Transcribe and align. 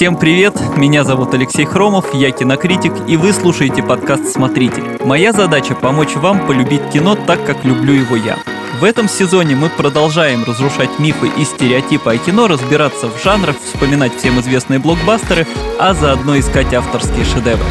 Всем 0.00 0.16
привет! 0.16 0.58
Меня 0.78 1.04
зовут 1.04 1.34
Алексей 1.34 1.66
Хромов, 1.66 2.14
я 2.14 2.30
кинокритик, 2.30 2.94
и 3.06 3.18
вы 3.18 3.34
слушаете 3.34 3.82
подкаст 3.82 4.32
«Смотритель». 4.32 4.82
Моя 5.04 5.34
задача– 5.34 5.74
помочь 5.82 6.16
вам 6.16 6.46
полюбить 6.46 6.88
кино 6.90 7.16
так, 7.26 7.44
как 7.44 7.66
люблю 7.66 7.92
его 7.92 8.16
я. 8.16 8.38
В 8.80 8.84
этом 8.84 9.10
сезоне 9.10 9.56
мы 9.56 9.68
продолжаем 9.68 10.42
разрушать 10.44 10.98
мифы 10.98 11.28
и 11.36 11.44
стереотипы 11.44 12.14
о 12.14 12.16
кино, 12.16 12.48
разбираться 12.48 13.08
в 13.08 13.22
жанрах, 13.22 13.56
вспоминать 13.62 14.16
всем 14.16 14.40
известные 14.40 14.78
блокбастеры, 14.78 15.46
а 15.78 15.92
заодно 15.92 16.38
искать 16.38 16.72
авторские 16.72 17.26
шедевры. 17.26 17.66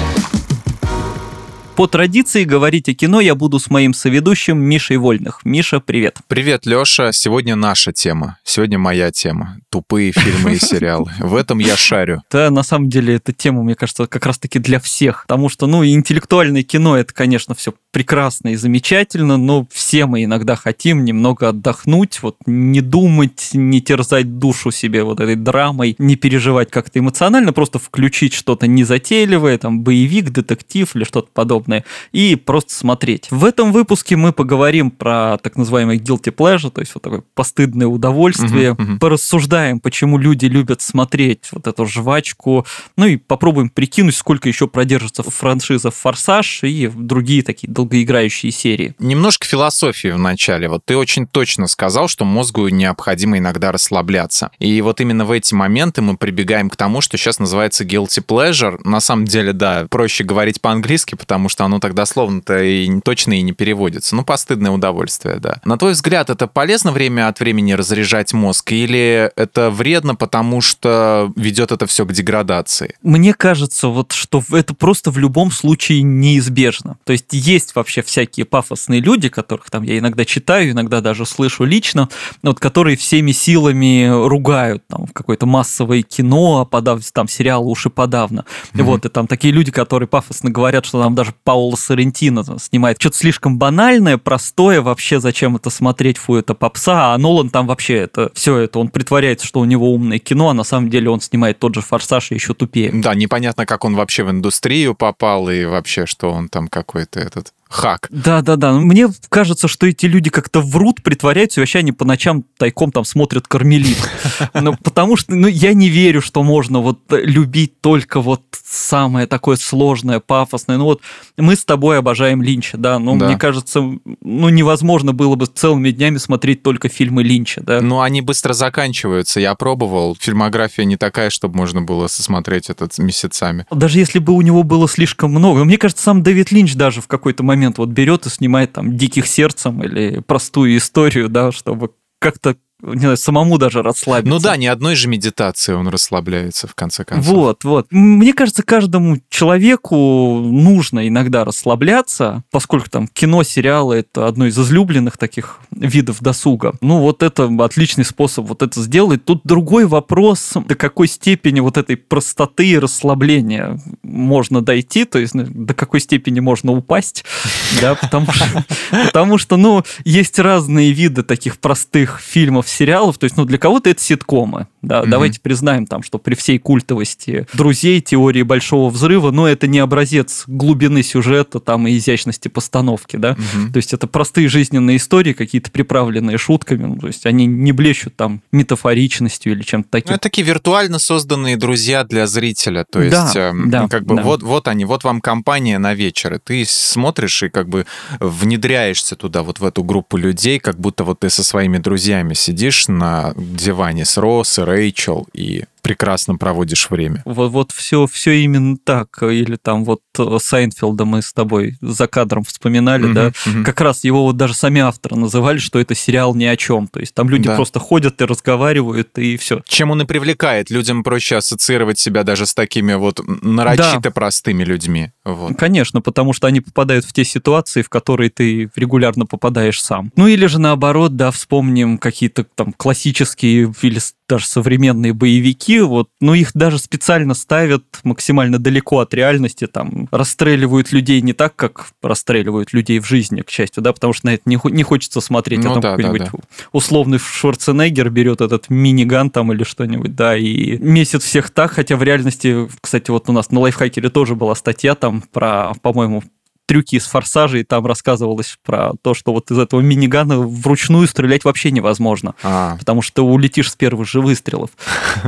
По 1.80 1.88
традиции 1.88 2.44
говорить 2.44 2.90
о 2.90 2.94
кино 2.94 3.22
я 3.22 3.36
буду 3.36 3.58
с 3.58 3.70
моим 3.70 3.94
соведущим 3.94 4.60
Мишей 4.60 4.98
Вольных. 4.98 5.46
Миша, 5.46 5.80
привет. 5.80 6.18
Привет, 6.28 6.66
Леша. 6.66 7.14
Сегодня 7.14 7.56
наша 7.56 7.94
тема. 7.94 8.38
Сегодня 8.44 8.78
моя 8.78 9.12
тема. 9.12 9.62
Тупые 9.70 10.12
фильмы 10.12 10.56
и 10.56 10.60
сериалы. 10.60 11.10
В 11.20 11.34
этом 11.38 11.60
я 11.60 11.78
шарю. 11.78 12.22
Да, 12.30 12.50
на 12.50 12.64
самом 12.64 12.90
деле, 12.90 13.16
эта 13.16 13.32
тема, 13.32 13.64
мне 13.64 13.76
кажется, 13.76 14.08
как 14.08 14.26
раз-таки 14.26 14.60
для 14.60 14.82
всех. 14.82 15.24
Потому 15.26 15.48
что, 15.48 15.68
ну, 15.68 15.86
интеллектуальное 15.86 16.64
кино, 16.64 16.98
это, 16.98 17.14
конечно, 17.14 17.56
все 17.56 17.74
прекрасно 17.92 18.50
и 18.50 18.56
замечательно, 18.56 19.38
но 19.38 19.66
все 19.72 20.06
мы 20.06 20.24
иногда 20.24 20.56
хотим 20.56 21.06
немного 21.06 21.50
отдохнуть, 21.50 22.22
вот 22.22 22.38
не 22.46 22.82
думать, 22.82 23.52
не 23.54 23.82
терзать 23.82 24.38
душу 24.38 24.72
себе 24.72 25.04
вот 25.04 25.20
этой 25.20 25.36
драмой, 25.36 25.96
не 25.98 26.16
переживать 26.16 26.70
как-то 26.70 27.00
эмоционально, 27.00 27.54
просто 27.54 27.80
включить 27.80 28.34
что-то 28.34 28.68
незатейливое, 28.68 29.58
там, 29.58 29.82
боевик, 29.82 30.30
детектив 30.30 30.96
или 30.96 31.04
что-то 31.04 31.30
подобное, 31.34 31.69
и 32.12 32.36
просто 32.36 32.74
смотреть. 32.74 33.28
В 33.32 33.46
этом 33.46 33.72
выпуске 33.72 34.16
мы 34.16 34.34
поговорим 34.34 34.92
про 34.92 35.38
так 35.42 35.56
называемый 35.56 35.98
guilty 35.98 36.34
pleasure, 36.36 36.72
то 36.72 36.82
есть 36.82 36.94
вот 36.94 37.04
такое 37.04 37.24
постыдное 37.34 37.88
удовольствие, 37.88 38.72
uh-huh, 38.72 38.76
uh-huh. 38.76 39.00
порассуждаем, 39.00 39.80
почему 39.80 40.18
люди 40.18 40.46
любят 40.46 40.82
смотреть 40.82 41.50
вот 41.52 41.68
эту 41.68 41.86
жвачку, 41.86 42.66
ну 42.98 43.06
и 43.06 43.18
попробуем 43.18 43.70
прикинуть, 43.70 44.16
сколько 44.16 44.48
еще 44.48 44.68
продержится 44.68 45.24
франшиза 45.24 45.92
«Форсаж» 45.92 46.64
и 46.64 46.88
другие 46.88 47.44
такие 47.44 47.72
долгоиграющие 47.72 48.52
серии. 48.52 48.96
Немножко 49.00 49.46
философии 49.46 50.10
в 50.10 50.18
начале. 50.18 50.68
Вот 50.70 50.84
ты 50.86 50.98
очень 50.98 51.28
точно 51.28 51.68
сказал, 51.68 52.08
что 52.08 52.26
мозгу 52.26 52.68
необходимо 52.68 53.38
иногда 53.38 53.72
расслабляться. 53.72 54.52
И 54.60 54.82
вот 54.82 55.02
именно 55.02 55.26
в 55.26 55.32
эти 55.32 55.54
моменты 55.54 56.02
мы 56.02 56.18
прибегаем 56.18 56.70
к 56.70 56.76
тому, 56.76 57.02
что 57.02 57.18
сейчас 57.18 57.40
называется 57.40 57.84
guilty 57.84 58.24
pleasure. 58.26 58.80
На 58.84 59.00
самом 59.00 59.26
деле, 59.26 59.54
да, 59.54 59.88
проще 59.90 60.24
говорить 60.24 60.62
по-английски, 60.62 61.16
потому 61.16 61.50
что 61.50 61.59
оно 61.66 61.80
тогда 61.80 62.06
словно-то 62.06 62.62
и 62.62 63.00
точно 63.02 63.34
и 63.34 63.42
не 63.42 63.54
переводится. 63.54 64.16
Ну, 64.16 64.24
постыдное 64.24 64.72
удовольствие, 64.72 65.38
да. 65.38 65.60
На 65.66 65.78
твой 65.78 65.94
взгляд, 65.94 66.30
это 66.30 66.48
полезно 66.48 66.92
время 66.92 67.28
от 67.28 67.40
времени 67.40 67.74
разряжать 67.74 68.34
мозг 68.34 68.72
или 68.72 69.32
это 69.36 69.70
вредно, 69.70 70.16
потому 70.16 70.62
что 70.62 71.32
ведет 71.36 71.72
это 71.72 71.86
все 71.86 72.06
к 72.06 72.14
деградации? 72.14 72.96
Мне 73.04 73.34
кажется, 73.34 73.88
вот 73.88 74.12
что 74.12 74.44
это 74.52 74.74
просто 74.74 75.12
в 75.12 75.18
любом 75.18 75.52
случае 75.52 76.02
неизбежно. 76.02 76.98
То 77.04 77.14
есть 77.14 77.28
есть 77.32 77.76
вообще 77.76 78.02
всякие 78.02 78.46
пафосные 78.46 79.02
люди, 79.02 79.30
которых 79.30 79.70
там 79.70 79.84
я 79.84 79.98
иногда 79.98 80.26
читаю, 80.26 80.72
иногда 80.72 81.02
даже 81.02 81.26
слышу 81.26 81.64
лично, 81.64 82.10
вот, 82.44 82.60
которые 82.60 82.98
всеми 82.98 83.32
силами 83.32 84.08
ругают 84.28 84.84
там 84.88 85.08
в 85.08 85.14
какое-то 85.14 85.46
массовое 85.46 86.02
кино, 86.02 86.62
а 86.62 86.66
подав 86.66 87.00
там 87.12 87.28
сериалы 87.28 87.68
уж 87.68 87.86
и 87.86 87.90
подавно. 87.90 88.46
Mm-hmm. 88.74 88.84
Вот, 88.84 89.06
и 89.06 89.10
там 89.10 89.28
такие 89.28 89.54
люди, 89.54 89.72
которые 89.72 90.08
пафосно 90.08 90.50
говорят, 90.50 90.86
что 90.86 91.02
там 91.02 91.16
даже 91.16 91.34
Паула 91.50 91.76
Соррентино 91.76 92.46
снимает 92.60 93.02
что-то 93.02 93.18
слишком 93.18 93.58
банальное, 93.58 94.20
простое, 94.20 94.84
вообще 94.84 95.20
зачем 95.20 95.56
это 95.56 95.72
смотреть, 95.72 96.20
фу, 96.20 96.36
это 96.36 96.54
попса, 96.54 97.16
а 97.16 97.18
Нолан 97.18 97.50
там 97.50 97.66
вообще 97.66 97.96
это 97.96 98.30
все 98.36 98.56
это, 98.58 98.78
он 98.78 98.90
притворяется, 98.90 99.48
что 99.48 99.60
у 99.60 99.66
него 99.66 99.92
умное 99.92 100.20
кино, 100.20 100.50
а 100.50 100.54
на 100.54 100.64
самом 100.64 100.92
деле 100.92 101.10
он 101.10 101.22
снимает 101.22 101.58
тот 101.58 101.74
же 101.74 101.82
«Форсаж» 101.82 102.30
и 102.30 102.36
еще 102.36 102.54
тупее. 102.54 102.92
Да, 102.94 103.16
непонятно, 103.16 103.66
как 103.66 103.84
он 103.84 103.96
вообще 103.96 104.24
в 104.24 104.30
индустрию 104.30 104.94
попал 104.94 105.50
и 105.50 105.66
вообще, 105.66 106.06
что 106.06 106.30
он 106.30 106.50
там 106.50 106.68
какой-то 106.68 107.20
этот 107.20 107.52
хак. 107.70 108.08
Да, 108.10 108.42
да, 108.42 108.56
да. 108.56 108.74
Мне 108.74 109.08
кажется, 109.30 109.68
что 109.68 109.86
эти 109.86 110.08
люди 110.08 110.30
как-то 110.30 110.60
врут, 110.62 111.04
притворяются, 111.04 111.60
и 111.60 111.62
вообще 111.62 111.80
они 111.80 111.92
по 111.92 112.04
ночам 112.04 112.44
тайком 112.58 112.92
там 112.92 113.06
смотрят 113.06 113.48
кармелит. 113.48 113.98
Ну, 114.54 114.76
потому 114.84 115.16
что 115.16 115.36
ну, 115.36 115.48
я 115.48 115.74
не 115.74 115.90
верю, 115.90 116.22
что 116.22 116.44
можно 116.44 116.80
вот 116.80 117.00
любить 117.10 117.80
только 117.82 118.20
вот 118.20 118.42
самое 118.66 119.28
такое 119.28 119.58
сложное, 119.58 120.20
пафосное. 120.20 120.78
Ну 120.78 120.86
вот 120.86 121.02
мы 121.38 121.56
с 121.56 121.66
тобой 121.66 122.00
обожаем 122.00 122.42
Линча, 122.42 122.78
да, 122.78 123.00
но 123.00 123.16
да. 123.16 123.28
мне 123.28 123.38
кажется, 123.38 123.80
ну 123.80 124.50
невозможно 124.50 125.14
было 125.14 125.36
бы 125.36 125.46
целыми 125.46 125.92
днями 125.92 126.18
смотреть 126.18 126.64
только 126.64 126.90
фильмы 126.90 127.24
Линча, 127.24 127.62
да. 127.62 127.82
Ну 127.82 128.02
они 128.02 128.22
быстро 128.22 128.54
заканчиваются, 128.54 129.40
я 129.40 129.54
пробовал. 129.56 130.18
Фильмография 130.20 130.86
не 130.86 130.98
такая, 130.98 131.30
чтобы 131.30 131.58
можно 131.58 131.82
было 131.82 132.08
смотреть 132.08 132.70
это 132.70 132.88
месяцами. 132.98 133.66
Даже 133.72 134.00
если 134.00 134.20
бы 134.20 134.34
у 134.34 134.42
него 134.42 134.64
было 134.64 134.88
слишком 134.88 135.32
много. 135.32 135.64
Мне 135.64 135.78
кажется, 135.78 136.04
сам 136.04 136.24
Дэвид 136.24 136.52
Линч 136.52 136.76
даже 136.76 137.02
в 137.02 137.08
какой-то 137.08 137.44
момент 137.44 137.59
момент 137.60 137.78
вот 137.78 137.90
берет 137.90 138.26
и 138.26 138.30
снимает 138.30 138.74
там 138.74 138.96
«Диких 138.98 139.28
сердцем» 139.28 139.84
или 139.84 140.22
простую 140.22 140.78
историю, 140.78 141.30
да, 141.30 141.52
чтобы 141.52 141.92
как-то 142.20 142.56
не 142.82 143.00
знаю, 143.00 143.18
самому 143.18 143.58
даже 143.58 143.82
расслабиться. 143.82 144.30
Ну 144.30 144.40
да, 144.40 144.56
ни 144.56 144.66
одной 144.66 144.96
же 144.96 145.08
медитации 145.08 145.74
он 145.74 145.88
расслабляется 145.88 146.68
в 146.68 146.76
конце 146.76 147.04
концов. 147.04 147.34
Вот, 147.34 147.64
вот. 147.64 147.88
Мне 147.92 148.34
кажется, 148.34 148.64
каждому 148.64 149.18
человеку 149.30 150.40
нужно 150.40 151.08
иногда 151.08 151.44
расслабляться, 151.44 152.44
поскольку 152.52 152.90
там 152.90 153.08
кино, 153.08 153.44
сериалы— 153.44 153.96
это 153.98 154.28
одно 154.28 154.48
из 154.48 154.58
излюбленных 154.58 155.18
таких 155.18 155.60
видов 155.72 156.22
досуга. 156.22 156.74
Ну 156.82 157.00
вот 157.00 157.22
это 157.24 157.50
отличный 157.64 158.06
способ 158.06 158.46
вот 158.46 158.62
это 158.62 158.82
сделать. 158.82 159.26
Тут 159.26 159.42
другой 159.44 159.86
вопрос, 159.86 160.54
до 160.54 160.76
какой 160.76 161.08
степени 161.08 161.60
вот 161.60 161.78
этой 161.78 161.98
простоты 161.98 162.68
и 162.68 162.80
расслабления 162.80 163.80
можно 164.04 164.62
дойти, 164.62 165.06
то 165.06 165.20
есть 165.20 165.34
до 165.34 165.74
какой 165.74 166.00
степени 166.00 166.40
можно 166.40 166.72
упасть, 166.72 167.26
да, 167.82 167.96
потому 167.96 168.32
что, 168.32 168.66
потому 169.06 169.38
что, 169.38 169.58
ну, 169.58 169.84
есть 170.06 170.40
разные 170.40 170.92
виды 170.92 171.24
таких 171.24 171.60
простых 171.60 172.22
фильмов, 172.22 172.69
сериалов, 172.70 173.18
то 173.18 173.26
есть, 173.26 173.38
ну, 173.38 173.46
для 173.46 173.58
кого-то 173.58 173.90
это 173.90 174.02
ситкомы, 174.02 174.68
да, 174.82 175.02
угу. 175.02 175.10
давайте 175.10 175.40
признаем 175.40 175.86
там, 175.86 176.04
что 176.04 176.18
при 176.18 176.36
всей 176.36 176.60
культовости 176.60 177.48
друзей, 177.54 178.02
теории 178.02 178.44
большого 178.44 178.90
взрыва, 178.90 179.32
но 179.32 179.48
это 179.48 179.68
не 179.68 179.80
образец 179.80 180.44
глубины 180.48 181.04
сюжета 181.04 181.60
там 181.60 181.88
и 181.88 181.98
изящности 181.98 182.48
постановки, 182.48 183.18
да, 183.18 183.32
угу. 183.32 183.72
то 183.74 183.78
есть 183.78 183.94
это 183.94 184.08
простые 184.08 184.48
жизненные 184.48 184.98
истории, 184.98 185.34
какие-то 185.34 185.72
приправленные 185.72 186.38
шутками, 186.38 186.86
ну, 186.86 186.98
то 186.98 187.08
есть 187.08 187.26
они 187.26 187.46
не 187.46 187.72
блещут 187.72 188.16
там 188.16 188.42
метафоричностью 188.52 189.54
или 189.54 189.64
чем-то 189.64 189.90
таким. 189.90 190.10
Ну, 190.12 190.16
это 190.16 190.24
такие 190.24 190.46
виртуально 190.46 191.00
созданные 191.00 191.58
друзья 191.58 192.04
для 192.04 192.28
зрителя, 192.28 192.86
то 192.90 193.02
есть 193.02 193.12
да, 193.12 193.32
э, 193.36 193.54
да, 193.66 193.88
как 193.88 194.06
бы 194.06 194.16
да. 194.16 194.24
вот, 194.24 194.44
вот 194.44 194.68
они, 194.68 194.86
вот 194.86 195.04
вам 195.04 195.22
компания 195.22 195.78
на 195.80 195.94
вечер, 195.94 196.36
и 196.36 196.40
ты 196.40 196.64
смотришь 196.66 197.44
и 197.44 197.50
как 197.50 197.68
бы 197.68 197.86
внедряешься 198.20 199.16
туда, 199.16 199.44
вот 199.44 199.60
в 199.60 199.66
эту 199.66 199.84
группу 199.84 200.18
людей, 200.18 200.60
как 200.60 200.80
будто 200.80 201.04
вот 201.04 201.20
ты 201.20 201.30
со 201.30 201.44
своими 201.44 201.78
друзьями 201.78 202.34
сидишь 202.34 202.59
сидишь 202.60 202.90
на 202.90 203.32
диване 203.38 204.04
с 204.04 204.18
Росс 204.18 204.60
и 204.60 204.64
Рэйчел 204.64 205.28
и 205.34 205.64
прекрасно 205.82 206.36
проводишь 206.36 206.90
время. 206.90 207.22
Вот, 207.26 207.52
вот 207.52 207.72
все, 207.72 208.08
все 208.08 208.44
именно 208.44 208.78
так. 208.78 209.22
Или 209.24 209.56
там 209.56 209.86
вот 209.86 210.02
э, 210.18 210.38
Сайнфилда 210.42 211.06
мы 211.06 211.22
с 211.22 211.34
тобой 211.34 211.78
за 211.82 212.08
кадром 212.08 212.44
вспоминали, 212.44 213.06
угу, 213.06 213.14
да, 213.14 213.28
угу. 213.46 213.64
как 213.64 213.82
раз 213.82 214.04
его 214.04 214.24
вот 214.24 214.38
даже 214.38 214.54
сами 214.54 214.82
авторы 214.82 215.16
называли, 215.16 215.58
что 215.58 215.80
это 215.80 215.96
сериал 215.96 216.36
ни 216.36 216.46
о 216.46 216.56
чем. 216.56 216.88
То 216.88 217.00
есть 217.00 217.14
там 217.14 217.30
люди 217.30 217.48
да. 217.48 217.56
просто 217.56 217.80
ходят 217.80 218.22
и 218.22 218.26
разговаривают, 218.26 219.18
и 219.18 219.38
все. 219.38 219.62
Чем 219.68 219.92
он 219.92 220.02
и 220.02 220.06
привлекает. 220.06 220.70
Людям 220.70 221.04
проще 221.04 221.38
ассоциировать 221.38 222.00
себя 222.00 222.24
даже 222.24 222.46
с 222.46 222.54
такими 222.54 222.94
вот 222.94 223.22
нарочито 223.26 224.00
да. 224.04 224.12
простыми 224.12 224.64
людьми. 224.64 225.12
Вот. 225.26 225.58
Конечно, 225.58 226.02
потому 226.02 226.34
что 226.34 226.48
они 226.48 226.62
попадают 226.62 227.06
в 227.06 227.14
те 227.14 227.24
ситуации, 227.24 227.82
в 227.82 227.90
которые 227.90 228.30
ты 228.30 228.70
регулярно 228.76 229.26
попадаешь 229.26 229.82
сам. 229.82 230.12
Ну 230.16 230.28
или 230.28 230.46
же 230.46 230.60
наоборот, 230.60 231.16
да, 231.16 231.32
вспомним 231.32 231.98
какие-то 231.98 232.44
там 232.44 232.74
классические 232.74 233.74
или 233.82 234.00
даже 234.28 234.46
современные 234.46 235.14
боевики, 235.14 235.69
вот, 235.78 236.10
ну, 236.20 236.34
их 236.34 236.52
даже 236.54 236.80
специально 236.80 237.34
ставят 237.34 237.84
максимально 238.04 238.58
далеко 238.58 239.00
от 239.00 239.14
реальности, 239.14 239.68
там, 239.68 240.08
расстреливают 240.12 240.92
людей 240.92 241.22
не 241.22 241.34
так, 241.34 241.56
как 241.56 241.88
расстреливают 242.02 242.74
людей 242.74 243.00
в 243.00 243.06
жизни, 243.06 243.42
к 243.42 243.50
счастью, 243.52 243.84
да, 243.84 243.94
потому 243.94 244.14
что 244.14 244.28
на 244.28 244.34
это 244.34 244.44
не, 244.46 244.60
не 244.64 244.84
хочется 244.84 245.22
смотреть, 245.22 245.64
ну, 245.64 245.72
а 245.72 245.74
там 245.74 245.82
да, 245.82 245.90
какой-нибудь 245.92 246.32
да, 246.32 246.32
да. 246.34 246.40
условный 246.72 247.20
Шварценеггер 247.20 248.10
берет 248.10 248.42
этот 248.42 248.70
миниган 248.70 249.30
там 249.30 249.54
или 249.54 249.64
что-нибудь, 249.64 250.16
да, 250.16 250.36
и 250.36 250.78
месяц 250.78 251.24
всех 251.24 251.52
так, 251.52 251.72
хотя 251.72 251.96
в 251.96 252.04
реальности, 252.04 252.68
кстати, 252.82 253.12
вот 253.12 253.30
у 253.30 253.34
нас 253.34 253.52
на 253.52 253.60
лайфхакере 253.60 254.10
тоже 254.10 254.36
была 254.36 254.56
статья 254.56 254.96
там 254.96 255.22
про, 255.22 255.74
по-моему, 255.82 256.24
трюки 256.70 256.98
из 256.98 257.08
форсажей, 257.08 257.64
там 257.64 257.88
рассказывалось 257.88 258.60
про 258.64 258.92
то, 259.02 259.16
что 259.16 259.34
вот 259.34 259.50
из 259.50 259.58
этого 259.58 259.82
минигана 259.82 260.38
вручную 260.38 261.08
стрелять 261.08 261.44
вообще 261.44 261.72
невозможно, 261.72 262.36
а. 262.44 262.78
потому 262.78 263.02
что 263.02 263.26
улетишь 263.26 263.72
с 263.72 263.76
первых 263.76 264.08
же 264.08 264.22
выстрелов. 264.22 264.70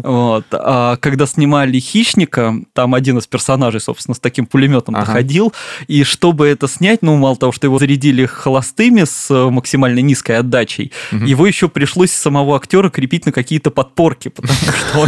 Вот. 0.03 0.45
А 0.51 0.97
когда 0.97 1.25
снимали 1.25 1.79
«Хищника», 1.79 2.55
там 2.73 2.93
один 2.93 3.17
из 3.17 3.27
персонажей, 3.27 3.81
собственно, 3.81 4.15
с 4.15 4.19
таким 4.19 4.45
пулеметом 4.45 4.95
ага. 4.95 5.13
ходил, 5.13 5.51
и 5.87 6.03
чтобы 6.03 6.47
это 6.47 6.67
снять, 6.67 7.01
ну, 7.01 7.17
мало 7.17 7.35
того, 7.35 7.51
что 7.51 7.67
его 7.67 7.79
зарядили 7.79 8.25
холостыми 8.25 9.03
с 9.03 9.33
максимально 9.49 9.99
низкой 9.99 10.37
отдачей, 10.37 10.91
его 11.11 11.47
еще 11.47 11.69
пришлось 11.69 12.11
самого 12.11 12.55
актера 12.55 12.89
крепить 12.89 13.25
на 13.25 13.31
какие-то 13.31 13.71
подпорки, 13.71 14.27
потому 14.29 14.53
что 14.53 15.05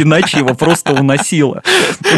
иначе 0.00 0.38
его 0.38 0.54
просто 0.54 0.92
уносило. 0.92 1.62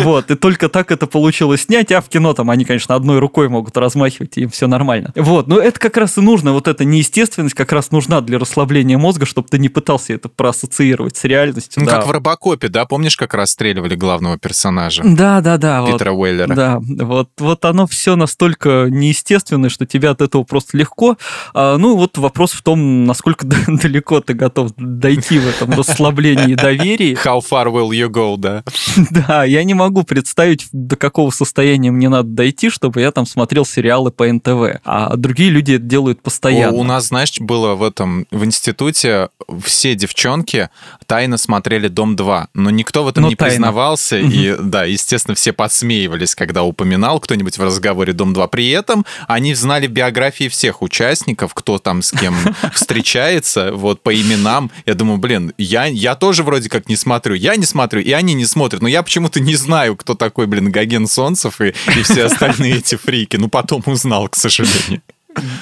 Вот, 0.03 0.31
и 0.31 0.35
только 0.35 0.69
так 0.69 0.93
это 0.93 1.07
получилось 1.07 1.63
снять, 1.63 1.91
а 1.93 2.01
в 2.01 2.09
кино 2.09 2.35
там 2.35 2.51
они, 2.51 2.65
конечно, 2.65 2.95
одной 2.95 3.19
рукой 3.19 3.49
могут 3.55 3.77
размахивать, 3.77 4.37
и 4.37 4.43
им 4.43 4.51
все 4.51 4.67
нормально. 4.67 5.13
Вот, 5.15 5.47
но 5.47 5.59
это 5.59 5.79
как 5.79 5.97
раз 5.97 6.19
и 6.19 6.21
нужно, 6.21 6.53
вот 6.53 6.69
эта 6.69 6.85
неестественность 6.85 7.55
как 7.55 7.73
раз 7.73 7.91
нужна 7.91 8.21
для 8.21 8.39
расслабления 8.39 8.99
мозга, 8.99 9.27
чтобы 9.27 9.49
ты 9.49 9.59
не 9.59 9.69
пытался 9.69 10.13
это 10.13 10.29
проассоциировать 10.29 11.17
с 11.17 11.25
реальностью. 11.25 11.83
Ну, 11.83 11.89
да. 11.89 11.99
как 11.99 12.07
в 12.07 12.11
Робокопе, 12.11 12.69
да, 12.69 12.85
помнишь, 12.85 13.17
как 13.17 13.35
расстреливали 13.35 13.95
главного 13.95 14.39
персонажа? 14.39 15.03
Да, 15.05 15.41
да, 15.41 15.57
да. 15.57 15.87
Питера 15.87 16.13
вот, 16.13 16.23
Уэллера. 16.23 16.55
Да, 16.55 16.81
вот, 16.81 17.31
вот 17.39 17.65
оно 17.65 17.87
все 17.87 18.17
настолько 18.17 18.89
неестественное, 18.91 19.71
что 19.71 19.87
тебе 19.87 20.09
от 20.09 20.21
этого 20.21 20.43
просто 20.43 20.77
легко. 20.77 21.17
А, 21.55 21.77
ну, 21.79 21.97
вот 21.97 22.19
вопрос 22.19 22.53
в 22.53 22.63
том, 22.63 23.05
насколько 23.05 23.47
далеко 23.67 24.21
ты 24.21 24.35
готов 24.35 24.73
дойти 24.77 25.39
в 25.39 25.49
этом 25.49 25.73
расслаблении 25.73 26.55
доверии. 26.55 27.17
How 27.25 27.41
far 27.41 27.67
will 27.67 27.91
you 27.91 28.09
go, 28.09 28.37
да? 28.37 28.65
Да, 29.11 29.45
я 29.45 29.63
не 29.65 29.75
могу 29.75 30.03
представить, 30.03 30.67
до 30.73 30.97
какого 30.97 31.31
состояния 31.31 31.91
мне 31.91 32.09
надо 32.09 32.29
дойти, 32.29 32.71
чтобы 32.71 33.01
я 33.01 33.11
там 33.13 33.27
смотрел 33.27 33.44
сериалы 33.65 34.11
по 34.11 34.27
НТВ. 34.31 34.81
А 34.85 35.17
другие 35.17 35.51
люди 35.51 35.73
это 35.73 35.85
делают 35.85 36.23
постоянно. 36.23 36.77
У 36.77 36.85
нас, 36.85 37.09
знаешь, 37.09 37.39
было 37.41 37.75
в 37.75 37.83
этом, 37.83 38.27
в 38.31 38.45
институте 38.45 39.29
все 39.63 39.95
девчонки 39.95 40.71
тайно 41.07 41.37
смотрели 41.37 41.89
«Дом-2», 41.89 42.47
но 42.55 42.71
никто 42.71 43.05
в 43.05 43.09
этом 43.09 43.25
но 43.25 43.29
не 43.29 43.37
тайно. 43.37 43.53
признавался, 43.53 44.19
и, 44.19 44.57
да, 44.59 44.85
естественно, 44.85 45.35
все 45.35 45.53
подсмеивались, 45.53 46.35
когда 46.35 46.63
упоминал 46.63 47.21
кто-нибудь 47.21 47.59
в 47.59 47.63
разговоре 47.63 48.13
«Дом-2». 48.13 48.49
При 48.49 48.71
этом 48.71 49.05
они 49.29 49.55
знали 49.55 49.87
биографии 49.87 50.49
всех 50.49 50.83
участников, 50.83 51.55
кто 51.55 51.79
там 51.79 52.03
с 52.03 52.11
кем 52.11 52.35
встречается, 52.73 53.73
вот 53.73 54.03
по 54.03 54.15
именам. 54.15 54.71
Я 54.87 54.95
думаю, 54.95 55.19
блин, 55.19 55.53
я, 55.59 55.85
я 55.87 56.15
тоже 56.15 56.43
вроде 56.43 56.69
как 56.69 56.89
не 56.89 56.97
смотрю, 56.97 57.35
я 57.35 57.57
не 57.57 57.67
смотрю, 57.67 58.01
и 58.01 58.13
они 58.13 58.35
не 58.35 58.47
смотрят, 58.47 58.83
но 58.83 58.89
я 58.89 59.03
почему-то 59.03 59.41
не 59.41 59.55
знаю, 59.55 59.97
кто 59.97 60.15
такой, 60.15 60.47
блин, 60.47 60.71
Гоген 60.71 61.07
Солнцев 61.07 61.61
и, 61.61 61.69
и 61.69 62.03
все 62.03 62.25
остальные 62.25 62.79
эти 62.79 62.97
фрики. 62.97 63.34
Ну, 63.39 63.49
потом 63.49 63.83
узнал, 63.87 64.29
к 64.29 64.37
сожалению. 64.37 65.03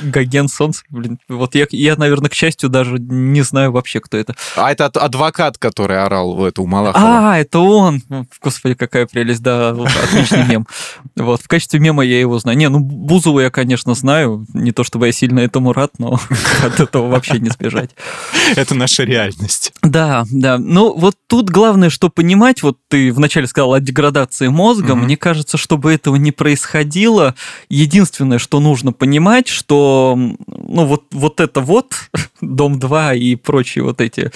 Гоген 0.03 0.49
Солнце, 0.49 0.83
блин. 0.91 1.19
Вот 1.29 1.55
я, 1.55 1.67
я, 1.71 1.97
наверное, 1.97 2.31
к 2.31 2.35
счастью, 2.35 2.69
даже 2.69 2.99
не 2.99 3.43
знаю 3.43 3.73
вообще, 3.73 4.01
кто 4.01 4.17
это. 4.17 4.35
А 4.57 4.71
это 4.71 4.87
адвокат, 4.87 5.59
который 5.59 6.03
орал 6.03 6.35
в 6.35 6.45
эту 6.45 6.67
Малахова. 6.67 7.33
А, 7.33 7.39
это 7.39 7.59
он! 7.59 8.03
Господи, 8.43 8.75
какая 8.75 9.07
прелесть, 9.07 9.43
да, 9.43 9.71
отличный 9.71 10.47
мем. 10.47 10.67
Вот, 11.17 11.43
в 11.43 11.49
качестве 11.49 11.81
мема 11.81 12.05
я 12.05 12.19
его 12.21 12.39
знаю. 12.39 12.59
Не, 12.59 12.69
ну, 12.69 12.81
Бузову 12.81 13.41
я, 13.41 13.51
конечно, 13.51 13.95
знаю. 13.95 14.47
Не 14.55 14.73
то 14.73 14.85
чтобы 14.85 15.07
я 15.07 15.13
сильно 15.13 15.41
этому 15.41 15.73
рад, 15.73 15.93
но 15.99 16.19
от 16.65 16.81
этого 16.81 17.09
вообще 17.09 17.39
не 17.39 17.51
сбежать. 17.51 17.91
Это 18.57 18.75
наша 18.75 19.05
реальность. 19.05 19.73
Да, 19.83 20.25
да. 20.31 20.59
Ну, 20.59 20.95
вот 20.97 21.17
тут 21.27 21.51
главное, 21.51 21.91
что 21.91 22.09
понимать, 22.09 22.63
вот 22.63 22.79
ты 22.89 23.13
вначале 23.13 23.47
сказал 23.47 23.75
о 23.75 23.81
деградации 23.81 24.49
мозга, 24.49 24.95
мне 24.95 25.17
кажется, 25.17 25.57
чтобы 25.57 25.93
этого 25.93 26.17
не 26.17 26.33
происходило, 26.33 27.35
единственное, 27.69 28.39
что 28.39 28.61
нужно 28.61 28.93
понимать, 28.93 29.49
что 29.63 30.17
ну 30.17 30.87
вот, 30.87 31.05
вот 31.13 31.41
это 31.41 31.61
вот, 31.61 31.95
«Дом-2» 32.41 33.19
и 33.19 33.37
прочие 33.37 33.85
вот 33.85 34.01
эти 34.01 34.33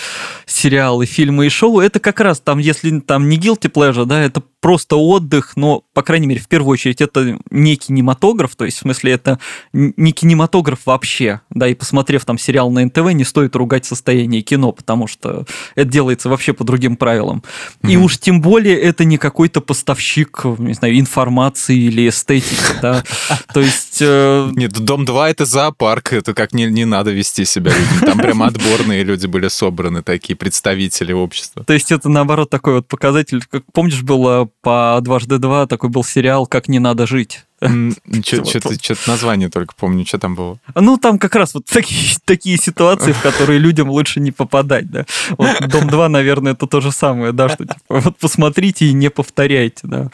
сериалы, 0.46 1.06
фильмы 1.06 1.46
и 1.46 1.48
шоу, 1.48 1.80
это 1.80 1.98
как 1.98 2.20
раз 2.20 2.40
там, 2.40 2.58
если 2.58 3.00
там 3.00 3.28
не 3.28 3.38
guilty 3.38 3.70
pleasure, 3.70 4.04
да, 4.04 4.22
это 4.22 4.42
просто 4.60 4.96
отдых, 4.96 5.52
но, 5.56 5.82
по 5.92 6.02
крайней 6.02 6.26
мере, 6.26 6.40
в 6.40 6.48
первую 6.48 6.72
очередь, 6.72 7.00
это 7.00 7.38
не 7.50 7.76
кинематограф, 7.76 8.56
то 8.56 8.64
есть, 8.64 8.78
в 8.78 8.80
смысле, 8.80 9.12
это 9.12 9.38
не 9.72 10.12
кинематограф 10.12 10.80
вообще, 10.86 11.40
да, 11.50 11.68
и 11.68 11.74
посмотрев 11.74 12.24
там 12.24 12.38
сериал 12.38 12.70
на 12.70 12.84
НТВ, 12.84 13.12
не 13.12 13.24
стоит 13.24 13.56
ругать 13.56 13.84
состояние 13.84 14.42
кино, 14.42 14.72
потому 14.72 15.06
что 15.06 15.44
это 15.74 15.90
делается 15.90 16.28
вообще 16.28 16.52
по 16.52 16.64
другим 16.64 16.96
правилам. 16.96 17.42
Mm-hmm. 17.82 17.92
И 17.92 17.96
уж 17.96 18.18
тем 18.18 18.40
более 18.40 18.78
это 18.80 19.04
не 19.04 19.18
какой-то 19.18 19.60
поставщик, 19.60 20.44
не 20.58 20.74
знаю, 20.74 20.98
информации 20.98 21.76
или 21.76 22.08
эстетики, 22.08 22.80
да, 22.82 23.04
то 23.52 23.60
есть... 23.60 23.85
Э, 24.00 24.50
Нет, 24.54 24.72
«Дом-2»— 24.72 25.26
это 25.30 25.44
зоопарк, 25.44 26.12
это 26.12 26.34
как 26.34 26.52
не, 26.52 26.66
не 26.66 26.84
надо 26.84 27.10
вести 27.10 27.44
себя 27.44 27.72
людям, 27.72 28.00
там 28.00 28.18
прямо 28.18 28.46
отборные 28.46 29.02
люди 29.02 29.26
были 29.26 29.48
собраны, 29.48 30.02
такие 30.02 30.36
представители 30.36 31.12
общества. 31.12 31.64
То 31.64 31.72
есть 31.72 31.92
это, 31.92 32.08
наоборот, 32.08 32.50
такой 32.50 32.74
вот 32.74 32.88
показатель, 32.88 33.42
как, 33.50 33.62
помнишь, 33.72 34.02
было 34.02 34.48
по 34.62 34.98
дважды 35.02 35.38
два 35.38 35.66
такой 35.66 35.90
был 35.90 36.04
сериал 36.04 36.46
«Как 36.46 36.68
не 36.68 36.78
надо 36.78 37.06
жить». 37.06 37.45
Что-то 38.22 38.94
название 39.06 39.48
только 39.48 39.74
помню, 39.74 40.04
что 40.04 40.18
там 40.18 40.34
было. 40.34 40.58
Ну, 40.74 40.98
там 40.98 41.18
как 41.18 41.34
раз 41.34 41.54
вот 41.54 41.64
такие, 41.70 42.16
такие 42.24 42.58
ситуации, 42.58 43.12
в 43.12 43.22
которые 43.22 43.58
людям 43.58 43.90
лучше 43.90 44.20
не 44.20 44.30
попадать, 44.30 44.90
да. 44.90 45.06
Вот 45.38 45.48
«Дом-2», 45.60 46.08
наверное, 46.08 46.52
это 46.52 46.66
то 46.66 46.80
же 46.80 46.92
самое, 46.92 47.32
да, 47.32 47.48
что 47.48 47.64
типа, 47.64 47.78
вот 47.88 48.18
посмотрите 48.18 48.86
и 48.86 48.92
не 48.92 49.10
повторяйте, 49.10 49.80
да. 49.84 50.10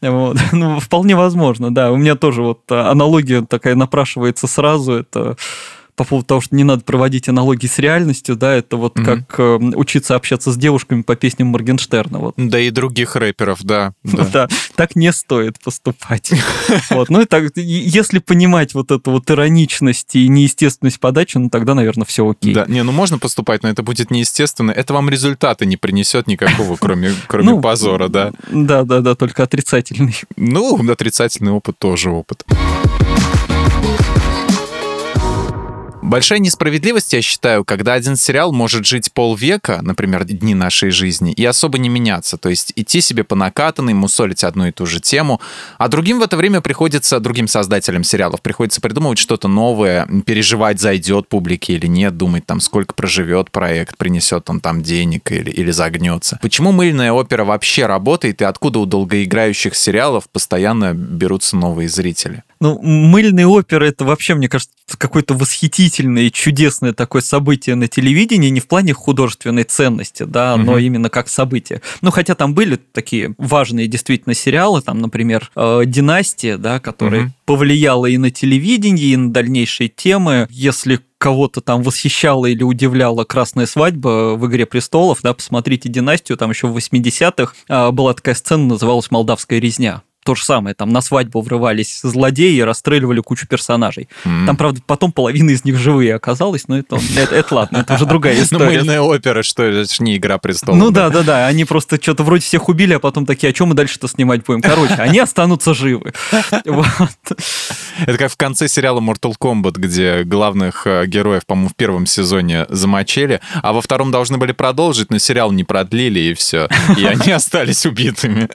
Вот. 0.00 0.38
Ну, 0.52 0.78
вполне 0.80 1.16
возможно, 1.16 1.74
да. 1.74 1.90
У 1.90 1.96
меня 1.96 2.14
тоже 2.14 2.42
вот 2.42 2.70
аналогия 2.70 3.42
такая 3.42 3.74
напрашивается 3.74 4.46
сразу, 4.46 4.92
это 4.92 5.36
по 6.02 6.08
поводу 6.08 6.26
того, 6.26 6.40
что 6.40 6.54
не 6.56 6.64
надо 6.64 6.82
проводить 6.82 7.28
аналогии 7.28 7.66
с 7.66 7.78
реальностью, 7.78 8.36
да, 8.36 8.54
это 8.54 8.76
вот 8.76 8.98
угу. 8.98 9.04
как 9.04 9.38
э, 9.38 9.56
учиться 9.74 10.16
общаться 10.16 10.50
с 10.52 10.56
девушками 10.56 11.02
по 11.02 11.14
песням 11.16 11.48
Моргенштерна. 11.48 12.18
Вот. 12.18 12.34
Да 12.36 12.58
и 12.58 12.70
других 12.70 13.16
рэперов, 13.16 13.62
да. 13.62 13.94
Да, 14.02 14.26
да 14.32 14.48
так 14.74 14.96
не 14.96 15.12
стоит 15.12 15.60
поступать. 15.62 16.32
Вот. 16.90 17.08
Ну 17.10 17.20
и 17.20 17.24
так, 17.24 17.56
если 17.56 18.18
понимать 18.18 18.74
вот 18.74 18.90
эту 18.90 19.12
вот 19.12 19.30
ироничность 19.30 20.14
и 20.14 20.28
неестественность 20.28 21.00
подачи, 21.00 21.38
ну 21.38 21.48
тогда, 21.48 21.74
наверное, 21.74 22.04
все 22.04 22.28
окей. 22.28 22.54
Да, 22.54 22.66
не, 22.66 22.82
ну 22.82 22.92
можно 22.92 23.18
поступать, 23.18 23.62
но 23.62 23.68
это 23.68 23.82
будет 23.82 24.10
неестественно. 24.10 24.70
Это 24.70 24.92
вам 24.92 25.08
результата 25.08 25.64
не 25.64 25.76
принесет 25.76 26.26
никакого, 26.26 26.76
кроме, 26.76 27.12
кроме 27.28 27.50
ну, 27.50 27.60
позора, 27.60 28.08
да? 28.08 28.32
Да, 28.50 28.84
да, 28.84 29.00
да, 29.00 29.14
только 29.14 29.42
отрицательный. 29.42 30.16
Ну, 30.36 30.90
отрицательный 30.90 31.52
опыт 31.52 31.78
тоже 31.78 32.10
опыт. 32.10 32.44
Большая 36.02 36.40
несправедливость, 36.40 37.12
я 37.12 37.22
считаю, 37.22 37.64
когда 37.64 37.92
один 37.92 38.16
сериал 38.16 38.52
может 38.52 38.84
жить 38.84 39.12
полвека, 39.12 39.78
например, 39.82 40.24
дни 40.24 40.52
нашей 40.52 40.90
жизни, 40.90 41.32
и 41.32 41.44
особо 41.44 41.78
не 41.78 41.88
меняться. 41.88 42.36
То 42.36 42.48
есть 42.48 42.72
идти 42.74 43.00
себе 43.00 43.22
по 43.22 43.36
накатанной, 43.36 43.94
мусолить 43.94 44.42
одну 44.42 44.66
и 44.66 44.72
ту 44.72 44.84
же 44.84 45.00
тему. 45.00 45.40
А 45.78 45.86
другим 45.86 46.18
в 46.18 46.22
это 46.22 46.36
время 46.36 46.60
приходится, 46.60 47.20
другим 47.20 47.46
создателям 47.46 48.02
сериалов, 48.02 48.42
приходится 48.42 48.80
придумывать 48.80 49.18
что-то 49.18 49.46
новое, 49.46 50.08
переживать, 50.26 50.80
зайдет 50.80 51.28
публике 51.28 51.74
или 51.74 51.86
нет, 51.86 52.16
думать 52.16 52.46
там, 52.46 52.58
сколько 52.60 52.94
проживет 52.94 53.52
проект, 53.52 53.96
принесет 53.96 54.50
он 54.50 54.60
там 54.60 54.82
денег 54.82 55.30
или, 55.30 55.50
или 55.50 55.70
загнется. 55.70 56.40
Почему 56.42 56.72
мыльная 56.72 57.12
опера 57.12 57.44
вообще 57.44 57.86
работает 57.86 58.42
и 58.42 58.44
откуда 58.44 58.80
у 58.80 58.86
долгоиграющих 58.86 59.76
сериалов 59.76 60.28
постоянно 60.28 60.94
берутся 60.94 61.56
новые 61.56 61.88
зрители? 61.88 62.42
Ну, 62.60 62.80
мыльные 62.80 63.46
оперы 63.46 63.88
это 63.88 64.04
вообще, 64.04 64.34
мне 64.34 64.48
кажется, 64.48 64.72
какое-то 64.96 65.34
восхитительное 65.92 66.24
и 66.24 66.32
чудесное 66.32 66.92
такое 66.92 67.22
событие 67.22 67.74
на 67.76 67.88
телевидении, 67.88 68.48
не 68.48 68.60
в 68.60 68.66
плане 68.66 68.94
художественной 68.94 69.64
ценности, 69.64 70.24
да, 70.24 70.54
угу. 70.54 70.62
но 70.62 70.78
именно 70.78 71.10
как 71.10 71.28
событие. 71.28 71.82
Ну, 72.00 72.10
хотя 72.10 72.34
там 72.34 72.54
были 72.54 72.76
такие 72.76 73.34
важные 73.38 73.86
действительно 73.86 74.34
сериалы, 74.34 74.80
там, 74.80 75.00
например, 75.00 75.50
э, 75.54 75.82
«Династия», 75.86 76.56
да, 76.56 76.80
которая 76.80 77.24
угу. 77.24 77.32
повлияла 77.44 78.06
и 78.06 78.16
на 78.16 78.30
телевидение, 78.30 79.12
и 79.12 79.16
на 79.16 79.32
дальнейшие 79.32 79.88
темы. 79.88 80.46
Если 80.50 81.00
кого-то 81.18 81.60
там 81.60 81.82
восхищала 81.82 82.46
или 82.46 82.62
удивляла 82.62 83.24
«Красная 83.24 83.66
свадьба» 83.66 84.34
в 84.36 84.46
«Игре 84.46 84.66
престолов», 84.66 85.20
да, 85.22 85.34
посмотрите 85.34 85.88
«Династию», 85.88 86.38
там 86.38 86.50
еще 86.50 86.66
в 86.66 86.76
80-х 86.76 87.54
э, 87.68 87.90
была 87.90 88.14
такая 88.14 88.34
сцена, 88.34 88.64
называлась 88.64 89.10
«Молдавская 89.10 89.60
резня» 89.60 90.02
то 90.24 90.34
же 90.34 90.44
самое, 90.44 90.74
там 90.74 90.90
на 90.90 91.00
свадьбу 91.00 91.40
врывались 91.40 92.00
злодеи 92.02 92.54
и 92.54 92.62
расстреливали 92.62 93.20
кучу 93.20 93.46
персонажей. 93.46 94.08
Mm-hmm. 94.24 94.46
Там, 94.46 94.56
правда, 94.56 94.80
потом 94.86 95.12
половина 95.12 95.50
из 95.50 95.64
них 95.64 95.78
живые 95.78 96.14
оказалась, 96.14 96.68
но 96.68 96.78
это, 96.78 96.98
это, 97.16 97.34
это 97.34 97.54
ладно, 97.54 97.78
это 97.78 97.94
уже 97.94 98.06
другая 98.06 98.36
ну, 98.36 98.42
история. 98.42 98.64
Ну, 98.64 98.70
мыльная 98.70 99.00
опера, 99.00 99.42
что 99.42 99.64
это 99.64 100.02
не 100.02 100.16
«Игра 100.16 100.38
престолов». 100.38 100.78
Ну 100.78 100.90
да, 100.90 101.10
да, 101.10 101.22
да, 101.22 101.46
они 101.46 101.64
просто 101.64 102.00
что-то 102.00 102.22
вроде 102.22 102.44
всех 102.44 102.68
убили, 102.68 102.94
а 102.94 102.98
потом 102.98 103.26
такие, 103.26 103.50
а 103.50 103.52
чем 103.52 103.68
мы 103.68 103.74
дальше-то 103.74 104.08
снимать 104.08 104.44
будем? 104.44 104.62
Короче, 104.62 104.94
они 104.94 105.18
останутся 105.18 105.74
живы. 105.74 106.12
Это 108.06 108.18
как 108.18 108.32
в 108.32 108.36
конце 108.36 108.68
сериала 108.68 109.00
Mortal 109.00 109.34
Kombat, 109.40 109.72
где 109.76 110.24
главных 110.24 110.86
э, 110.86 111.06
героев, 111.06 111.46
по-моему, 111.46 111.68
в 111.68 111.76
первом 111.76 112.06
сезоне 112.06 112.66
замочили, 112.68 113.40
а 113.62 113.72
во 113.72 113.80
втором 113.80 114.10
должны 114.10 114.38
были 114.38 114.52
продолжить, 114.52 115.10
но 115.10 115.18
сериал 115.18 115.52
не 115.52 115.64
продлили, 115.64 116.20
и 116.20 116.34
все. 116.34 116.68
И 116.96 117.04
они 117.04 117.30
остались 117.32 117.86
убитыми. 117.86 118.48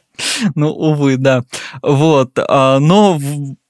Ну, 0.55 0.69
увы, 0.69 1.17
да. 1.17 1.43
Вот. 1.81 2.37
А, 2.47 2.79
но 2.79 3.19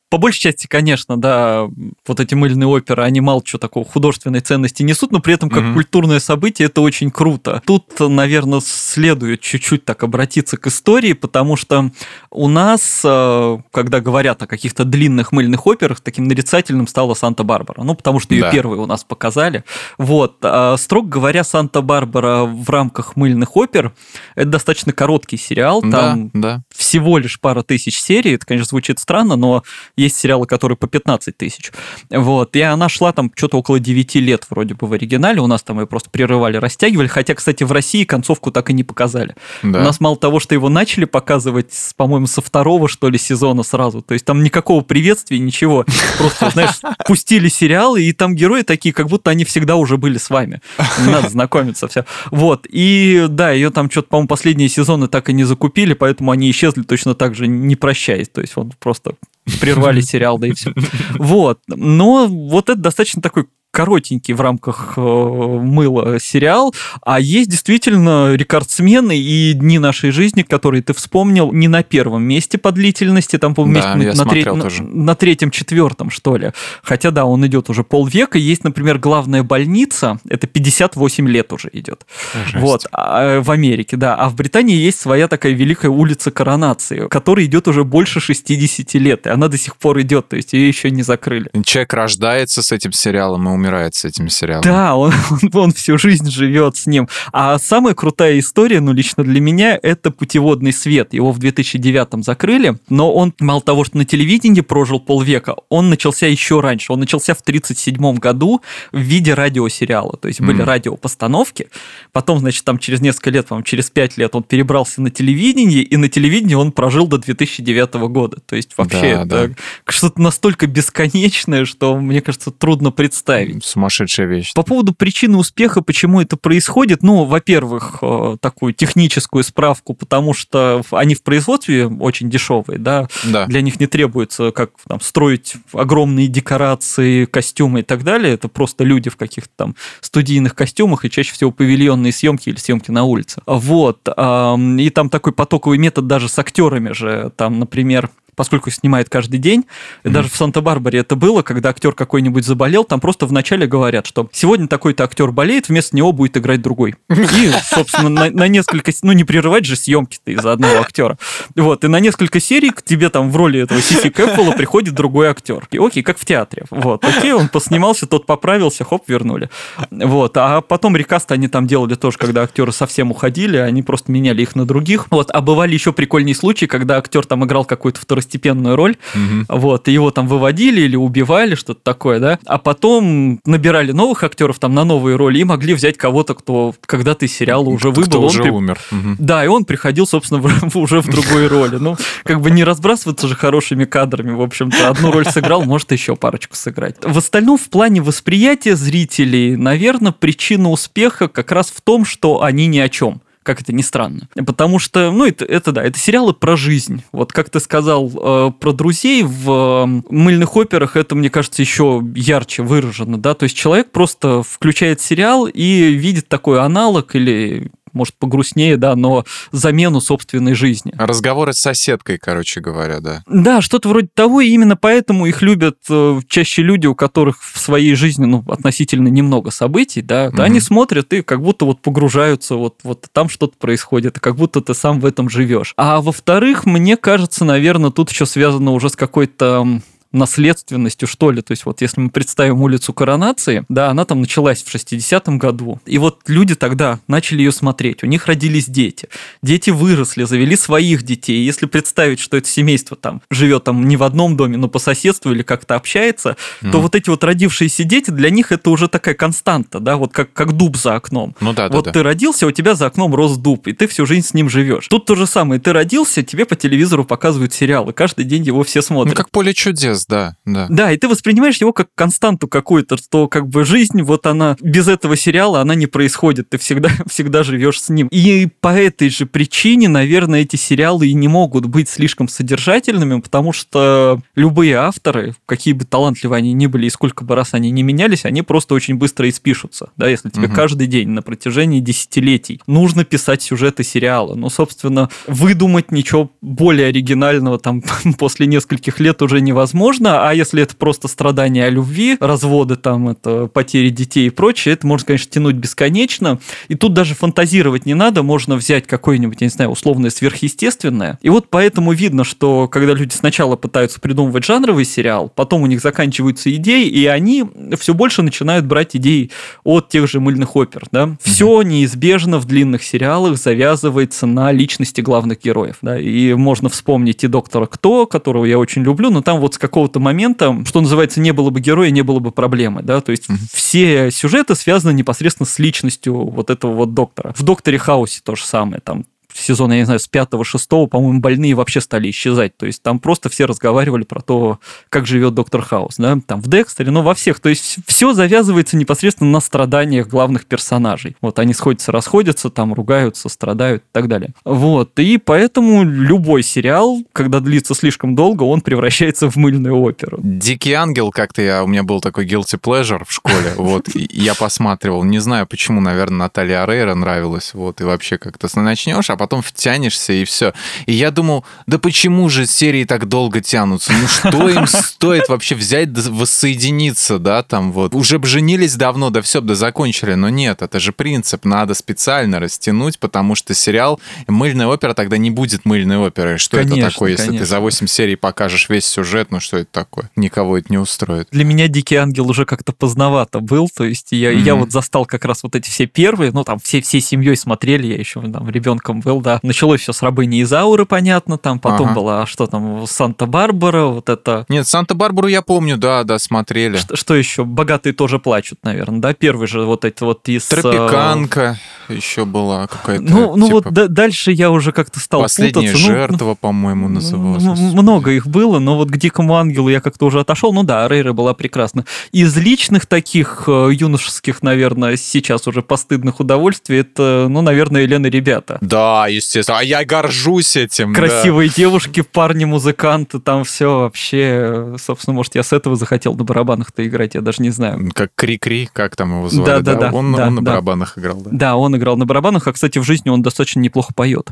по 0.09 0.17
большей 0.17 0.39
части, 0.39 0.67
конечно, 0.67 1.17
да, 1.17 1.67
вот 2.05 2.19
эти 2.19 2.33
мыльные 2.33 2.67
оперы, 2.67 3.03
они 3.03 3.19
мало 3.19 3.43
чего 3.43 3.59
такого 3.59 3.85
художественной 3.85 4.39
ценности 4.39 4.81
несут, 4.83 5.11
но 5.11 5.19
при 5.19 5.33
этом 5.33 5.49
как 5.49 5.63
mm-hmm. 5.63 5.73
культурное 5.73 6.19
событие 6.19 6.67
это 6.67 6.79
очень 6.81 7.11
круто. 7.11 7.61
Тут, 7.65 7.99
наверное, 7.99 8.61
следует 8.61 9.41
чуть-чуть 9.41 9.83
так 9.83 10.03
обратиться 10.03 10.55
к 10.55 10.67
истории, 10.67 11.11
потому 11.13 11.57
что 11.57 11.91
у 12.31 12.47
нас, 12.47 13.01
э, 13.03 13.57
когда 13.71 13.99
говорят 13.99 14.41
о 14.41 14.47
каких-то 14.47 14.85
длинных 14.85 15.33
мыльных 15.33 15.67
операх, 15.67 15.99
таким 15.99 16.25
нарицательным 16.25 16.87
стала 16.87 17.13
Санта-Барбара. 17.13 17.83
Ну, 17.83 17.93
потому 17.93 18.19
что 18.19 18.33
ее 18.33 18.43
да. 18.43 18.51
первые 18.51 18.81
у 18.81 18.85
нас 18.85 19.03
показали. 19.03 19.65
Вот. 19.97 20.37
А, 20.41 20.77
строго 20.77 21.09
говоря, 21.09 21.43
Санта-Барбара 21.43 22.43
в 22.45 22.69
рамках 22.69 23.17
мыльных 23.17 23.57
опер 23.57 23.93
это 24.35 24.47
достаточно 24.47 24.93
короткий 24.93 25.37
сериал. 25.37 25.81
Там 25.81 26.29
да, 26.29 26.31
да. 26.33 26.61
всего 26.73 27.17
лишь 27.17 27.41
пара 27.41 27.63
тысяч 27.63 27.99
серий. 27.99 28.35
Это, 28.35 28.45
конечно, 28.45 28.69
звучит 28.69 28.99
странно, 28.99 29.35
но 29.35 29.63
есть 29.97 30.15
сериалы, 30.15 30.45
которые 30.45 30.77
по 30.77 30.87
15 30.87 31.35
тысяч. 31.35 31.71
Вот. 32.09 32.55
И 32.55 32.61
она 32.61 32.87
шла 32.87 33.11
там 33.11 33.31
что-то 33.35 33.57
около 33.57 33.79
9 33.79 34.15
лет 34.15 34.45
вроде 34.49 34.75
бы 34.75 34.87
в 34.87 34.93
оригинале. 34.93 35.41
У 35.41 35.47
нас 35.47 35.63
там 35.63 35.79
ее 35.79 35.87
просто 35.87 36.09
прерывали, 36.09 36.57
растягивали. 36.57 37.07
Хотя, 37.07 37.33
кстати, 37.33 37.63
в 37.63 37.71
России 37.71 38.03
концовку 38.03 38.51
так 38.51 38.69
и 38.69 38.73
не 38.73 38.83
показали. 38.83 39.35
Да. 39.63 39.79
У 39.79 39.81
нас 39.83 39.99
мало 39.99 40.15
того, 40.15 40.39
что 40.39 40.53
его 40.53 40.69
начали 40.69 41.05
показывать, 41.05 41.73
по-моему, 41.97 42.27
со 42.27 42.41
второго, 42.41 42.87
что 42.87 43.09
ли, 43.09 43.17
сезона 43.17 43.63
сразу. 43.63 44.01
То 44.01 44.13
есть 44.13 44.25
там 44.25 44.43
никакого 44.43 44.81
приветствия, 44.81 45.39
ничего. 45.39 45.85
Просто, 46.17 46.51
знаешь, 46.51 46.79
пустили 47.05 47.47
сериалы, 47.49 48.03
и 48.03 48.13
там 48.13 48.35
герои 48.35 48.61
такие, 48.61 48.93
как 48.93 49.07
будто 49.07 49.31
они 49.31 49.45
всегда 49.45 49.75
уже 49.75 49.97
были 49.97 50.17
с 50.17 50.29
вами. 50.29 50.61
Не 51.03 51.11
надо 51.11 51.29
знакомиться, 51.29 51.87
все. 51.87 52.05
Вот. 52.31 52.67
И 52.69 53.25
да, 53.29 53.51
ее 53.51 53.71
там 53.71 53.89
что-то, 53.89 54.09
по-моему, 54.09 54.27
последние 54.27 54.69
сезоны 54.69 55.07
так 55.07 55.29
и 55.29 55.33
не 55.33 55.43
закупили, 55.43 55.93
поэтому 55.93 56.31
они 56.31 56.51
исчезли 56.51 56.83
точно 56.83 57.15
так 57.15 57.35
же, 57.35 57.47
не 57.47 57.75
прощаясь. 57.75 58.29
То 58.29 58.41
есть 58.41 58.53
он 58.55 58.73
просто 58.79 59.13
прервали 59.59 60.01
сериал, 60.01 60.37
да 60.37 60.47
и 60.47 60.53
все. 60.53 60.73
Вот. 61.15 61.59
Но 61.67 62.27
вот 62.27 62.69
это 62.69 62.79
достаточно 62.79 63.21
такой 63.21 63.47
коротенький 63.71 64.33
в 64.33 64.41
рамках 64.41 64.93
э, 64.97 65.01
мыла 65.01 66.19
сериал, 66.19 66.73
а 67.01 67.19
есть 67.19 67.49
действительно 67.49 68.33
рекордсмены 68.33 69.17
и 69.17 69.53
дни 69.53 69.77
нашей 69.77 70.11
жизни, 70.11 70.41
которые 70.41 70.81
ты 70.81 70.93
вспомнил, 70.93 71.51
не 71.51 71.67
на 71.67 71.83
первом 71.83 72.23
месте 72.23 72.57
по 72.57 72.71
длительности, 72.71 73.37
там, 73.37 73.53
по 73.53 73.65
да, 73.65 73.95
на, 73.95 74.13
на, 74.13 74.25
треть, 74.25 74.45
на, 74.47 74.69
на 74.81 75.15
третьем, 75.15 75.51
четвертом, 75.51 76.09
что 76.09 76.37
ли. 76.37 76.53
Хотя, 76.81 77.11
да, 77.11 77.25
он 77.25 77.45
идет 77.45 77.69
уже 77.69 77.83
полвека. 77.83 78.39
Есть, 78.39 78.63
например, 78.63 78.97
главная 78.97 79.43
больница, 79.43 80.19
это 80.27 80.47
58 80.47 81.27
лет 81.29 81.53
уже 81.53 81.69
идет. 81.71 82.07
Жесть. 82.47 82.63
Вот, 82.63 82.87
а, 82.91 83.41
в 83.41 83.51
Америке, 83.51 83.95
да. 83.95 84.15
А 84.15 84.29
в 84.29 84.35
Британии 84.35 84.75
есть 84.75 84.99
своя 84.99 85.27
такая 85.27 85.53
великая 85.53 85.89
улица 85.89 86.31
коронации, 86.31 87.07
которая 87.09 87.45
идет 87.45 87.67
уже 87.67 87.83
больше 87.83 88.19
60 88.19 88.95
лет, 88.95 89.27
и 89.27 89.29
она 89.29 89.49
до 89.49 89.57
сих 89.57 89.75
пор 89.77 90.01
идет, 90.01 90.29
то 90.29 90.35
есть 90.35 90.53
ее 90.53 90.67
еще 90.67 90.89
не 90.89 91.03
закрыли. 91.03 91.51
Человек 91.63 91.93
рождается 91.93 92.63
с 92.63 92.71
этим 92.71 92.91
сериалом 92.91 93.47
и 93.47 93.51
умирает 93.51 93.66
с 93.95 94.05
этим 94.05 94.29
сериалом. 94.29 94.63
Да, 94.63 94.95
он, 94.95 95.13
он, 95.31 95.49
он 95.53 95.71
всю 95.71 95.97
жизнь 95.97 96.29
живет 96.29 96.77
с 96.77 96.85
ним. 96.85 97.07
А 97.31 97.57
самая 97.59 97.93
крутая 97.93 98.39
история, 98.39 98.79
ну, 98.79 98.93
лично 98.93 99.23
для 99.23 99.41
меня, 99.41 99.77
это 99.81 100.11
«Путеводный 100.11 100.73
свет». 100.73 101.13
Его 101.13 101.31
в 101.31 101.39
2009 101.39 102.23
закрыли, 102.23 102.77
но 102.89 103.13
он, 103.13 103.33
мало 103.39 103.61
того, 103.61 103.83
что 103.83 103.97
на 103.97 104.05
телевидении 104.05 104.61
прожил 104.61 104.99
полвека, 104.99 105.55
он 105.69 105.89
начался 105.89 106.27
еще 106.27 106.59
раньше. 106.59 106.93
Он 106.93 106.99
начался 106.99 107.33
в 107.33 107.41
1937 107.41 108.15
году 108.15 108.61
в 108.91 108.99
виде 108.99 109.33
радиосериала. 109.33 110.17
То 110.17 110.27
есть 110.27 110.41
были 110.41 110.61
mm. 110.61 110.65
радиопостановки. 110.65 111.69
Потом, 112.11 112.39
значит, 112.39 112.63
там 112.65 112.79
через 112.79 113.01
несколько 113.01 113.29
лет, 113.29 113.47
по 113.47 113.61
через 113.63 113.89
пять 113.89 114.17
лет 114.17 114.35
он 114.35 114.43
перебрался 114.43 115.01
на 115.01 115.09
телевидение, 115.09 115.81
и 115.81 115.97
на 115.97 116.09
телевидении 116.09 116.55
он 116.55 116.71
прожил 116.71 117.07
до 117.07 117.17
2009 117.17 117.93
года. 118.09 118.37
То 118.45 118.55
есть 118.55 118.77
вообще 118.77 119.23
да, 119.25 119.45
это 119.45 119.47
да. 119.49 119.55
что-то 119.87 120.21
настолько 120.21 120.67
бесконечное, 120.67 121.65
что, 121.65 121.97
мне 121.97 122.21
кажется, 122.21 122.51
трудно 122.51 122.91
представить 122.91 123.46
представить. 123.47 123.65
Сумасшедшая 123.65 124.27
вещь. 124.27 124.53
По 124.53 124.63
поводу 124.63 124.93
причины 124.93 125.37
успеха, 125.37 125.81
почему 125.81 126.21
это 126.21 126.37
происходит, 126.37 127.03
ну, 127.03 127.25
во-первых, 127.25 127.99
э, 128.01 128.37
такую 128.39 128.73
техническую 128.73 129.43
справку, 129.43 129.93
потому 129.93 130.33
что 130.33 130.81
они 130.91 131.15
в 131.15 131.23
производстве 131.23 131.87
очень 131.87 132.29
дешевые, 132.29 132.79
да, 132.79 133.07
да. 133.23 133.45
для 133.45 133.61
них 133.61 133.79
не 133.79 133.87
требуется 133.87 134.51
как 134.51 134.71
там 134.87 135.01
строить 135.01 135.55
огромные 135.73 136.27
декорации, 136.27 137.25
костюмы 137.25 137.81
и 137.81 137.83
так 137.83 138.03
далее, 138.03 138.33
это 138.33 138.47
просто 138.47 138.83
люди 138.83 139.09
в 139.09 139.17
каких-то 139.17 139.51
там 139.55 139.75
студийных 140.01 140.55
костюмах 140.55 141.05
и 141.05 141.09
чаще 141.09 141.33
всего 141.33 141.51
павильонные 141.51 142.11
съемки 142.11 142.49
или 142.49 142.57
съемки 142.57 142.91
на 142.91 143.03
улице. 143.03 143.41
Вот, 143.45 144.07
и 144.07 144.89
там 144.89 145.09
такой 145.09 145.33
потоковый 145.33 145.77
метод 145.77 146.07
даже 146.07 146.29
с 146.29 146.37
актерами 146.39 146.93
же, 146.93 147.31
там, 147.35 147.59
например, 147.59 148.09
поскольку 148.37 148.69
снимает 148.69 149.09
каждый 149.09 149.39
день. 149.39 149.65
Mm-hmm. 150.03 150.11
Даже 150.11 150.29
в 150.29 150.35
Санта-Барбаре 150.35 150.99
это 150.99 151.17
было, 151.17 151.41
когда 151.41 151.69
актер 151.69 151.91
какой-нибудь 151.91 152.45
заболел, 152.45 152.85
там 152.85 153.01
просто 153.01 153.25
вначале 153.25 153.67
говорят, 153.67 154.05
что 154.05 154.29
сегодня 154.31 154.67
такой-то 154.67 155.03
актер 155.03 155.31
болеет, 155.31 155.67
вместо 155.67 155.97
него 155.97 156.13
будет 156.13 156.37
играть 156.37 156.61
другой. 156.61 156.95
И, 157.09 157.51
собственно, 157.63 158.09
на, 158.09 158.29
на 158.29 158.47
несколько... 158.47 158.93
Ну, 159.01 159.11
не 159.11 159.23
прерывать 159.23 159.65
же 159.65 159.75
съемки-то 159.75 160.31
из-за 160.31 160.53
одного 160.53 160.79
актера. 160.79 161.17
Вот, 161.55 161.83
и 161.83 161.87
на 161.87 161.99
несколько 161.99 162.39
серий 162.39 162.69
к 162.69 162.83
тебе 162.83 163.09
там 163.09 163.31
в 163.31 163.35
роли 163.35 163.61
этого 163.61 163.81
Сиси 163.81 164.09
Кэппола 164.09 164.51
приходит 164.51 164.93
другой 164.93 165.27
актер. 165.27 165.67
И, 165.71 165.79
окей, 165.79 166.03
как 166.03 166.19
в 166.19 166.25
театре. 166.25 166.65
Вот, 166.69 167.03
окей, 167.03 167.33
он 167.33 167.49
поснимался, 167.49 168.05
тот 168.05 168.27
поправился, 168.27 168.83
хоп, 168.83 169.09
вернули. 169.09 169.49
Вот, 169.89 170.37
а 170.37 170.61
потом 170.61 170.95
рекаст 170.95 171.31
они 171.31 171.47
там 171.47 171.65
делали 171.65 171.95
тоже, 171.95 172.19
когда 172.19 172.43
актеры 172.43 172.71
совсем 172.71 173.09
уходили, 173.09 173.57
они 173.57 173.81
просто 173.81 174.11
меняли 174.11 174.43
их 174.43 174.55
на 174.55 174.65
других. 174.65 175.07
Вот, 175.09 175.31
а 175.31 175.41
бывали 175.41 175.73
еще 175.73 175.91
прикольные 175.91 176.35
случаи, 176.35 176.67
когда 176.67 176.97
актер 176.97 177.25
там 177.25 177.43
играл 177.43 177.65
какой-то 177.65 177.99
второй 177.99 178.26
второстепенную 178.27 178.75
роль, 178.75 178.97
угу. 179.15 179.59
вот, 179.59 179.87
и 179.87 179.91
его 179.91 180.11
там 180.11 180.27
выводили 180.27 180.81
или 180.81 180.95
убивали, 180.95 181.55
что-то 181.55 181.79
такое, 181.83 182.19
да, 182.19 182.39
а 182.45 182.57
потом 182.57 183.39
набирали 183.45 183.91
новых 183.91 184.23
актеров 184.23 184.59
там 184.59 184.73
на 184.73 184.83
новые 184.83 185.15
роли 185.15 185.39
и 185.39 185.43
могли 185.43 185.73
взять 185.73 185.97
кого-то, 185.97 186.35
кто 186.35 186.75
когда-то 186.85 187.25
из 187.25 187.33
сериала 187.33 187.63
уже 187.63 187.89
выбыл. 187.89 188.03
Кто 188.03 188.21
уже 188.21 188.43
при... 188.43 188.49
умер. 188.49 188.79
Угу. 188.91 189.15
Да, 189.19 189.43
и 189.43 189.47
он 189.47 189.65
приходил, 189.65 190.05
собственно, 190.05 190.41
в, 190.41 190.75
уже 190.77 191.01
в 191.01 191.09
другой 191.09 191.47
роли. 191.47 191.77
Ну, 191.77 191.95
как 192.23 192.41
бы 192.41 192.51
не 192.51 192.63
разбрасываться 192.63 193.27
же 193.27 193.35
хорошими 193.35 193.85
кадрами, 193.85 194.31
в 194.31 194.41
общем-то, 194.41 194.89
одну 194.89 195.11
роль 195.11 195.25
сыграл, 195.25 195.63
может 195.63 195.91
еще 195.91 196.15
парочку 196.15 196.55
сыграть. 196.55 196.95
В 197.01 197.17
остальном, 197.17 197.57
в 197.57 197.69
плане 197.69 198.01
восприятия 198.01 198.75
зрителей, 198.75 199.55
наверное, 199.55 200.11
причина 200.11 200.69
успеха 200.69 201.27
как 201.27 201.51
раз 201.51 201.67
в 201.67 201.81
том, 201.81 202.05
что 202.05 202.43
они 202.43 202.67
ни 202.67 202.79
о 202.79 202.89
чем 202.89 203.21
как 203.47 203.61
это 203.61 203.73
ни 203.73 203.81
странно. 203.81 204.27
Потому 204.35 204.77
что, 204.77 205.09
ну, 205.11 205.25
это, 205.25 205.45
это 205.45 205.71
да, 205.71 205.83
это 205.83 205.97
сериалы 205.97 206.33
про 206.33 206.57
жизнь. 206.57 207.01
Вот 207.13 207.31
как 207.31 207.49
ты 207.49 207.61
сказал 207.61 208.11
э, 208.13 208.51
про 208.59 208.73
друзей 208.73 209.23
в 209.23 209.49
э, 209.49 209.85
мыльных 210.13 210.55
операх, 210.57 210.97
это, 210.97 211.15
мне 211.15 211.29
кажется, 211.29 211.61
еще 211.61 212.03
ярче 212.13 212.61
выражено, 212.61 213.17
да, 213.17 213.33
то 213.33 213.43
есть 213.43 213.55
человек 213.55 213.91
просто 213.91 214.43
включает 214.43 214.99
сериал 214.99 215.47
и 215.47 215.91
видит 215.93 216.27
такой 216.27 216.59
аналог 216.59 217.15
или 217.15 217.71
может, 217.97 218.15
погрустнее, 218.17 218.77
да, 218.77 218.95
но 218.95 219.25
замену 219.51 219.99
собственной 219.99 220.53
жизни. 220.53 220.93
Разговоры 220.97 221.53
с 221.53 221.59
соседкой, 221.59 222.17
короче 222.17 222.61
говоря, 222.61 222.99
да. 222.99 223.23
Да, 223.27 223.61
что-то 223.61 223.89
вроде 223.89 224.09
того, 224.13 224.41
и 224.41 224.49
именно 224.49 224.77
поэтому 224.77 225.25
их 225.25 225.41
любят 225.41 225.77
э, 225.89 226.19
чаще 226.27 226.61
люди, 226.61 226.87
у 226.87 226.95
которых 226.95 227.41
в 227.41 227.59
своей 227.59 227.95
жизни, 227.95 228.25
ну, 228.25 228.43
относительно 228.47 229.07
немного 229.07 229.51
событий, 229.51 230.01
да, 230.01 230.27
mm 230.27 230.47
они 230.47 230.61
смотрят 230.61 231.11
и 231.11 231.23
как 231.23 231.41
будто 231.41 231.65
вот 231.65 231.81
погружаются, 231.81 232.55
вот, 232.55 232.75
вот 232.83 233.07
там 233.11 233.27
что-то 233.27 233.57
происходит, 233.57 234.17
как 234.19 234.35
будто 234.37 234.61
ты 234.61 234.73
сам 234.73 235.01
в 235.01 235.05
этом 235.05 235.29
живешь. 235.29 235.73
А 235.75 235.99
во-вторых, 235.99 236.65
мне 236.65 236.95
кажется, 236.95 237.43
наверное, 237.43 237.91
тут 237.91 238.09
еще 238.11 238.25
связано 238.25 238.71
уже 238.71 238.89
с 238.89 238.95
какой-то 238.95 239.81
наследственностью, 240.11 241.07
что 241.07 241.31
ли. 241.31 241.41
То 241.41 241.51
есть 241.51 241.65
вот 241.65 241.81
если 241.81 242.01
мы 242.01 242.09
представим 242.09 242.61
улицу 242.61 242.93
Коронации, 242.93 243.65
да, 243.69 243.89
она 243.89 244.05
там 244.05 244.21
началась 244.21 244.63
в 244.63 244.73
60-м 244.73 245.37
году, 245.37 245.79
и 245.85 245.97
вот 245.97 246.21
люди 246.27 246.55
тогда 246.55 246.99
начали 247.07 247.39
ее 247.39 247.51
смотреть, 247.51 248.03
у 248.03 248.07
них 248.07 248.27
родились 248.27 248.67
дети, 248.67 249.09
дети 249.41 249.69
выросли, 249.69 250.23
завели 250.23 250.55
своих 250.55 251.03
детей. 251.03 251.43
Если 251.45 251.65
представить, 251.65 252.19
что 252.19 252.37
это 252.37 252.47
семейство 252.47 252.97
там 252.97 253.21
живет 253.29 253.63
там 253.65 253.87
не 253.87 253.97
в 253.97 254.03
одном 254.03 254.37
доме, 254.37 254.57
но 254.57 254.67
по 254.67 254.79
соседству 254.79 255.31
или 255.31 255.43
как-то 255.43 255.75
общается, 255.75 256.37
mm. 256.61 256.71
то 256.71 256.81
вот 256.81 256.95
эти 256.95 257.09
вот 257.09 257.23
родившиеся 257.23 257.83
дети, 257.83 258.11
для 258.11 258.29
них 258.29 258.51
это 258.51 258.69
уже 258.69 258.87
такая 258.87 259.15
константа, 259.15 259.79
да, 259.79 259.97
вот 259.97 260.13
как, 260.13 260.33
как 260.33 260.53
дуб 260.53 260.77
за 260.77 260.95
окном. 260.95 261.35
Ну 261.39 261.53
да, 261.53 261.69
Вот 261.69 261.85
да, 261.85 261.91
ты 261.91 262.03
родился, 262.03 262.47
у 262.47 262.51
тебя 262.51 262.75
за 262.75 262.87
окном 262.87 263.13
рос 263.15 263.37
дуб, 263.37 263.67
и 263.67 263.73
ты 263.73 263.87
всю 263.87 264.05
жизнь 264.05 264.27
с 264.27 264.33
ним 264.33 264.49
живешь. 264.49 264.87
Тут 264.87 265.05
то 265.05 265.15
же 265.15 265.27
самое, 265.27 265.59
ты 265.59 265.73
родился, 265.73 266.23
тебе 266.23 266.45
по 266.45 266.55
телевизору 266.55 267.05
показывают 267.05 267.53
сериалы, 267.53 267.93
каждый 267.93 268.25
день 268.25 268.43
его 268.43 268.63
все 268.63 268.81
смотрят. 268.81 269.15
Ну 269.15 269.17
как 269.17 269.31
поле 269.31 269.53
чудес, 269.53 269.96
Yes, 269.97 270.05
да, 270.07 270.35
да. 270.45 270.67
Да, 270.69 270.91
и 270.91 270.97
ты 270.97 271.07
воспринимаешь 271.07 271.57
его 271.57 271.73
как 271.73 271.89
константу 271.95 272.47
какую-то, 272.47 272.97
что 272.97 273.27
как 273.27 273.47
бы 273.47 273.65
жизнь, 273.65 274.01
вот 274.01 274.25
она, 274.25 274.55
без 274.61 274.87
этого 274.87 275.15
сериала 275.15 275.61
она 275.61 275.75
не 275.75 275.87
происходит, 275.87 276.49
ты 276.49 276.57
всегда, 276.57 276.89
всегда 277.07 277.43
живешь 277.43 277.81
с 277.81 277.89
ним. 277.89 278.07
И 278.07 278.47
по 278.61 278.69
этой 278.69 279.09
же 279.09 279.25
причине, 279.25 279.89
наверное, 279.89 280.41
эти 280.41 280.55
сериалы 280.55 281.07
и 281.07 281.13
не 281.13 281.27
могут 281.27 281.65
быть 281.65 281.89
слишком 281.89 282.27
содержательными, 282.27 283.19
потому 283.19 283.53
что 283.53 284.21
любые 284.35 284.75
авторы, 284.75 285.35
какие 285.45 285.73
бы 285.73 285.85
талантливые 285.85 286.37
они 286.37 286.53
ни 286.53 286.67
были 286.67 286.87
и 286.87 286.89
сколько 286.89 287.23
бы 287.23 287.35
раз 287.35 287.53
они 287.53 287.71
не 287.71 287.83
менялись, 287.83 288.25
они 288.25 288.41
просто 288.41 288.75
очень 288.75 288.95
быстро 288.95 289.27
испишутся. 289.29 289.89
Да, 289.97 290.07
если 290.07 290.29
тебе 290.29 290.47
угу. 290.47 290.55
каждый 290.55 290.87
день 290.87 291.09
на 291.09 291.21
протяжении 291.21 291.79
десятилетий 291.79 292.61
нужно 292.67 293.05
писать 293.05 293.41
сюжеты 293.41 293.83
сериала. 293.83 294.35
Ну, 294.35 294.49
собственно, 294.49 295.09
выдумать 295.27 295.91
ничего 295.91 296.31
более 296.41 296.87
оригинального 296.87 297.59
там 297.59 297.83
после 298.17 298.47
нескольких 298.47 298.99
лет 298.99 299.21
уже 299.21 299.41
невозможно 299.41 299.86
можно, 299.87 300.27
а 300.27 300.33
если 300.33 300.61
это 300.61 300.75
просто 300.75 301.07
страдания 301.07 301.63
о 301.63 301.69
любви, 301.69 302.17
разводы 302.19 302.75
там, 302.75 303.07
это 303.07 303.47
потери 303.47 303.87
детей 303.87 304.27
и 304.27 304.29
прочее, 304.29 304.73
это 304.73 304.85
можно, 304.85 305.07
конечно, 305.07 305.31
тянуть 305.31 305.55
бесконечно. 305.55 306.39
И 306.67 306.75
тут 306.75 306.91
даже 306.91 307.15
фантазировать 307.15 307.85
не 307.85 307.93
надо, 307.93 308.21
можно 308.21 308.57
взять 308.57 308.85
какое-нибудь, 308.85 309.39
я 309.39 309.45
не 309.45 309.49
знаю, 309.49 309.71
условное 309.71 310.09
сверхъестественное. 310.09 311.19
И 311.21 311.29
вот 311.29 311.47
поэтому 311.49 311.93
видно, 311.93 312.25
что 312.25 312.67
когда 312.67 312.93
люди 312.93 313.13
сначала 313.13 313.55
пытаются 313.55 314.01
придумывать 314.01 314.43
жанровый 314.43 314.83
сериал, 314.83 315.31
потом 315.33 315.61
у 315.61 315.67
них 315.67 315.79
заканчиваются 315.79 316.53
идеи, 316.53 316.87
и 316.87 317.05
они 317.05 317.45
все 317.79 317.93
больше 317.93 318.23
начинают 318.23 318.65
брать 318.65 318.93
идеи 318.97 319.31
от 319.63 319.87
тех 319.87 320.09
же 320.09 320.19
мыльных 320.19 320.57
опер. 320.57 320.83
Да? 320.91 321.15
Все 321.21 321.61
неизбежно 321.61 322.39
в 322.39 322.45
длинных 322.45 322.83
сериалах 322.83 323.37
завязывается 323.37 324.25
на 324.25 324.51
личности 324.51 324.99
главных 324.99 325.41
героев. 325.41 325.77
Да? 325.81 325.97
И 325.97 326.33
можно 326.33 326.67
вспомнить 326.67 327.23
и 327.23 327.27
доктора 327.27 327.67
Кто, 327.67 328.05
которого 328.05 328.43
я 328.43 328.59
очень 328.59 328.83
люблю, 328.83 329.09
но 329.11 329.21
там 329.21 329.39
вот 329.39 329.53
с 329.53 329.57
какого-то 329.77 329.99
момента, 329.99 330.63
что 330.65 330.81
называется, 330.81 331.19
не 331.19 331.31
было 331.33 331.51
бы 331.51 331.61
героя, 331.61 331.91
не 331.91 332.01
было 332.01 332.17
бы 332.17 332.31
проблемы. 332.31 332.81
Да? 332.81 332.99
То 332.99 333.11
есть 333.11 333.27
все 333.53 334.09
сюжеты 334.09 334.55
связаны 334.55 334.91
непосредственно 334.91 335.45
с 335.45 335.59
личностью 335.59 336.15
вот 336.15 336.49
этого 336.49 336.73
вот 336.73 336.95
доктора. 336.95 337.35
В 337.37 337.43
«Докторе 337.43 337.77
Хаусе» 337.77 338.21
то 338.23 338.35
же 338.35 338.43
самое. 338.43 338.81
Там 338.81 339.05
сезона, 339.41 339.73
я 339.73 339.79
не 339.79 339.85
знаю, 339.85 339.99
с 339.99 340.07
пятого, 340.07 340.43
шестого, 340.43 340.87
по-моему, 340.87 341.19
больные 341.19 341.55
вообще 341.55 341.81
стали 341.81 342.09
исчезать. 342.09 342.55
То 342.57 342.65
есть 342.65 342.81
там 342.81 342.99
просто 342.99 343.29
все 343.29 343.45
разговаривали 343.45 344.03
про 344.03 344.21
то, 344.21 344.59
как 344.89 345.05
живет 345.05 345.33
доктор 345.33 345.61
Хаус, 345.61 345.95
да, 345.97 346.17
там 346.25 346.41
в 346.41 346.47
Декстере, 346.47 346.91
но 346.91 347.01
во 347.01 347.13
всех. 347.13 347.39
То 347.39 347.49
есть 347.49 347.77
все 347.85 348.13
завязывается 348.13 348.77
непосредственно 348.77 349.31
на 349.31 349.39
страданиях 349.39 350.07
главных 350.07 350.45
персонажей. 350.45 351.15
Вот 351.21 351.39
они 351.39 351.53
сходятся, 351.53 351.91
расходятся, 351.91 352.49
там 352.49 352.73
ругаются, 352.73 353.29
страдают 353.29 353.83
и 353.83 353.87
так 353.91 354.07
далее. 354.07 354.33
Вот, 354.43 354.97
и 354.99 355.17
поэтому 355.17 355.83
любой 355.83 356.43
сериал, 356.43 356.99
когда 357.13 357.39
длится 357.39 357.73
слишком 357.75 358.15
долго, 358.15 358.43
он 358.43 358.61
превращается 358.61 359.29
в 359.29 359.35
мыльную 359.35 359.75
оперу. 359.77 360.19
Дикий 360.21 360.73
ангел, 360.73 361.11
как-то 361.11 361.41
я, 361.41 361.63
у 361.63 361.67
меня 361.67 361.83
был 361.83 362.01
такой 362.01 362.25
guilty 362.25 362.59
pleasure 362.59 363.03
в 363.05 363.11
школе, 363.11 363.53
вот, 363.57 363.87
я 363.93 364.33
посматривал, 364.35 365.03
не 365.03 365.19
знаю 365.19 365.47
почему, 365.47 365.81
наверное, 365.81 366.17
Наталья 366.17 366.63
Арейра 366.63 366.93
нравилась, 366.93 367.53
вот, 367.53 367.81
и 367.81 367.83
вообще 367.83 368.17
как-то 368.17 368.47
начнешь, 368.61 369.09
а 369.09 369.17
потом 369.17 369.26
потом 369.27 369.41
втянешься 369.41 370.13
и 370.13 370.23
все. 370.23 370.53
И 370.85 370.93
я 370.93 371.11
думал, 371.11 371.43
да 371.65 371.79
почему 371.79 372.29
же 372.29 372.47
серии 372.47 372.85
так 372.85 373.09
долго 373.09 373.41
тянутся? 373.41 373.91
Ну 373.91 374.07
что 374.07 374.47
им 374.47 374.65
стоит 374.67 375.27
вообще 375.27 375.55
взять, 375.55 375.89
воссоединиться, 375.89 377.19
да, 377.19 377.43
там 377.43 377.73
вот. 377.73 377.93
Уже 377.93 378.19
бы 378.19 378.27
женились 378.27 378.75
давно, 378.75 379.09
да 379.09 379.21
все, 379.21 379.41
да 379.41 379.53
закончили. 379.55 380.13
Но 380.13 380.29
нет, 380.29 380.61
это 380.61 380.79
же 380.79 380.93
принцип, 380.93 381.43
надо 381.43 381.73
специально 381.73 382.39
растянуть, 382.39 382.99
потому 382.99 383.35
что 383.35 383.53
сериал 383.53 383.99
«Мыльная 384.27 384.67
опера» 384.67 384.93
тогда 384.93 385.17
не 385.17 385.29
будет 385.29 385.65
мыльной 385.65 385.97
оперой. 385.97 386.37
Что 386.37 386.57
конечно, 386.57 386.85
это 386.85 386.93
такое, 386.93 387.11
если 387.11 387.25
конечно. 387.25 387.45
ты 387.45 387.49
за 387.49 387.59
8 387.59 387.87
серий 387.87 388.15
покажешь 388.15 388.69
весь 388.69 388.85
сюжет, 388.85 389.29
ну 389.31 389.41
что 389.41 389.57
это 389.57 389.69
такое? 389.73 390.09
Никого 390.15 390.57
это 390.57 390.67
не 390.69 390.77
устроит. 390.77 391.27
Для 391.31 391.43
меня 391.43 391.67
«Дикий 391.67 391.97
ангел» 391.97 392.29
уже 392.29 392.45
как-то 392.45 392.71
поздновато 392.71 393.41
был, 393.41 393.67
то 393.75 393.83
есть 393.83 394.11
я, 394.11 394.31
mm-hmm. 394.31 394.41
я 394.43 394.55
вот 394.55 394.71
застал 394.71 395.05
как 395.05 395.25
раз 395.25 395.43
вот 395.43 395.55
эти 395.55 395.69
все 395.69 395.85
первые, 395.85 396.31
ну 396.31 396.45
там 396.45 396.59
все, 396.59 396.81
всей 396.81 397.01
семьей 397.01 397.35
смотрели, 397.35 397.87
я 397.87 397.97
еще 397.97 398.21
там 398.21 398.49
ребенком 398.49 399.01
был, 399.01 399.16
да. 399.21 399.39
Началось 399.43 399.81
все 399.81 399.93
с 399.93 400.01
рабыни 400.01 400.41
Изауры, 400.41 400.85
понятно, 400.85 401.37
там 401.37 401.59
потом 401.59 401.87
ага. 401.87 401.95
была, 401.95 402.25
что 402.25 402.47
там, 402.47 402.85
Санта-Барбара, 402.87 403.85
вот 403.85 404.09
это... 404.09 404.45
Нет, 404.49 404.67
Санта-Барбару 404.67 405.27
я 405.27 405.41
помню, 405.41 405.77
да, 405.77 406.03
да, 406.03 406.19
смотрели. 406.19 406.77
Что, 406.77 406.95
что 406.95 407.15
еще? 407.15 407.45
Богатые 407.45 407.93
тоже 407.93 408.19
плачут, 408.19 408.59
наверное, 408.63 408.99
да? 408.99 409.13
Первый 409.13 409.47
же 409.47 409.63
вот 409.63 409.85
эти 409.85 410.03
вот 410.03 410.27
из... 410.29 410.45
Тропиканка 410.47 411.57
еще 411.89 412.25
была 412.25 412.67
какая-то. 412.67 413.03
Ну, 413.03 413.35
ну 413.35 413.47
типа... 413.47 413.61
вот 413.63 413.73
да, 413.73 413.87
дальше 413.87 414.31
я 414.31 414.51
уже 414.51 414.71
как-то 414.71 414.99
стал 414.99 415.21
Последняя 415.21 415.71
путаться. 415.71 415.87
Ну, 415.87 415.93
жертва, 415.93 416.25
ну, 416.25 416.35
по-моему, 416.35 416.87
называлась. 416.87 417.43
Много 417.43 418.11
их 418.11 418.27
было, 418.27 418.59
но 418.59 418.75
вот 418.75 418.89
к 418.91 418.97
Дикому 418.97 419.35
Ангелу 419.35 419.69
я 419.69 419.81
как-то 419.81 420.05
уже 420.05 420.19
отошел. 420.19 420.53
Ну 420.53 420.63
да, 420.63 420.87
Рейра 420.87 421.13
была 421.13 421.33
прекрасна. 421.33 421.85
Из 422.11 422.35
личных 422.37 422.85
таких 422.85 423.43
э, 423.47 423.69
юношеских, 423.73 424.43
наверное, 424.43 424.97
сейчас 424.97 425.47
уже 425.47 425.61
постыдных 425.61 426.19
удовольствий, 426.19 426.79
это, 426.79 427.27
ну, 427.29 427.41
наверное, 427.41 427.83
Елена 427.83 428.07
Ребята. 428.07 428.57
Да, 428.61 429.07
естественно. 429.07 429.59
А 429.59 429.63
я 429.63 429.85
горжусь 429.85 430.55
этим. 430.55 430.93
Красивые 430.93 431.49
да. 431.49 431.55
девушки, 431.55 432.01
парни-музыканты, 432.01 433.19
там 433.19 433.43
все 433.43 433.79
вообще... 433.79 434.75
Собственно, 434.77 435.15
может, 435.15 435.35
я 435.35 435.43
с 435.43 435.53
этого 435.53 435.75
захотел 435.75 436.15
на 436.15 436.23
барабанах-то 436.23 436.85
играть, 436.85 437.15
я 437.15 437.21
даже 437.21 437.41
не 437.41 437.49
знаю. 437.49 437.89
Как 437.93 438.11
Кри-Кри, 438.15 438.69
как 438.71 438.95
там 438.95 439.17
его 439.17 439.29
звали? 439.29 439.45
Да, 439.45 439.59
да, 439.59 439.75
да. 439.75 439.91
Он, 439.91 440.13
да, 440.13 440.27
он 440.27 440.35
на 440.35 440.41
барабанах 440.41 440.97
играл, 440.97 441.21
да? 441.21 441.29
Да, 441.31 441.55
он 441.55 441.76
играл 441.77 441.97
на 441.97 442.05
барабанах, 442.05 442.47
а, 442.47 442.53
кстати, 442.53 442.79
в 442.79 442.83
жизни 442.83 443.09
он 443.09 443.21
достаточно 443.21 443.59
неплохо 443.59 443.93
поет. 443.93 444.31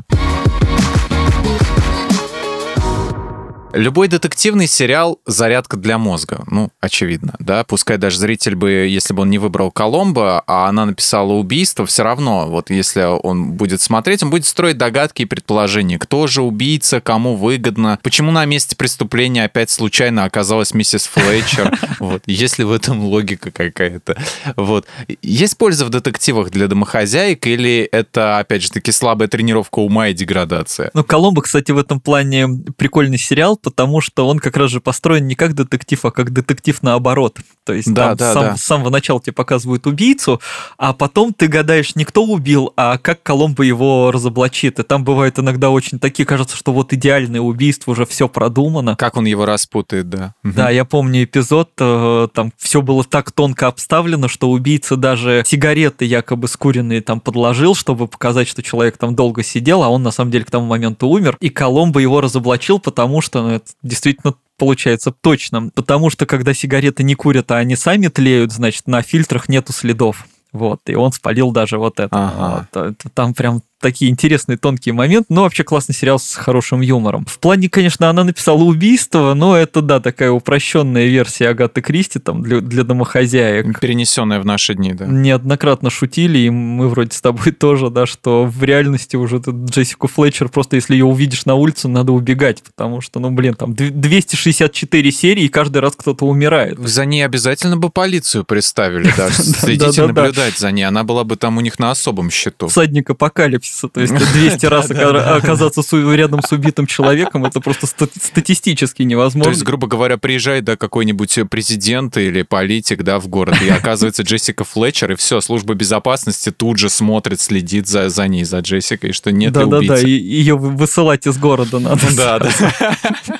Любой 3.76 4.08
детективный 4.08 4.66
сериал— 4.66 5.20
зарядка 5.26 5.76
для 5.76 5.98
мозга. 5.98 6.42
Ну, 6.50 6.70
очевидно, 6.80 7.34
да. 7.38 7.62
Пускай 7.62 7.98
даже 7.98 8.18
зритель 8.18 8.54
бы, 8.54 8.70
если 8.70 9.12
бы 9.12 9.20
он 9.22 9.30
не 9.30 9.36
выбрал 9.36 9.70
Коломбо, 9.70 10.42
а 10.46 10.66
она 10.66 10.86
написала 10.86 11.34
убийство, 11.34 11.84
все 11.84 12.02
равно, 12.02 12.46
вот 12.48 12.70
если 12.70 13.02
он 13.02 13.52
будет 13.52 13.82
смотреть, 13.82 14.22
он 14.22 14.30
будет 14.30 14.46
строить 14.46 14.78
догадки 14.78 15.22
и 15.22 15.24
предположения. 15.26 15.98
Кто 15.98 16.26
же 16.26 16.40
убийца, 16.40 17.02
кому 17.02 17.36
выгодно, 17.36 17.98
почему 18.02 18.30
на 18.30 18.46
месте 18.46 18.76
преступления 18.76 19.44
опять 19.44 19.68
случайно 19.68 20.24
оказалась 20.24 20.72
миссис 20.72 21.06
Флетчер. 21.06 21.78
Вот. 21.98 22.22
Есть 22.26 22.58
ли 22.58 22.64
в 22.64 22.72
этом 22.72 23.04
логика 23.04 23.50
какая-то? 23.50 24.16
Вот. 24.56 24.86
Есть 25.22 25.56
польза 25.56 25.84
в 25.84 25.90
детективах 25.90 26.50
для 26.50 26.68
домохозяек 26.68 27.46
или 27.46 27.88
это, 27.90 28.38
опять 28.38 28.62
же 28.62 28.70
таки, 28.70 28.92
слабая 28.92 29.28
тренировка 29.28 29.80
ума 29.80 30.08
и 30.08 30.14
деградация? 30.14 30.90
Ну, 30.94 31.04
Коломбо, 31.04 31.42
кстати, 31.42 31.72
в 31.72 31.78
этом 31.78 32.00
плане 32.00 32.48
прикольный 32.76 33.18
сериал, 33.18 33.56
потому 33.66 34.00
что 34.00 34.28
он 34.28 34.38
как 34.38 34.56
раз 34.56 34.70
же 34.70 34.80
построен 34.80 35.26
не 35.26 35.34
как 35.34 35.52
детектив, 35.54 36.04
а 36.04 36.12
как 36.12 36.32
детектив 36.32 36.80
наоборот. 36.82 37.40
То 37.64 37.72
есть 37.72 37.92
да, 37.92 38.10
там 38.10 38.16
да, 38.16 38.32
сам, 38.32 38.42
да. 38.44 38.56
с 38.56 38.62
самого 38.62 38.90
начала 38.90 39.20
тебе 39.20 39.32
показывают 39.32 39.88
убийцу, 39.88 40.40
а 40.78 40.92
потом 40.92 41.34
ты 41.34 41.48
гадаешь 41.48 41.96
не 41.96 42.04
кто 42.04 42.24
убил, 42.24 42.72
а 42.76 42.96
как 42.96 43.24
Коломбо 43.24 43.64
его 43.64 44.12
разоблачит. 44.12 44.78
И 44.78 44.84
там 44.84 45.02
бывают 45.02 45.40
иногда 45.40 45.70
очень 45.70 45.98
такие, 45.98 46.24
кажется, 46.24 46.56
что 46.56 46.72
вот 46.72 46.92
идеальное 46.92 47.40
убийство, 47.40 47.90
уже 47.90 48.06
все 48.06 48.28
продумано. 48.28 48.94
Как 48.94 49.16
он 49.16 49.24
его 49.24 49.44
распутает, 49.46 50.08
да. 50.08 50.34
Да, 50.44 50.70
я 50.70 50.84
помню 50.84 51.24
эпизод, 51.24 51.70
э, 51.80 52.28
там 52.32 52.52
все 52.56 52.82
было 52.82 53.02
так 53.02 53.32
тонко 53.32 53.66
обставлено, 53.66 54.28
что 54.28 54.48
убийца 54.48 54.96
даже 54.96 55.42
сигареты 55.44 56.04
якобы 56.04 56.46
скуренные 56.46 57.00
там 57.00 57.18
подложил, 57.18 57.74
чтобы 57.74 58.06
показать, 58.06 58.46
что 58.46 58.62
человек 58.62 58.96
там 58.96 59.16
долго 59.16 59.42
сидел, 59.42 59.82
а 59.82 59.88
он 59.88 60.04
на 60.04 60.12
самом 60.12 60.30
деле 60.30 60.44
к 60.44 60.52
тому 60.52 60.66
моменту 60.66 61.08
умер. 61.08 61.36
И 61.40 61.48
Коломбо 61.48 61.98
его 61.98 62.20
разоблачил, 62.20 62.78
потому 62.78 63.20
что 63.20 63.42
ну, 63.42 63.55
это 63.56 63.66
действительно 63.82 64.34
получается 64.56 65.10
точно. 65.10 65.70
Потому 65.74 66.10
что 66.10 66.26
когда 66.26 66.54
сигареты 66.54 67.02
не 67.02 67.14
курят, 67.14 67.50
а 67.50 67.56
они 67.56 67.76
сами 67.76 68.08
тлеют, 68.08 68.52
значит, 68.52 68.86
на 68.86 69.02
фильтрах 69.02 69.48
нету 69.48 69.72
следов. 69.72 70.26
Вот, 70.56 70.80
и 70.86 70.94
он 70.94 71.12
спалил 71.12 71.52
даже 71.52 71.78
вот 71.78 72.00
это. 72.00 72.08
Ага. 72.10 72.68
Вот. 72.72 72.96
Там 73.14 73.34
прям 73.34 73.62
такие 73.80 74.10
интересные 74.10 74.56
тонкие 74.56 74.92
моменты. 74.94 75.26
Ну, 75.28 75.42
вообще 75.42 75.62
классный 75.62 75.94
сериал 75.94 76.18
с 76.18 76.34
хорошим 76.34 76.80
юмором. 76.80 77.24
В 77.26 77.38
плане, 77.38 77.68
конечно, 77.68 78.08
она 78.08 78.24
написала 78.24 78.62
убийство, 78.62 79.34
но 79.34 79.56
это, 79.56 79.82
да, 79.82 80.00
такая 80.00 80.30
упрощенная 80.30 81.06
версия 81.06 81.48
Агаты 81.48 81.82
Кристи 81.82 82.18
там 82.18 82.42
для, 82.42 82.60
для 82.60 82.84
домохозяек. 82.84 83.78
Перенесенная 83.78 84.40
в 84.40 84.46
наши 84.46 84.74
дни, 84.74 84.92
да. 84.92 85.06
Неоднократно 85.06 85.90
шутили, 85.90 86.38
и 86.38 86.50
мы 86.50 86.88
вроде 86.88 87.14
с 87.14 87.20
тобой 87.20 87.52
тоже, 87.58 87.90
да, 87.90 88.06
что 88.06 88.44
в 88.44 88.64
реальности 88.64 89.16
уже 89.16 89.40
Джессику 89.46 90.08
Флетчер, 90.08 90.48
просто 90.48 90.76
если 90.76 90.94
ее 90.94 91.04
увидишь 91.04 91.44
на 91.44 91.54
улице, 91.54 91.88
надо 91.88 92.12
убегать, 92.12 92.62
потому 92.62 93.00
что, 93.00 93.20
ну, 93.20 93.30
блин, 93.30 93.54
там 93.54 93.74
264 93.74 95.12
серии, 95.12 95.44
и 95.44 95.48
каждый 95.48 95.78
раз 95.78 95.94
кто-то 95.96 96.26
умирает. 96.26 96.78
За 96.78 97.04
ней 97.04 97.24
обязательно 97.24 97.76
бы 97.76 97.90
полицию 97.90 98.44
представили, 98.44 99.12
да, 99.16 99.30
следите 99.30 100.02
наблюдать 100.46 100.58
за 100.58 100.70
ней, 100.72 100.84
она 100.84 101.04
была 101.04 101.24
бы 101.24 101.36
там 101.36 101.58
у 101.58 101.60
них 101.60 101.78
на 101.78 101.90
особом 101.90 102.30
счету. 102.30 102.68
Садник 102.68 103.10
апокалипсис 103.10 103.36
апокалипсиса. 103.46 103.88
То 103.88 104.00
есть 104.00 104.14
200 104.32 104.66
раз 104.66 104.90
оказаться 104.90 105.82
рядом 106.14 106.42
с 106.42 106.52
убитым 106.52 106.86
человеком, 106.86 107.44
это 107.44 107.60
просто 107.60 107.86
статистически 107.86 109.02
невозможно. 109.02 109.44
То 109.44 109.50
есть, 109.50 109.64
грубо 109.64 109.86
говоря, 109.86 110.16
приезжает 110.18 110.64
да, 110.64 110.76
какой-нибудь 110.76 111.38
президент 111.50 112.16
или 112.16 112.42
политик 112.42 113.02
да, 113.02 113.18
в 113.18 113.28
город, 113.28 113.56
и 113.62 113.68
оказывается 113.68 114.22
Джессика 114.22 114.64
Флетчер, 114.64 115.12
и 115.12 115.14
все, 115.16 115.40
служба 115.40 115.74
безопасности 115.74 116.50
тут 116.50 116.78
же 116.78 116.88
смотрит, 116.88 117.40
следит 117.40 117.86
за, 117.86 118.08
за 118.08 118.28
ней, 118.28 118.44
за 118.44 118.60
Джессикой, 118.60 119.12
что 119.12 119.32
нет 119.32 119.52
да, 119.52 119.66
да, 119.66 119.80
да, 119.80 119.96
ее 119.98 120.56
высылать 120.56 121.26
из 121.26 121.36
города 121.38 121.78
надо. 121.78 122.02
Да, 122.16 122.38
да. 122.38 122.50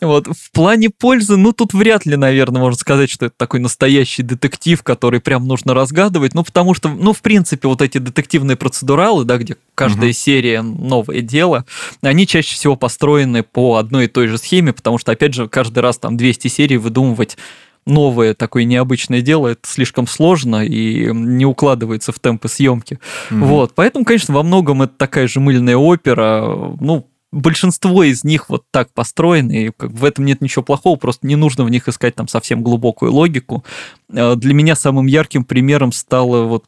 Вот. 0.00 0.26
В 0.28 0.50
плане 0.52 0.90
пользы, 0.90 1.36
ну, 1.36 1.52
тут 1.52 1.74
вряд 1.74 2.06
ли, 2.06 2.16
наверное, 2.16 2.60
можно 2.60 2.78
сказать, 2.78 3.10
что 3.10 3.26
это 3.26 3.34
такой 3.36 3.60
настоящий 3.60 4.22
детектив, 4.22 4.82
который 4.82 5.20
прям 5.20 5.46
нужно 5.46 5.74
разгадывать. 5.74 6.34
Ну, 6.34 6.44
потому 6.44 6.74
что, 6.74 6.88
ну, 6.88 7.12
в 7.12 7.20
принципе, 7.20 7.68
вот 7.68 7.82
эти 7.82 7.98
детективные 7.98 8.56
процедуралы, 8.56 9.24
да, 9.24 9.38
где 9.38 9.56
каждая 9.74 10.10
угу. 10.10 10.16
серия 10.16 10.62
новое 10.62 11.20
дело, 11.20 11.64
они 12.02 12.26
чаще 12.26 12.54
всего 12.54 12.76
построены 12.76 13.42
по 13.42 13.76
одной 13.76 14.04
и 14.04 14.08
той 14.08 14.28
же 14.28 14.38
схеме, 14.38 14.72
потому 14.72 14.98
что, 14.98 15.12
опять 15.12 15.34
же, 15.34 15.48
каждый 15.48 15.80
раз 15.80 15.98
там 15.98 16.16
200 16.16 16.48
серий 16.48 16.76
выдумывать 16.76 17.36
новое 17.88 18.34
такое 18.34 18.64
необычное 18.64 19.22
дело, 19.22 19.48
это 19.48 19.66
слишком 19.66 20.06
сложно 20.06 20.64
и 20.64 21.10
не 21.12 21.46
укладывается 21.46 22.12
в 22.12 22.20
темпы 22.20 22.48
съемки. 22.48 23.00
Угу. 23.30 23.44
Вот, 23.44 23.72
поэтому, 23.74 24.04
конечно, 24.04 24.34
во 24.34 24.42
многом 24.42 24.82
это 24.82 24.92
такая 24.96 25.26
же 25.26 25.40
мыльная 25.40 25.76
опера, 25.76 26.76
ну, 26.80 27.08
большинство 27.32 28.02
из 28.02 28.24
них 28.24 28.48
вот 28.48 28.64
так 28.70 28.92
построены, 28.92 29.66
и 29.66 29.70
как 29.70 29.90
в 29.90 30.04
этом 30.04 30.24
нет 30.24 30.40
ничего 30.40 30.62
плохого, 30.62 30.96
просто 30.96 31.26
не 31.26 31.36
нужно 31.36 31.64
в 31.64 31.70
них 31.70 31.88
искать 31.88 32.14
там 32.14 32.28
совсем 32.28 32.62
глубокую 32.62 33.12
логику. 33.12 33.64
Э, 34.12 34.34
для 34.36 34.54
меня 34.54 34.74
самым 34.74 35.06
ярким 35.06 35.44
примером 35.44 35.92
стало 35.92 36.44
вот 36.44 36.64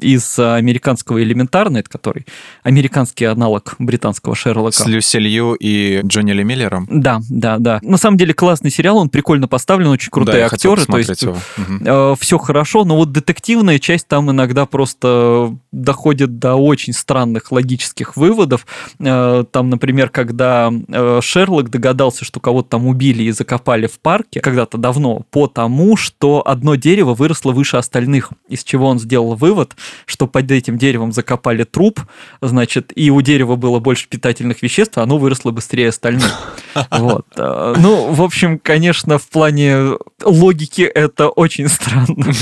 из 0.00 0.38
американского 0.38 1.22
«Элементарно», 1.22 1.78
это 1.78 1.90
который 1.90 2.26
американский 2.62 3.26
аналог 3.26 3.76
британского 3.78 4.34
Шерлока. 4.34 4.76
С 4.76 4.86
Люси 4.86 5.18
Лью 5.18 5.54
и 5.54 6.00
Джонни 6.04 6.32
Ли 6.32 6.44
Миллером? 6.44 6.88
Да, 6.90 7.20
да, 7.28 7.58
да. 7.58 7.78
На 7.82 7.96
самом 7.96 8.16
деле 8.16 8.34
классный 8.34 8.70
сериал, 8.70 8.98
он 8.98 9.08
прикольно 9.08 9.46
поставлен, 9.46 9.88
очень 9.88 10.10
крутые 10.10 10.40
да, 10.40 10.46
актеры, 10.46 10.84
то 10.84 10.98
есть 10.98 11.22
его. 11.22 11.36
Угу. 11.56 12.16
все 12.16 12.38
хорошо, 12.38 12.84
но 12.84 12.96
вот 12.96 13.12
детективная 13.12 13.78
часть 13.78 14.08
там 14.08 14.30
иногда 14.30 14.66
просто 14.66 15.56
доходит 15.72 16.38
до 16.38 16.54
очень 16.54 16.92
странных 16.92 17.52
логических 17.52 18.16
выводов. 18.16 18.66
Э, 18.98 19.44
там, 19.50 19.70
например, 19.70 20.10
когда 20.10 20.72
э, 20.88 21.20
Шерлок 21.22 21.70
догадался, 21.70 22.24
что 22.24 22.40
кого-то 22.40 22.70
там 22.70 22.86
убили 22.86 23.24
и 23.24 23.30
закопали 23.30 23.86
в 23.86 23.98
парке 24.00 24.40
когда-то 24.40 24.78
давно, 24.78 25.22
потому 25.30 25.96
что 25.96 26.42
одно 26.64 26.76
дерево 26.76 27.12
выросло 27.12 27.52
выше 27.52 27.76
остальных, 27.76 28.30
из 28.48 28.64
чего 28.64 28.86
он 28.86 28.98
сделал 28.98 29.34
вывод, 29.34 29.76
что 30.06 30.26
под 30.26 30.50
этим 30.50 30.78
деревом 30.78 31.12
закопали 31.12 31.64
труп, 31.64 32.00
значит, 32.40 32.90
и 32.96 33.10
у 33.10 33.20
дерева 33.20 33.56
было 33.56 33.80
больше 33.80 34.08
питательных 34.08 34.62
веществ, 34.62 34.96
а 34.96 35.02
оно 35.02 35.18
выросло 35.18 35.50
быстрее 35.50 35.90
остальных. 35.90 36.32
Вот. 36.90 37.26
Э, 37.36 37.74
ну, 37.78 38.12
в 38.12 38.20
общем, 38.20 38.58
конечно, 38.58 39.18
в 39.18 39.28
плане 39.28 39.96
логики 40.24 40.82
это 40.82 41.28
очень 41.28 41.68
странно. 41.68 42.26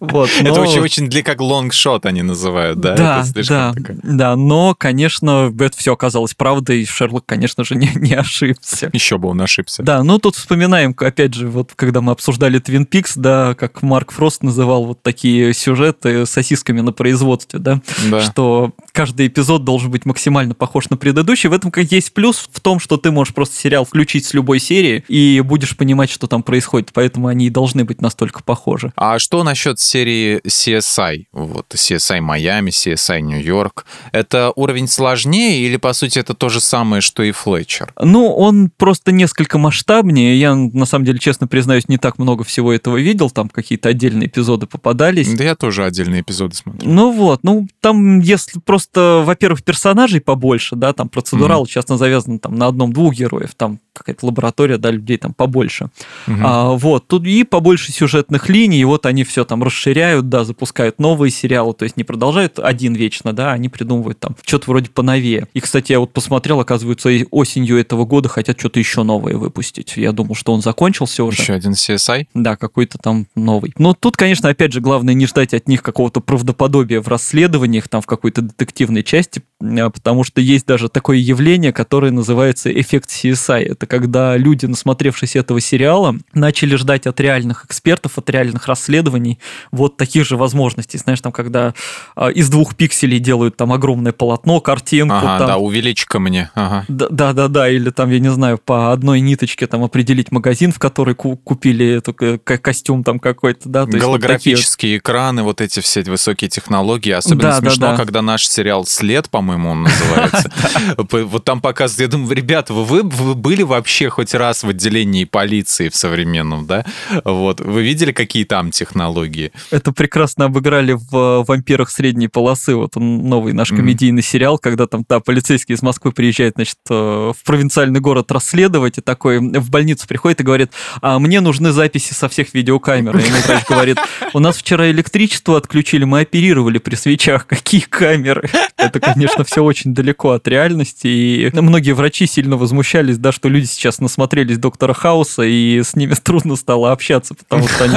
Вот, 0.00 0.30
но... 0.40 0.50
Это 0.50 0.60
очень, 0.60 0.80
очень 0.80 1.08
для 1.08 1.22
как 1.22 1.40
лонгшот 1.40 2.06
они 2.06 2.22
называют, 2.22 2.80
да? 2.80 2.94
Да, 2.96 3.24
да, 3.48 3.72
такое... 3.74 3.98
да, 4.02 4.36
но, 4.36 4.74
конечно, 4.74 5.52
это 5.58 5.76
все 5.76 5.92
оказалось 5.92 6.34
правдой, 6.34 6.80
и 6.80 6.86
Шерлок, 6.86 7.26
конечно 7.26 7.64
же, 7.64 7.74
не, 7.74 7.90
не 7.94 8.14
ошибся. 8.14 8.90
Еще 8.92 9.18
бы 9.18 9.28
он 9.28 9.40
ошибся. 9.40 9.82
Да, 9.82 10.02
ну 10.02 10.18
тут 10.18 10.36
вспоминаем, 10.36 10.94
опять 10.98 11.34
же, 11.34 11.48
вот 11.48 11.72
когда 11.76 12.00
мы 12.00 12.12
обсуждали 12.12 12.58
Twin 12.76 12.88
Peaks, 12.88 13.12
да, 13.16 13.54
как 13.54 13.82
Марк 13.82 14.12
Фрост 14.12 14.42
называл 14.42 14.84
вот 14.84 15.02
такие 15.02 15.54
сюжеты 15.54 16.26
сосисками 16.26 16.80
на 16.80 16.92
производстве, 16.92 17.58
да, 17.58 17.80
да. 18.10 18.20
что 18.20 18.72
каждый 18.92 19.28
эпизод 19.28 19.64
должен 19.64 19.90
быть 19.90 20.04
максимально 20.04 20.54
похож 20.54 20.90
на 20.90 20.96
предыдущий. 20.96 21.48
В 21.48 21.52
этом 21.52 21.70
как 21.70 21.90
есть 21.90 22.12
плюс 22.12 22.48
в 22.50 22.60
том, 22.60 22.78
что 22.80 22.96
ты 22.96 23.10
можешь 23.10 23.34
просто 23.34 23.56
сериал 23.56 23.84
включить 23.84 24.26
с 24.26 24.34
любой 24.34 24.58
серии 24.58 25.04
и 25.08 25.40
будешь 25.40 25.76
понимать, 25.76 26.10
что 26.10 26.26
там 26.26 26.42
происходит, 26.42 26.90
поэтому 26.92 27.28
они 27.28 27.46
и 27.46 27.50
должны 27.50 27.84
быть 27.84 28.00
настолько 28.00 28.42
похожи. 28.42 28.92
А 28.96 29.18
что 29.18 29.42
насчет 29.42 29.78
серии 29.80 30.40
CSI? 30.46 31.26
Вот 31.32 31.66
CSI 31.74 32.20
Майами, 32.20 32.70
CSI 32.70 33.20
Нью-Йорк. 33.20 33.86
Это 34.12 34.52
уровень 34.54 34.88
сложнее 34.88 35.60
или, 35.60 35.76
по 35.76 35.92
сути, 35.92 36.18
это 36.18 36.34
то 36.34 36.48
же 36.48 36.60
самое, 36.60 37.00
что 37.00 37.22
и 37.22 37.30
Флетчер? 37.30 37.92
Ну, 38.00 38.34
он 38.34 38.70
просто 38.76 39.12
несколько 39.12 39.58
масштабнее. 39.58 40.38
Я, 40.38 40.54
на 40.54 40.86
самом 40.86 41.04
деле, 41.04 41.18
честно 41.18 41.46
признаюсь, 41.46 41.88
не 41.88 41.98
так 41.98 42.18
много 42.18 42.44
всего 42.44 42.65
этого 42.72 42.96
видел. 42.96 43.30
Там 43.30 43.48
какие-то 43.48 43.88
отдельные 43.88 44.28
эпизоды 44.28 44.66
попадались. 44.66 45.32
Да 45.34 45.44
я 45.44 45.54
тоже 45.54 45.84
отдельные 45.84 46.22
эпизоды 46.22 46.54
смотрю. 46.54 46.88
Ну 46.88 47.12
вот, 47.12 47.40
ну 47.42 47.66
там, 47.80 48.20
если 48.20 48.60
просто, 48.60 49.22
во-первых, 49.24 49.62
персонажей 49.62 50.20
побольше, 50.20 50.76
да, 50.76 50.92
там 50.92 51.08
процедурал 51.08 51.64
mm-hmm. 51.64 51.70
часто 51.70 51.96
завязан 51.96 52.38
там 52.38 52.56
на 52.56 52.66
одном-двух 52.66 53.14
героев, 53.14 53.54
там 53.56 53.78
какая-то 53.96 54.26
лаборатория, 54.26 54.78
да, 54.78 54.90
людей 54.90 55.16
там 55.16 55.32
побольше. 55.32 55.88
Угу. 56.26 56.36
А, 56.42 56.70
вот, 56.72 57.06
тут 57.06 57.26
и 57.26 57.44
побольше 57.44 57.92
сюжетных 57.92 58.48
линий, 58.48 58.78
и 58.78 58.84
вот 58.84 59.06
они 59.06 59.24
все 59.24 59.44
там 59.44 59.62
расширяют, 59.62 60.28
да, 60.28 60.44
запускают 60.44 60.98
новые 60.98 61.30
сериалы, 61.30 61.74
то 61.74 61.84
есть 61.84 61.96
не 61.96 62.04
продолжают 62.04 62.58
один 62.58 62.94
вечно, 62.94 63.32
да, 63.32 63.52
они 63.52 63.68
придумывают 63.68 64.20
там 64.20 64.36
что-то 64.44 64.70
вроде 64.70 64.90
поновее. 64.90 65.48
И, 65.54 65.60
кстати, 65.60 65.92
я 65.92 66.00
вот 66.00 66.12
посмотрел, 66.12 66.60
оказывается, 66.60 67.10
осенью 67.30 67.78
этого 67.78 68.04
года 68.04 68.28
хотят 68.28 68.58
что-то 68.58 68.78
еще 68.78 69.02
новое 69.02 69.36
выпустить. 69.36 69.94
Я 69.96 70.12
думал, 70.12 70.34
что 70.34 70.52
он 70.52 70.60
закончился 70.60 71.24
уже. 71.24 71.42
Еще 71.42 71.54
один 71.54 71.72
CSI? 71.72 72.26
Да, 72.34 72.55
какой-то 72.56 72.98
там 72.98 73.26
новый. 73.34 73.72
Но 73.78 73.94
тут, 73.94 74.16
конечно, 74.16 74.48
опять 74.48 74.72
же, 74.72 74.80
главное 74.80 75.14
не 75.14 75.26
ждать 75.26 75.54
от 75.54 75.68
них 75.68 75.82
какого-то 75.82 76.20
правдоподобия 76.20 77.00
в 77.00 77.08
расследованиях, 77.08 77.88
там 77.88 78.00
в 78.00 78.06
какой-то 78.06 78.42
детективной 78.42 79.02
части, 79.02 79.42
потому 79.58 80.22
что 80.22 80.40
есть 80.40 80.66
даже 80.66 80.88
такое 80.88 81.16
явление, 81.16 81.72
которое 81.72 82.12
называется 82.12 82.70
эффект 82.70 83.10
CSI. 83.10 83.72
Это 83.72 83.86
когда 83.86 84.36
люди, 84.36 84.66
насмотревшись 84.66 85.34
этого 85.36 85.60
сериала, 85.60 86.16
начали 86.34 86.76
ждать 86.76 87.06
от 87.06 87.18
реальных 87.20 87.64
экспертов, 87.64 88.18
от 88.18 88.28
реальных 88.28 88.66
расследований 88.66 89.38
вот 89.70 89.96
таких 89.96 90.26
же 90.26 90.36
возможностей. 90.36 90.98
Знаешь, 90.98 91.20
там, 91.20 91.32
когда 91.32 91.74
э, 92.16 92.32
из 92.32 92.50
двух 92.50 92.76
пикселей 92.76 93.18
делают 93.18 93.56
там 93.56 93.72
огромное 93.72 94.12
полотно, 94.12 94.60
картинку. 94.60 95.16
Ага, 95.16 95.38
там, 95.38 95.46
да, 95.46 95.56
увеличь-ка 95.56 96.18
мне. 96.18 96.50
Ага. 96.54 96.84
Да, 96.88 97.32
да, 97.32 97.48
да, 97.48 97.68
или 97.70 97.90
там, 97.90 98.10
я 98.10 98.18
не 98.18 98.30
знаю, 98.30 98.58
по 98.58 98.92
одной 98.92 99.20
ниточке 99.20 99.66
там 99.66 99.82
определить 99.82 100.30
магазин, 100.32 100.72
в 100.72 100.78
который 100.78 101.14
купили 101.14 101.96
эту 101.96 102.12
костюм 102.14 103.04
там 103.04 103.18
какой-то, 103.18 103.68
да. 103.68 103.86
То 103.86 103.96
Голографические 103.96 104.96
вот 104.96 105.00
экраны, 105.00 105.42
вот 105.42 105.60
эти 105.60 105.80
все 105.80 106.02
высокие 106.02 106.50
технологии. 106.50 107.12
Особенно 107.12 107.50
да, 107.50 107.58
смешно, 107.58 107.86
да, 107.86 107.90
да. 107.92 107.96
когда 107.96 108.20
наш 108.20 108.46
сериал 108.46 108.84
«След», 108.84 109.30
по-моему, 109.46 109.70
он 109.70 109.82
называется. 109.84 110.50
Вот 111.26 111.44
там 111.44 111.60
показывают, 111.60 112.12
я 112.12 112.18
думаю, 112.18 112.34
ребята, 112.34 112.74
вы 112.74 113.02
были 113.02 113.62
вообще 113.62 114.08
хоть 114.08 114.34
раз 114.34 114.64
в 114.64 114.68
отделении 114.68 115.24
полиции 115.24 115.88
в 115.88 115.94
современном, 115.94 116.66
да? 116.66 116.84
Вот. 117.24 117.60
Вы 117.60 117.82
видели, 117.82 118.12
какие 118.12 118.44
там 118.44 118.70
технологии? 118.70 119.52
Это 119.70 119.92
прекрасно 119.92 120.46
обыграли 120.46 120.92
в 120.92 121.44
«Вампирах 121.46 121.90
средней 121.90 122.28
полосы». 122.28 122.74
Вот 122.74 122.96
он 122.96 123.28
новый 123.28 123.52
наш 123.52 123.68
комедийный 123.68 124.22
сериал, 124.22 124.58
когда 124.58 124.86
там, 124.86 125.04
да, 125.08 125.20
полицейский 125.20 125.74
из 125.74 125.82
Москвы 125.82 126.12
приезжает, 126.12 126.54
значит, 126.56 126.78
э, 126.90 126.94
в 126.94 127.44
провинциальный 127.44 128.00
город 128.00 128.32
расследовать, 128.32 128.98
и 128.98 129.00
такой 129.00 129.38
в 129.38 129.70
больницу 129.70 130.08
приходит 130.08 130.40
и 130.40 130.44
говорит, 130.44 130.72
а 131.02 131.18
мне 131.18 131.40
нужны 131.40 131.72
записи 131.72 132.14
со 132.14 132.28
всех 132.28 132.52
видеокамер. 132.54 133.16
И 133.16 133.22
ему 133.22 133.38
врач 133.46 133.64
говорит, 133.68 133.98
у 134.32 134.38
нас 134.38 134.56
вчера 134.56 134.90
электричество 134.90 135.56
отключили, 135.56 136.04
мы 136.04 136.20
оперировали 136.20 136.78
при 136.78 136.94
свечах. 136.94 137.46
Какие 137.46 137.82
камеры? 137.82 138.48
Это, 138.76 139.00
конечно, 139.36 139.44
все 139.44 139.62
очень 139.62 139.94
далеко 139.94 140.30
от 140.30 140.48
реальности, 140.48 141.06
и 141.06 141.50
многие 141.52 141.92
врачи 141.92 142.26
сильно 142.26 142.56
возмущались, 142.56 143.18
да, 143.18 143.32
что 143.32 143.48
люди 143.48 143.66
сейчас 143.66 144.00
насмотрелись 144.00 144.58
Доктора 144.58 144.94
Хауса, 144.94 145.42
и 145.42 145.82
с 145.82 145.94
ними 145.94 146.14
трудно 146.22 146.56
стало 146.56 146.92
общаться, 146.92 147.34
потому 147.34 147.68
что 147.68 147.84
они 147.84 147.96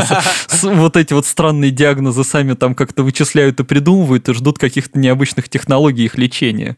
вот 0.75 0.97
эти 0.97 1.13
вот 1.13 1.25
странные 1.25 1.71
диагнозы 1.71 2.23
сами 2.23 2.53
там 2.53 2.75
как-то 2.75 3.03
вычисляют 3.03 3.59
и 3.59 3.63
придумывают, 3.63 4.29
и 4.29 4.33
ждут 4.33 4.59
каких-то 4.59 4.99
необычных 4.99 5.49
технологий 5.49 6.05
их 6.05 6.17
лечения. 6.17 6.75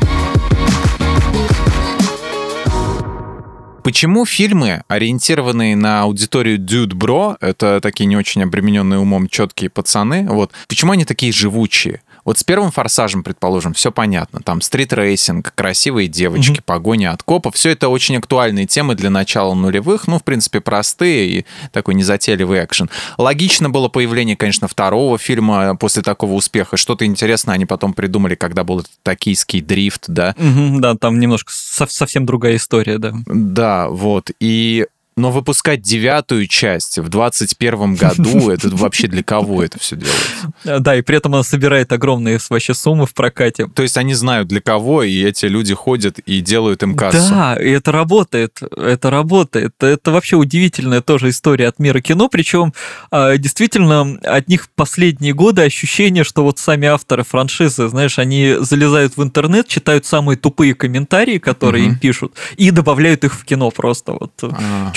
Почему 3.83 4.27
фильмы, 4.27 4.83
ориентированные 4.87 5.75
на 5.75 6.03
аудиторию 6.03 6.59
Dude 6.59 6.91
Bro, 6.91 7.37
это 7.41 7.79
такие 7.81 8.05
не 8.05 8.15
очень 8.15 8.43
обремененные 8.43 8.99
умом 8.99 9.27
четкие 9.27 9.71
пацаны, 9.71 10.27
вот, 10.29 10.51
почему 10.67 10.91
они 10.91 11.03
такие 11.03 11.33
живучие? 11.33 12.01
Вот 12.25 12.37
с 12.37 12.43
первым 12.43 12.71
форсажем, 12.71 13.23
предположим, 13.23 13.73
все 13.73 13.91
понятно. 13.91 14.41
Там 14.43 14.61
стрит-рейсинг, 14.61 15.53
красивые 15.55 16.07
девочки, 16.07 16.59
mm-hmm. 16.59 16.63
погоня 16.65 17.11
от 17.11 17.23
копов. 17.23 17.55
Все 17.55 17.71
это 17.71 17.89
очень 17.89 18.17
актуальные 18.17 18.67
темы 18.67 18.95
для 18.95 19.09
начала 19.09 19.53
нулевых. 19.53 20.07
Ну, 20.07 20.19
в 20.19 20.23
принципе, 20.23 20.61
простые 20.61 21.27
и 21.27 21.45
такой 21.71 21.95
незатейливый 21.95 22.63
экшен. 22.63 22.89
Логично 23.17 23.69
было 23.69 23.87
появление, 23.87 24.35
конечно, 24.35 24.67
второго 24.67 25.17
фильма 25.17 25.75
после 25.75 26.01
такого 26.01 26.33
успеха. 26.33 26.77
Что-то 26.77 27.05
интересное 27.05 27.55
они 27.55 27.65
потом 27.65 27.93
придумали, 27.93 28.35
когда 28.35 28.63
был 28.63 28.85
токийский 29.03 29.61
дрифт, 29.61 30.05
да? 30.07 30.35
Mm-hmm, 30.37 30.79
да, 30.79 30.95
там 30.95 31.19
немножко 31.19 31.51
совсем 31.53 32.25
другая 32.25 32.55
история, 32.55 32.97
да. 32.97 33.13
Да, 33.25 33.89
вот. 33.89 34.31
И 34.39 34.85
но 35.17 35.29
выпускать 35.31 35.81
девятую 35.81 36.47
часть 36.47 36.97
в 36.97 37.09
21 37.09 37.95
году, 37.95 38.49
это 38.49 38.69
вообще 38.69 39.07
для 39.07 39.23
кого 39.23 39.63
это 39.63 39.77
все 39.77 39.95
делается? 39.95 40.79
Да, 40.79 40.95
и 40.95 41.01
при 41.01 41.17
этом 41.17 41.33
она 41.33 41.43
собирает 41.43 41.91
огромные 41.91 42.39
вообще 42.49 42.73
суммы 42.73 43.05
в 43.05 43.13
прокате. 43.13 43.67
То 43.67 43.83
есть 43.83 43.97
они 43.97 44.13
знают 44.13 44.47
для 44.47 44.61
кого, 44.61 45.03
и 45.03 45.21
эти 45.23 45.45
люди 45.45 45.73
ходят 45.73 46.19
и 46.19 46.39
делают 46.39 46.83
им 46.83 46.95
кассу. 46.95 47.29
Да, 47.29 47.55
и 47.55 47.69
это 47.69 47.91
работает, 47.91 48.59
это 48.75 49.09
работает. 49.09 49.73
Это 49.81 50.11
вообще 50.11 50.37
удивительная 50.37 51.01
тоже 51.01 51.29
история 51.29 51.67
от 51.67 51.79
мира 51.79 51.99
кино, 51.99 52.29
причем 52.29 52.73
а, 53.11 53.37
действительно 53.37 54.17
от 54.23 54.47
них 54.47 54.69
последние 54.75 55.33
годы 55.33 55.63
ощущение, 55.63 56.23
что 56.23 56.43
вот 56.43 56.57
сами 56.57 56.87
авторы 56.87 57.23
франшизы, 57.23 57.89
знаешь, 57.89 58.17
они 58.17 58.55
залезают 58.59 59.17
в 59.17 59.23
интернет, 59.23 59.67
читают 59.67 60.05
самые 60.05 60.37
тупые 60.37 60.73
комментарии, 60.73 61.37
которые 61.37 61.85
им 61.85 61.99
пишут, 61.99 62.33
и 62.55 62.71
добавляют 62.71 63.23
их 63.23 63.33
в 63.33 63.43
кино 63.43 63.71
просто. 63.71 64.13
Вот. 64.13 64.31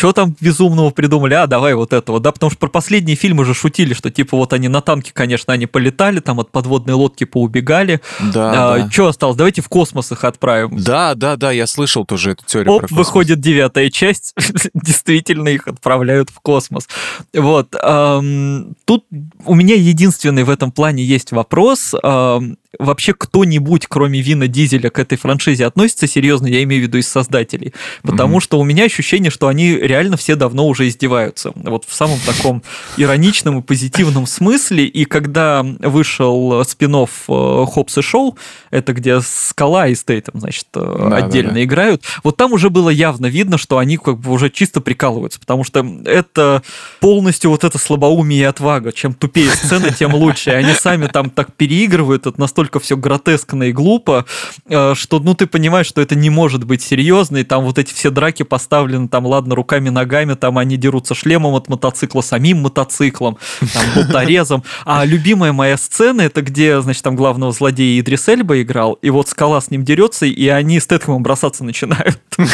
Что 0.04 0.12
там 0.12 0.36
безумного 0.38 0.90
придумали, 0.90 1.32
а 1.32 1.46
давай 1.46 1.72
вот 1.72 1.94
этого, 1.94 2.20
да, 2.20 2.30
потому 2.30 2.50
что 2.50 2.58
про 2.58 2.68
последние 2.68 3.16
фильмы 3.16 3.46
же 3.46 3.54
шутили, 3.54 3.94
что 3.94 4.10
типа 4.10 4.36
вот 4.36 4.52
они 4.52 4.68
на 4.68 4.82
танке, 4.82 5.12
конечно, 5.14 5.54
они 5.54 5.64
полетали, 5.64 6.20
там 6.20 6.40
от 6.40 6.50
подводной 6.50 6.92
лодки 6.92 7.24
поубегали. 7.24 8.02
Да, 8.20 8.74
а, 8.74 8.78
да. 8.80 8.90
Что 8.90 9.06
осталось? 9.06 9.38
Давайте 9.38 9.62
в 9.62 9.70
космос 9.70 10.12
их 10.12 10.24
отправим. 10.24 10.76
Да, 10.76 11.14
да, 11.14 11.36
да, 11.36 11.52
я 11.52 11.66
слышал 11.66 12.04
тоже 12.04 12.32
эту 12.32 12.44
теорию 12.44 12.74
Оп, 12.74 12.80
про 12.80 12.88
космос. 12.88 13.06
выходит 13.06 13.40
девятая 13.40 13.88
часть, 13.88 14.34
действительно 14.74 15.48
их 15.48 15.66
отправляют 15.66 16.28
в 16.28 16.38
космос. 16.40 16.86
Вот. 17.32 17.74
Эм, 17.82 18.76
тут 18.84 19.06
у 19.46 19.54
меня 19.54 19.74
единственный 19.74 20.42
в 20.42 20.50
этом 20.50 20.70
плане 20.70 21.02
есть 21.02 21.32
вопрос. 21.32 21.94
Эм, 22.02 22.58
вообще 22.78 23.14
кто-нибудь, 23.14 23.86
кроме 23.88 24.20
Вина 24.20 24.46
Дизеля, 24.46 24.90
к 24.90 24.98
этой 24.98 25.18
франшизе 25.18 25.66
относится 25.66 26.06
серьезно, 26.06 26.46
я 26.46 26.62
имею 26.62 26.82
в 26.82 26.86
виду 26.86 26.98
из 26.98 27.08
создателей. 27.08 27.72
Потому 28.02 28.38
mm-hmm. 28.38 28.42
что 28.42 28.60
у 28.60 28.64
меня 28.64 28.84
ощущение, 28.84 29.30
что 29.30 29.48
они 29.48 29.72
реально 29.76 30.16
все 30.16 30.36
давно 30.36 30.66
уже 30.66 30.88
издеваются. 30.88 31.52
Вот 31.54 31.84
в 31.86 31.94
самом 31.94 32.18
таком 32.20 32.62
ироничном 32.96 33.58
и 33.58 33.62
позитивном 33.62 34.26
смысле. 34.26 34.86
И 34.86 35.04
когда 35.04 35.62
вышел 35.80 36.64
спин 36.64 36.94
Хопс 36.94 37.98
и 37.98 38.02
Шоу, 38.02 38.38
это 38.70 38.92
где 38.92 39.20
Скала 39.20 39.88
и 39.88 39.94
Стейтом, 39.94 40.40
значит, 40.40 40.66
э, 40.74 41.08
да, 41.10 41.16
отдельно 41.16 41.50
да, 41.50 41.54
да. 41.56 41.64
играют, 41.64 42.02
вот 42.22 42.36
там 42.36 42.52
уже 42.52 42.70
было 42.70 42.90
явно 42.90 43.26
видно, 43.26 43.58
что 43.58 43.78
они 43.78 43.96
как 43.96 44.18
бы 44.18 44.30
уже 44.30 44.50
чисто 44.50 44.80
прикалываются, 44.80 45.40
потому 45.40 45.64
что 45.64 45.84
это 46.04 46.62
полностью 47.00 47.50
вот 47.50 47.64
это 47.64 47.78
слабоумие 47.78 48.40
и 48.40 48.44
отвага. 48.44 48.92
Чем 48.92 49.14
тупее 49.14 49.50
сцена, 49.50 49.90
тем 49.90 50.14
лучше. 50.14 50.50
И 50.50 50.54
они 50.54 50.72
сами 50.72 51.06
там 51.06 51.30
так 51.30 51.52
переигрывают, 51.54 52.26
это 52.26 52.38
настолько 52.40 52.63
все 52.80 52.96
гротескно 52.96 53.64
и 53.64 53.72
глупо, 53.72 54.26
э, 54.68 54.94
что, 54.94 55.18
ну, 55.20 55.34
ты 55.34 55.46
понимаешь, 55.46 55.86
что 55.86 56.00
это 56.00 56.14
не 56.14 56.30
может 56.30 56.64
быть 56.64 56.82
серьезно, 56.82 57.38
и 57.38 57.44
там 57.44 57.64
вот 57.64 57.78
эти 57.78 57.92
все 57.92 58.10
драки 58.10 58.42
поставлены, 58.42 59.08
там, 59.08 59.26
ладно, 59.26 59.54
руками, 59.54 59.88
ногами, 59.88 60.34
там 60.34 60.58
они 60.58 60.76
дерутся 60.76 61.14
шлемом 61.14 61.54
от 61.54 61.68
мотоцикла, 61.68 62.20
самим 62.20 62.58
мотоциклом, 62.58 63.38
там, 63.60 63.82
болторезом. 63.94 64.64
А 64.84 65.04
любимая 65.04 65.52
моя 65.52 65.76
сцена, 65.76 66.22
это 66.22 66.42
где, 66.42 66.80
значит, 66.80 67.02
там 67.02 67.16
главного 67.16 67.52
злодея 67.52 68.00
Идрис 68.00 68.28
Эльба 68.28 68.60
играл, 68.62 68.94
и 68.94 69.10
вот 69.10 69.28
скала 69.28 69.60
с 69.60 69.70
ним 69.70 69.84
дерется, 69.84 70.26
и 70.26 70.48
они 70.48 70.80
с 70.80 70.86
Тетхэмом 70.86 71.22
бросаться 71.22 71.64
начинают. 71.64 72.20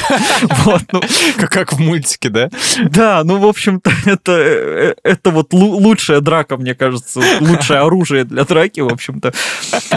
Ну. 0.92 1.00
Как 1.48 1.72
в 1.72 1.78
мультике, 1.78 2.28
да? 2.28 2.50
Да, 2.90 3.22
ну, 3.24 3.38
в 3.38 3.46
общем-то, 3.46 3.90
это, 4.04 4.32
э, 4.32 4.94
это 5.02 5.30
вот 5.30 5.52
лучшая 5.52 6.20
драка, 6.20 6.56
мне 6.56 6.74
кажется, 6.74 7.20
лучшее 7.40 7.80
оружие 7.80 8.24
для 8.24 8.44
драки, 8.44 8.80
в 8.80 8.92
общем-то. 8.92 9.32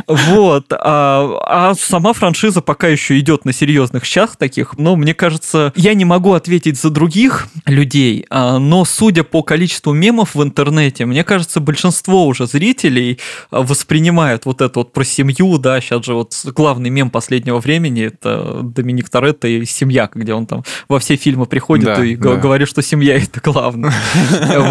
Вот. 0.07 0.65
А, 0.71 1.39
а 1.45 1.73
сама 1.75 2.13
франшиза 2.13 2.61
пока 2.61 2.87
еще 2.87 3.19
идет 3.19 3.45
на 3.45 3.53
серьезных 3.53 4.05
щах 4.05 4.35
таких, 4.35 4.77
но 4.77 4.95
мне 4.95 5.13
кажется, 5.13 5.71
я 5.75 5.93
не 5.93 6.05
могу 6.05 6.33
ответить 6.33 6.79
за 6.79 6.89
других 6.89 7.47
людей, 7.65 8.25
а, 8.29 8.59
но 8.59 8.85
судя 8.85 9.23
по 9.23 9.43
количеству 9.43 9.93
мемов 9.93 10.35
в 10.35 10.43
интернете, 10.43 11.05
мне 11.05 11.23
кажется, 11.23 11.59
большинство 11.59 12.25
уже 12.25 12.47
зрителей 12.47 13.19
воспринимают 13.51 14.45
вот 14.45 14.61
это 14.61 14.79
вот 14.79 14.93
про 14.93 15.03
семью, 15.03 15.57
да, 15.57 15.79
сейчас 15.81 16.05
же 16.05 16.13
вот 16.13 16.33
главный 16.55 16.89
мем 16.89 17.09
последнего 17.09 17.59
времени, 17.59 18.03
это 18.03 18.61
Доминик 18.63 19.09
Торетто 19.09 19.47
и 19.47 19.65
семья, 19.65 20.09
где 20.13 20.33
он 20.33 20.45
там 20.45 20.63
во 20.87 20.99
все 20.99 21.15
фильмы 21.15 21.45
приходит 21.45 21.85
да, 21.85 22.03
и 22.03 22.15
да. 22.15 22.35
говорит, 22.35 22.67
что 22.67 22.81
семья 22.81 23.17
это 23.17 23.39
главное. 23.41 23.93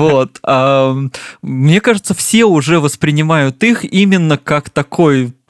Вот. 0.03 0.38
А, 0.42 0.97
мне 1.42 1.81
кажется, 1.81 2.14
все 2.14 2.45
уже 2.45 2.81
воспринимают 2.81 3.62
их 3.62 3.85
именно 3.85 4.38
как 4.38 4.71
такой 4.71 5.22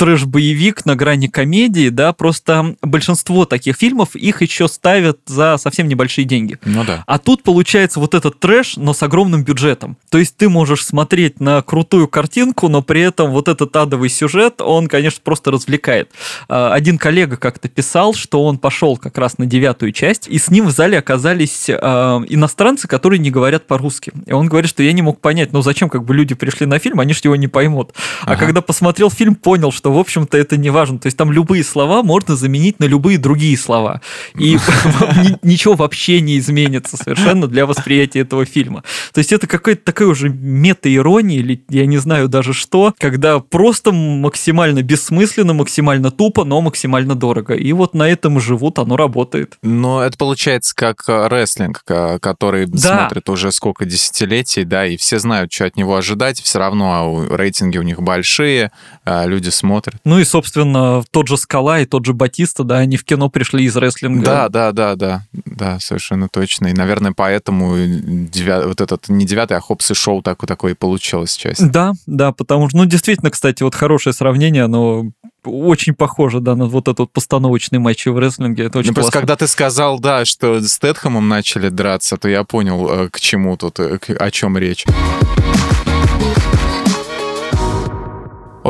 трэш-боевик 0.00 0.86
на 0.86 0.96
грани 0.96 1.26
комедии, 1.26 1.90
да, 1.90 2.14
просто 2.14 2.74
большинство 2.80 3.44
таких 3.44 3.76
фильмов 3.76 4.16
их 4.16 4.40
еще 4.40 4.66
ставят 4.66 5.18
за 5.26 5.58
совсем 5.58 5.88
небольшие 5.88 6.24
деньги. 6.24 6.56
Ну 6.64 6.84
да. 6.84 7.04
А 7.06 7.18
тут 7.18 7.42
получается 7.42 8.00
вот 8.00 8.14
этот 8.14 8.40
трэш, 8.40 8.78
но 8.78 8.94
с 8.94 9.02
огромным 9.02 9.44
бюджетом. 9.44 9.98
То 10.08 10.16
есть 10.16 10.38
ты 10.38 10.48
можешь 10.48 10.86
смотреть 10.86 11.38
на 11.38 11.60
крутую 11.60 12.08
картинку, 12.08 12.68
но 12.68 12.80
при 12.80 13.02
этом 13.02 13.30
вот 13.30 13.48
этот 13.48 13.76
адовый 13.76 14.08
сюжет, 14.08 14.62
он, 14.62 14.88
конечно, 14.88 15.20
просто 15.22 15.50
развлекает. 15.50 16.10
А, 16.48 16.72
один 16.72 16.96
коллега 16.96 17.36
как-то 17.36 17.68
писал, 17.68 18.14
что 18.14 18.42
он 18.46 18.56
пошел 18.56 18.96
как 18.96 19.18
раз 19.18 19.36
на 19.36 19.44
девятую 19.44 19.92
часть, 19.92 20.28
и 20.28 20.38
с 20.38 20.48
ним 20.50 20.68
в 20.68 20.70
зале 20.70 20.98
оказались 20.98 21.68
а, 21.68 22.22
иностранцы, 22.26 22.88
которые 22.88 23.18
не 23.18 23.30
говорят 23.30 23.66
по-русски. 23.66 24.12
И 24.24 24.32
он 24.32 24.46
говорит, 24.46 24.70
что 24.70 24.82
я 24.82 24.94
не 24.94 25.02
мог 25.02 25.20
понять, 25.20 25.52
ну 25.52 25.60
зачем 25.60 25.90
как 25.90 26.04
бы 26.06 26.14
люди 26.14 26.34
пришли 26.34 26.64
на 26.64 26.78
фильм, 26.78 27.00
они 27.00 27.12
же 27.12 27.20
его 27.24 27.36
не 27.36 27.48
поймут. 27.48 27.92
А 28.22 28.32
ага. 28.32 28.46
когда 28.46 28.62
посмотрел 28.62 29.10
фильм, 29.10 29.34
понял, 29.34 29.70
что, 29.72 29.89
в 29.92 29.98
общем-то, 29.98 30.36
это 30.36 30.56
не 30.56 30.70
важно. 30.70 30.98
То 30.98 31.06
есть 31.06 31.16
там 31.16 31.32
любые 31.32 31.64
слова 31.64 32.02
можно 32.02 32.36
заменить 32.36 32.78
на 32.80 32.84
любые 32.84 33.18
другие 33.18 33.56
слова. 33.56 34.00
И 34.38 34.58
ничего 35.42 35.74
вообще 35.74 36.20
не 36.20 36.38
изменится 36.38 36.96
совершенно 36.96 37.46
для 37.46 37.66
восприятия 37.66 38.20
этого 38.20 38.44
фильма. 38.44 38.82
То 39.12 39.18
есть 39.18 39.32
это 39.32 39.46
какая-то 39.46 39.84
такая 39.84 40.08
уже 40.08 40.28
мета-ирония, 40.28 41.38
или 41.38 41.64
я 41.68 41.86
не 41.86 41.98
знаю 41.98 42.28
даже 42.28 42.52
что, 42.52 42.94
когда 42.98 43.40
просто 43.40 43.92
максимально 43.92 44.82
бессмысленно, 44.82 45.54
максимально 45.54 46.10
тупо, 46.10 46.44
но 46.44 46.60
максимально 46.60 47.14
дорого. 47.14 47.54
И 47.54 47.72
вот 47.72 47.94
на 47.94 48.08
этом 48.08 48.40
живут, 48.40 48.78
оно 48.78 48.96
работает. 48.96 49.58
Но 49.62 50.02
это 50.02 50.16
получается 50.16 50.74
как 50.74 51.04
э, 51.08 51.28
рестлинг, 51.28 51.82
который 51.84 52.66
да. 52.66 52.78
смотрят 52.78 53.28
уже 53.28 53.52
сколько 53.52 53.84
десятилетий, 53.84 54.64
да, 54.64 54.86
и 54.86 54.96
все 54.96 55.18
знают, 55.18 55.52
что 55.52 55.64
от 55.64 55.76
него 55.76 55.96
ожидать, 55.96 56.40
все 56.40 56.58
равно 56.58 56.90
а 56.92 57.36
рейтинги 57.36 57.78
у 57.78 57.82
них 57.82 58.00
большие, 58.02 58.72
а 59.04 59.26
люди 59.26 59.48
смотрят. 59.48 59.79
Ну 60.04 60.18
и, 60.18 60.24
собственно, 60.24 61.02
тот 61.10 61.28
же 61.28 61.36
Скала 61.36 61.80
и 61.80 61.86
тот 61.86 62.04
же 62.04 62.12
Батиста, 62.12 62.64
да, 62.64 62.78
они 62.78 62.96
в 62.96 63.04
кино 63.04 63.28
пришли 63.28 63.64
из 63.64 63.76
рестлинга. 63.76 64.24
Да, 64.24 64.48
да, 64.48 64.72
да, 64.72 64.96
да, 64.96 65.26
да, 65.32 65.80
совершенно 65.80 66.28
точно. 66.28 66.68
И, 66.68 66.72
наверное, 66.72 67.12
поэтому 67.12 67.76
девя... 67.76 68.66
вот 68.66 68.80
этот 68.80 69.08
не 69.08 69.24
девятый, 69.24 69.56
а 69.56 69.60
Хопс 69.60 69.90
и 69.90 69.94
Шоу 69.94 70.22
так, 70.22 70.44
такое 70.46 70.72
и 70.72 70.74
получилось 70.74 71.36
часть. 71.36 71.70
Да, 71.70 71.92
да, 72.06 72.32
потому 72.32 72.68
что, 72.68 72.78
ну, 72.78 72.84
действительно, 72.84 73.30
кстати, 73.30 73.62
вот 73.62 73.74
хорошее 73.74 74.12
сравнение, 74.12 74.64
оно 74.64 75.10
очень 75.44 75.94
похоже, 75.94 76.40
да, 76.40 76.54
на 76.54 76.66
вот 76.66 76.88
этот 76.88 76.98
вот 77.00 77.12
постановочный 77.12 77.78
матч 77.78 78.06
в 78.06 78.18
рестлинге. 78.18 78.64
Это 78.64 78.78
очень 78.78 78.90
ну, 78.90 78.94
просто 78.94 79.12
когда 79.12 79.36
ты 79.36 79.46
сказал, 79.46 79.98
да, 79.98 80.24
что 80.24 80.60
с 80.60 80.78
Тетхэмом 80.78 81.28
начали 81.28 81.68
драться, 81.68 82.16
то 82.16 82.28
я 82.28 82.44
понял, 82.44 82.88
э, 82.88 83.08
к 83.08 83.20
чему 83.20 83.56
тут, 83.56 83.80
э, 83.80 83.98
о 84.18 84.30
чем 84.30 84.58
речь. 84.58 84.84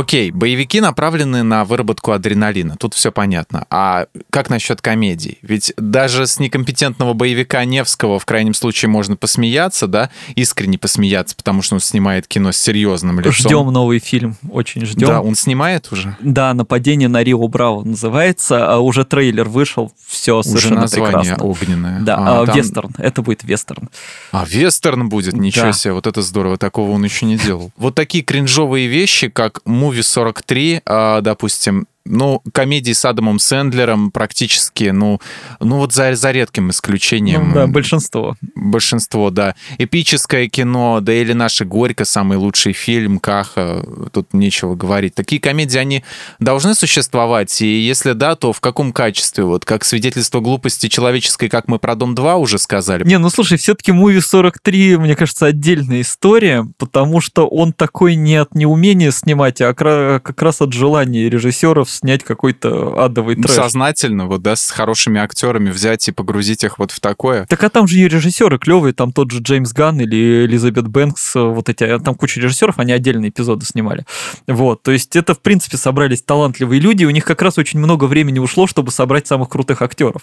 Окей, 0.00 0.30
боевики 0.30 0.80
направлены 0.80 1.42
на 1.42 1.66
выработку 1.66 2.12
адреналина, 2.12 2.76
тут 2.78 2.94
все 2.94 3.12
понятно. 3.12 3.66
А 3.68 4.06
как 4.30 4.48
насчет 4.48 4.80
комедий? 4.80 5.36
Ведь 5.42 5.74
даже 5.76 6.26
с 6.26 6.38
некомпетентного 6.38 7.12
боевика 7.12 7.62
Невского 7.66 8.18
в 8.18 8.24
крайнем 8.24 8.54
случае 8.54 8.88
можно 8.88 9.16
посмеяться, 9.16 9.86
да, 9.86 10.08
искренне 10.36 10.78
посмеяться, 10.78 11.36
потому 11.36 11.60
что 11.60 11.74
он 11.74 11.80
снимает 11.80 12.26
кино 12.26 12.50
с 12.50 12.56
серьезным 12.56 13.20
лицом. 13.20 13.32
Ждем 13.32 13.66
новый 13.66 13.98
фильм, 13.98 14.36
очень 14.50 14.86
ждем. 14.86 15.06
Да, 15.06 15.20
он 15.20 15.34
снимает 15.34 15.92
уже? 15.92 16.16
Да, 16.20 16.54
«Нападение 16.54 17.10
на 17.10 17.22
Рио 17.22 17.46
Браво» 17.48 17.84
называется, 17.84 18.72
а 18.72 18.78
уже 18.78 19.04
трейлер 19.04 19.50
вышел, 19.50 19.92
все 20.06 20.42
совершенно 20.42 20.76
уже 20.76 20.82
название 20.82 21.34
прекрасно. 21.34 21.44
огненное. 21.44 22.00
Да, 22.00 22.16
а, 22.16 22.42
а, 22.42 22.46
там... 22.46 22.56
вестерн, 22.56 22.94
это 22.96 23.20
будет 23.20 23.44
вестерн. 23.44 23.90
А, 24.32 24.46
вестерн 24.48 25.10
будет, 25.10 25.34
ничего 25.34 25.66
да. 25.66 25.72
себе, 25.74 25.92
вот 25.92 26.06
это 26.06 26.22
здорово, 26.22 26.56
такого 26.56 26.92
он 26.92 27.04
еще 27.04 27.26
не 27.26 27.36
делал. 27.36 27.70
Вот 27.76 27.94
такие 27.94 28.24
кринжовые 28.24 28.86
вещи, 28.86 29.28
как 29.28 29.60
Movie 29.90 30.02
43, 30.02 30.80
а, 30.86 31.20
допустим, 31.20 31.86
ну, 32.04 32.42
комедии 32.52 32.92
с 32.92 33.04
Адамом 33.04 33.38
Сэндлером 33.38 34.10
практически, 34.10 34.90
ну, 34.90 35.20
ну 35.60 35.76
вот 35.76 35.92
за, 35.92 36.14
за 36.14 36.30
редким 36.30 36.70
исключением. 36.70 37.48
Ну, 37.48 37.54
да, 37.54 37.66
большинство. 37.66 38.36
Большинство, 38.54 39.30
да. 39.30 39.54
Эпическое 39.78 40.48
кино, 40.48 41.00
да 41.00 41.12
или 41.12 41.32
наша 41.32 41.64
«Горько», 41.64 42.04
самый 42.04 42.38
лучший 42.38 42.72
фильм, 42.72 43.18
Каха, 43.18 43.84
тут 44.12 44.32
нечего 44.32 44.74
говорить. 44.74 45.14
Такие 45.14 45.40
комедии, 45.40 45.78
они 45.78 46.04
должны 46.38 46.74
существовать, 46.74 47.60
и 47.60 47.80
если 47.80 48.12
да, 48.12 48.34
то 48.34 48.52
в 48.52 48.60
каком 48.60 48.92
качестве? 48.92 49.44
Вот 49.44 49.64
как 49.64 49.84
свидетельство 49.84 50.40
глупости 50.40 50.88
человеческой, 50.88 51.48
как 51.48 51.68
мы 51.68 51.78
про 51.78 51.94
«Дом-2» 51.94 52.36
уже 52.36 52.58
сказали. 52.58 53.04
Не, 53.04 53.18
ну 53.18 53.30
слушай, 53.30 53.58
все-таки 53.58 53.92
«Муви 53.92 54.18
43», 54.18 54.98
мне 54.98 55.14
кажется, 55.16 55.46
отдельная 55.46 56.00
история, 56.00 56.66
потому 56.78 57.20
что 57.20 57.46
он 57.46 57.72
такой 57.72 58.14
не 58.14 58.36
от 58.36 58.54
неумения 58.54 59.12
снимать, 59.12 59.60
а 59.60 59.74
как 59.74 60.42
раз 60.42 60.60
от 60.60 60.72
желания 60.72 61.28
режиссеров 61.28 61.90
снять 62.00 62.24
какой-то 62.24 63.02
адовый 63.02 63.36
трэш. 63.36 63.54
Сознательно, 63.54 64.26
вот, 64.26 64.42
да, 64.42 64.56
с 64.56 64.70
хорошими 64.70 65.20
актерами 65.20 65.70
взять 65.70 66.08
и 66.08 66.12
погрузить 66.12 66.64
их 66.64 66.78
вот 66.78 66.90
в 66.90 67.00
такое. 67.00 67.46
Так 67.46 67.62
а 67.62 67.68
там 67.68 67.86
же 67.86 67.98
и 67.98 68.08
режиссеры 68.08 68.58
клевые, 68.58 68.92
там 68.92 69.12
тот 69.12 69.30
же 69.30 69.40
Джеймс 69.40 69.72
Ганн 69.72 70.00
или 70.00 70.46
Элизабет 70.46 70.88
Бэнкс, 70.88 71.34
вот 71.34 71.68
эти, 71.68 71.84
а 71.84 71.98
там 71.98 72.14
куча 72.14 72.40
режиссеров, 72.40 72.78
они 72.78 72.92
отдельные 72.92 73.30
эпизоды 73.30 73.66
снимали. 73.66 74.04
Вот, 74.46 74.82
то 74.82 74.90
есть 74.90 75.14
это, 75.16 75.34
в 75.34 75.40
принципе, 75.40 75.76
собрались 75.76 76.22
талантливые 76.22 76.80
люди, 76.80 77.02
и 77.02 77.06
у 77.06 77.10
них 77.10 77.24
как 77.24 77.42
раз 77.42 77.58
очень 77.58 77.78
много 77.78 78.04
времени 78.04 78.38
ушло, 78.38 78.66
чтобы 78.66 78.90
собрать 78.90 79.26
самых 79.26 79.50
крутых 79.50 79.82
актеров, 79.82 80.22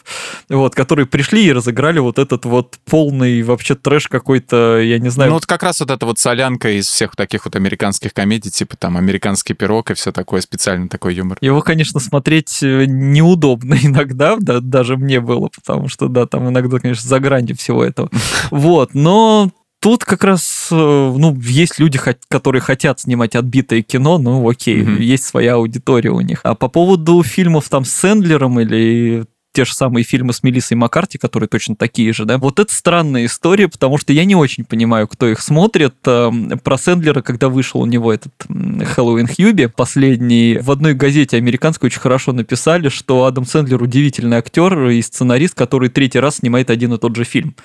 вот, 0.50 0.74
которые 0.76 1.06
пришли 1.06 1.46
и 1.46 1.52
разыграли 1.52 2.00
вот 2.00 2.18
этот 2.20 2.46
вот 2.46 2.78
полный 2.86 3.44
вообще 3.44 3.76
трэш 3.76 4.08
какой-то, 4.08 4.80
я 4.80 5.00
не 5.00 5.10
знаю. 5.10 5.30
Ну 5.30 5.36
вот 5.36 5.46
как 5.46 5.64
раз 5.64 5.80
вот 5.80 5.92
эта 5.92 6.06
вот 6.06 6.18
солянка 6.20 6.70
из 6.70 6.88
всех 6.88 7.16
таких 7.16 7.46
вот 7.46 7.56
американских 7.56 8.14
комедий, 8.14 8.50
типа 8.50 8.76
там 8.78 8.98
«Американский 8.98 9.54
пирог» 9.54 9.92
и 9.92 9.94
все 9.94 10.12
такое, 10.12 10.42
специально 10.42 10.88
такой 10.88 11.14
юмор. 11.14 11.38
Его 11.42 11.57
его, 11.58 11.64
конечно, 11.64 12.00
смотреть 12.00 12.60
э, 12.62 12.86
неудобно 12.88 13.76
иногда, 13.84 14.38
да, 14.40 14.60
даже 14.60 14.96
мне 14.98 15.20
было, 15.20 15.50
потому 15.54 15.90
что, 15.90 16.08
да, 16.08 16.26
там 16.26 16.50
иногда, 16.50 16.80
конечно, 16.80 17.08
за 17.08 17.20
гранью 17.20 17.56
всего 17.58 17.84
этого. 17.84 18.10
Вот, 18.52 18.94
но 18.94 19.50
тут 19.82 20.06
как 20.06 20.24
раз, 20.24 20.70
э, 20.72 20.76
ну, 20.76 21.36
есть 21.42 21.80
люди, 21.80 22.00
которые 22.30 22.62
хотят 22.62 23.00
снимать 23.00 23.36
отбитое 23.36 23.82
кино, 23.82 24.18
ну, 24.18 24.48
окей, 24.48 24.82
mm-hmm. 24.82 25.02
есть 25.02 25.24
своя 25.24 25.56
аудитория 25.56 26.12
у 26.12 26.22
них. 26.22 26.42
А 26.44 26.56
по 26.56 26.68
поводу 26.68 27.24
фильмов 27.24 27.68
там 27.70 27.84
с 27.84 27.92
Сэндлером 27.92 28.60
или 28.60 29.26
те 29.58 29.66
же 29.66 29.74
самые 29.74 30.04
фильмы 30.04 30.34
с 30.34 30.44
Мелиссой 30.44 30.78
Маккарти, 30.78 31.18
которые 31.18 31.50
точно 31.50 31.76
такие 31.76 32.14
же, 32.14 32.26
да. 32.26 32.38
Вот 32.38 32.60
это 32.60 32.72
странная 32.72 33.26
история, 33.26 33.68
потому 33.68 33.98
что 33.98 34.14
я 34.14 34.24
не 34.24 34.36
очень 34.36 34.66
понимаю, 34.66 35.08
кто 35.08 35.28
их 35.28 35.42
смотрит. 35.42 35.96
Эм, 36.06 36.60
про 36.60 36.78
Сэндлера, 36.78 37.24
когда 37.24 37.50
вышел 37.50 37.82
у 37.82 37.88
него 37.88 38.14
этот 38.14 38.32
Хэллоуин 38.48 39.26
Хьюби, 39.28 39.66
последний, 39.66 40.60
в 40.62 40.70
одной 40.70 40.94
газете 40.94 41.38
американской 41.38 41.88
очень 41.88 42.00
хорошо 42.00 42.34
написали, 42.34 42.90
что 42.90 43.26
Адам 43.26 43.48
Сэндлер 43.48 43.82
удивительный 43.82 44.38
актер 44.38 44.90
и 44.90 45.02
сценарист, 45.02 45.56
который 45.56 45.90
третий 45.90 46.20
раз 46.20 46.36
снимает 46.36 46.70
один 46.70 46.94
и 46.94 47.00
тот 47.00 47.16
же 47.16 47.24
фильм. 47.24 47.56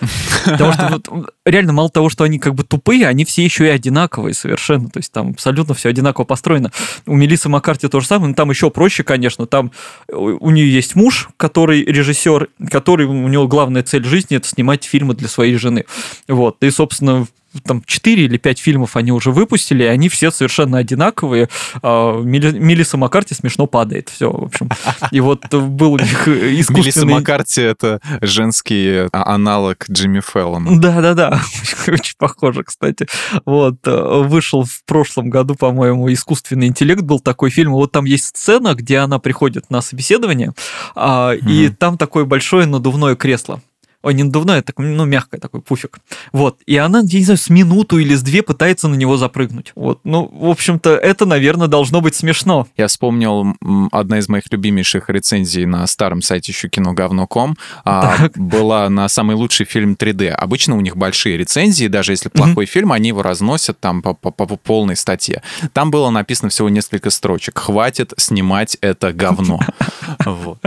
Потому 0.46 0.72
что 0.72 0.88
вот, 0.88 1.34
реально 1.44 1.74
мало 1.74 1.90
того, 1.90 2.08
что 2.08 2.24
они 2.24 2.38
как 2.38 2.54
бы 2.54 2.64
тупые, 2.64 3.06
они 3.06 3.26
все 3.26 3.44
еще 3.44 3.66
и 3.66 3.68
одинаковые 3.68 4.32
совершенно. 4.32 4.88
То 4.88 4.98
есть 4.98 5.12
там 5.12 5.32
абсолютно 5.32 5.74
все 5.74 5.90
одинаково 5.90 6.24
построено. 6.24 6.72
У 7.04 7.14
Мелисы 7.14 7.50
Маккарти 7.50 7.88
то 7.88 8.00
же 8.00 8.06
самое, 8.06 8.30
но 8.30 8.34
там 8.34 8.48
еще 8.48 8.70
проще, 8.70 9.04
конечно. 9.04 9.44
Там 9.44 9.72
у 10.10 10.50
нее 10.50 10.72
есть 10.72 10.94
муж, 10.94 11.28
который 11.36 11.81
режиссер, 11.84 12.48
который 12.70 13.06
у 13.06 13.28
него 13.28 13.46
главная 13.46 13.82
цель 13.82 14.04
жизни 14.04 14.36
это 14.36 14.48
снимать 14.48 14.84
фильмы 14.84 15.14
для 15.14 15.28
своей 15.28 15.56
жены. 15.56 15.84
Вот. 16.28 16.62
И, 16.62 16.70
собственно, 16.70 17.26
там 17.64 17.82
4 17.84 18.24
или 18.24 18.36
5 18.36 18.58
фильмов 18.58 18.96
они 18.96 19.12
уже 19.12 19.30
выпустили, 19.30 19.84
и 19.84 19.86
они 19.86 20.08
все 20.08 20.30
совершенно 20.30 20.78
одинаковые. 20.78 21.48
А, 21.82 22.20
Мелисса 22.20 22.96
Маккарти 22.96 23.34
смешно 23.34 23.66
падает. 23.66 24.08
Все, 24.08 24.30
в 24.30 24.44
общем. 24.44 24.70
И 25.10 25.20
вот 25.20 25.52
был 25.52 25.92
у 25.92 25.98
них 25.98 26.28
искусственный... 26.28 26.82
Мелисса 26.82 27.06
Маккарти— 27.06 27.60
это 27.62 28.00
женский 28.20 29.08
а, 29.12 29.34
аналог 29.34 29.84
Джимми 29.90 30.20
Феллона. 30.20 30.80
Да-да-да, 30.80 31.40
очень 31.86 32.14
похоже, 32.18 32.64
кстати. 32.64 33.06
Вот, 33.44 33.76
э, 33.86 34.22
вышел 34.24 34.64
в 34.64 34.84
прошлом 34.84 35.30
году, 35.30 35.54
по-моему, 35.54 36.12
«Искусственный 36.12 36.66
интеллект» 36.66 37.02
был 37.02 37.20
такой 37.20 37.50
фильм. 37.50 37.72
Вот 37.72 37.92
там 37.92 38.04
есть 38.04 38.36
сцена, 38.36 38.74
где 38.74 38.98
она 38.98 39.18
приходит 39.18 39.70
на 39.70 39.82
собеседование, 39.82 40.52
mm-hmm. 40.94 41.50
и 41.50 41.68
там 41.68 41.98
такое 41.98 42.24
большое 42.24 42.66
надувное 42.66 43.16
кресло. 43.16 43.60
Ой, 44.02 44.14
не 44.14 44.24
надувное, 44.24 44.58
а 44.58 44.62
так, 44.62 44.78
ну, 44.78 45.04
мягкое 45.04 45.38
такой 45.38 45.60
пуфик. 45.60 45.98
Вот. 46.32 46.58
И 46.66 46.76
она, 46.76 47.00
я 47.04 47.18
не 47.18 47.24
знаю, 47.24 47.38
с 47.38 47.48
минуту 47.50 47.98
или 47.98 48.14
с 48.14 48.22
две 48.22 48.42
пытается 48.42 48.88
на 48.88 48.94
него 48.94 49.16
запрыгнуть. 49.16 49.72
Вот. 49.76 50.00
Ну, 50.04 50.28
в 50.32 50.48
общем-то, 50.48 50.96
это, 50.96 51.24
наверное, 51.24 51.68
должно 51.68 52.00
быть 52.00 52.14
смешно. 52.14 52.66
Я 52.76 52.88
вспомнил 52.88 53.54
одна 53.92 54.18
из 54.18 54.28
моих 54.28 54.44
любимейших 54.50 55.08
рецензий 55.08 55.66
на 55.66 55.86
старом 55.86 56.20
сайте 56.22 56.52
еще 56.52 56.68
киноговно.ком. 56.68 57.56
А, 57.84 58.28
была 58.34 58.88
на 58.88 59.08
самый 59.08 59.36
лучший 59.36 59.66
фильм 59.66 59.92
3D. 59.92 60.30
Обычно 60.30 60.76
у 60.76 60.80
них 60.80 60.96
большие 60.96 61.36
рецензии, 61.36 61.86
даже 61.86 62.12
если 62.12 62.28
плохой 62.28 62.64
mm-hmm. 62.64 62.68
фильм, 62.68 62.92
они 62.92 63.08
его 63.08 63.22
разносят 63.22 63.78
там 63.78 64.02
по, 64.02 64.14
по, 64.14 64.30
по 64.30 64.56
полной 64.56 64.96
статье. 64.96 65.42
Там 65.72 65.90
было 65.90 66.10
написано 66.10 66.48
всего 66.48 66.68
несколько 66.68 67.10
строчек. 67.10 67.58
Хватит 67.58 68.12
снимать 68.16 68.76
это 68.80 69.12
говно. 69.12 69.60
Вот. 70.24 70.58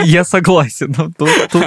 Я 0.00 0.24
согласен. 0.24 0.94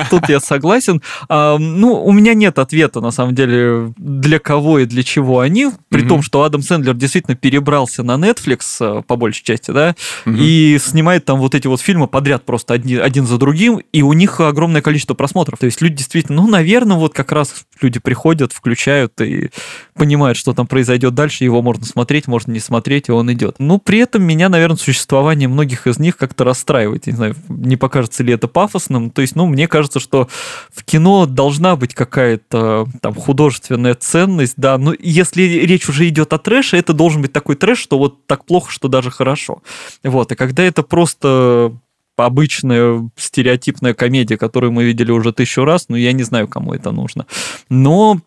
Тут 0.10 0.30
я 0.30 0.39
согласен. 0.39 1.02
Ну, 1.30 2.04
у 2.04 2.12
меня 2.12 2.34
нет 2.34 2.60
ответа, 2.60 3.02
на 3.02 3.12
самом 3.12 3.36
деле, 3.36 3.93
для 3.97 4.39
кого 4.39 4.80
и 4.80 4.86
для 4.86 5.04
чего 5.04 5.39
они, 5.39 5.69
при 5.89 6.08
том, 6.08 6.21
что 6.21 6.43
Адам 6.43 6.62
Сэндлер 6.62 6.93
действительно 6.93 7.36
перебрался 7.36 8.04
на 8.04 8.13
Netflix, 8.13 8.60
э, 8.80 9.02
по 9.04 9.15
большей 9.15 9.43
части, 9.43 9.71
да, 9.71 9.95
и 10.25 10.78
снимает 10.82 11.25
там 11.25 11.39
вот 11.39 11.56
эти 11.56 11.67
вот 11.67 11.82
фильмы 11.82 12.08
подряд 12.08 12.45
просто 12.45 12.73
один 12.75 13.25
за 13.25 13.38
другим, 13.38 13.82
и 13.91 14.02
у 14.02 14.13
них 14.13 14.39
огромное 14.39 14.82
количество 14.82 15.13
просмотров. 15.13 15.60
То 15.60 15.65
есть 15.65 15.82
люди 15.82 15.97
действительно, 15.97 16.41
ну, 16.41 16.47
наверное, 16.47 16.97
вот 16.97 17.13
как 17.13 17.32
раз 17.32 17.54
люди 17.82 17.99
приходят, 17.99 18.54
включают 18.54 19.19
и 19.21 19.49
понимают, 19.95 20.38
что 20.38 20.54
там 20.54 20.67
произойдет 20.67 21.13
дальше, 21.13 21.43
его 21.43 21.62
можно 21.62 21.86
смотреть, 21.86 22.28
можно 22.28 22.52
не 22.52 22.60
смотреть, 22.60 23.10
и 23.10 23.12
он 23.12 23.32
идет. 23.32 23.56
Ну, 23.60 23.80
при 23.80 23.99
этом 23.99 24.23
меня, 24.23 24.49
наверное, 24.49 24.78
существование 24.78 25.47
многих 25.47 25.88
из 25.88 25.99
них 25.99 26.17
как-то 26.29 26.43
расстраивает. 26.43 27.07
Не 27.07 27.13
знаю, 27.13 27.35
не 27.49 27.75
покажется 27.75 28.23
ли 28.23 28.33
это 28.33 28.47
пафосным. 28.47 29.09
То 29.09 29.21
есть, 29.21 29.35
ну, 29.35 29.47
мне 29.47 29.67
кажется, 29.67 29.99
что 29.99 30.29
в 30.71 30.83
кино 30.83 31.25
должна 31.25 31.75
быть 31.75 31.95
какая-то 31.95 32.87
там 33.01 33.15
художественная 33.15 33.95
ценность, 33.95 34.53
да, 34.57 34.77
но 34.77 34.93
если 34.99 35.41
речь 35.41 35.89
уже 35.89 36.07
идет 36.07 36.31
о 36.33 36.37
трэше, 36.37 36.77
это 36.77 36.93
должен 36.93 37.23
быть 37.23 37.33
такой 37.33 37.55
трэш, 37.55 37.79
что 37.79 37.97
вот 37.97 38.27
так 38.27 38.45
плохо, 38.45 38.71
что 38.71 38.87
даже 38.87 39.09
хорошо. 39.09 39.63
Вот, 40.03 40.31
и 40.31 40.35
когда 40.35 40.63
это 40.63 40.83
просто 40.83 41.73
обычная 42.15 43.09
стереотипная 43.15 43.95
комедия, 43.95 44.37
которую 44.37 44.71
мы 44.71 44.83
видели 44.83 45.11
уже 45.11 45.33
тысячу 45.33 45.63
раз, 45.63 45.85
ну, 45.89 45.95
я 45.95 46.11
не 46.11 46.23
знаю, 46.23 46.47
кому 46.47 46.73
это 46.73 46.91
нужно. 46.91 47.25
Но 47.69 48.19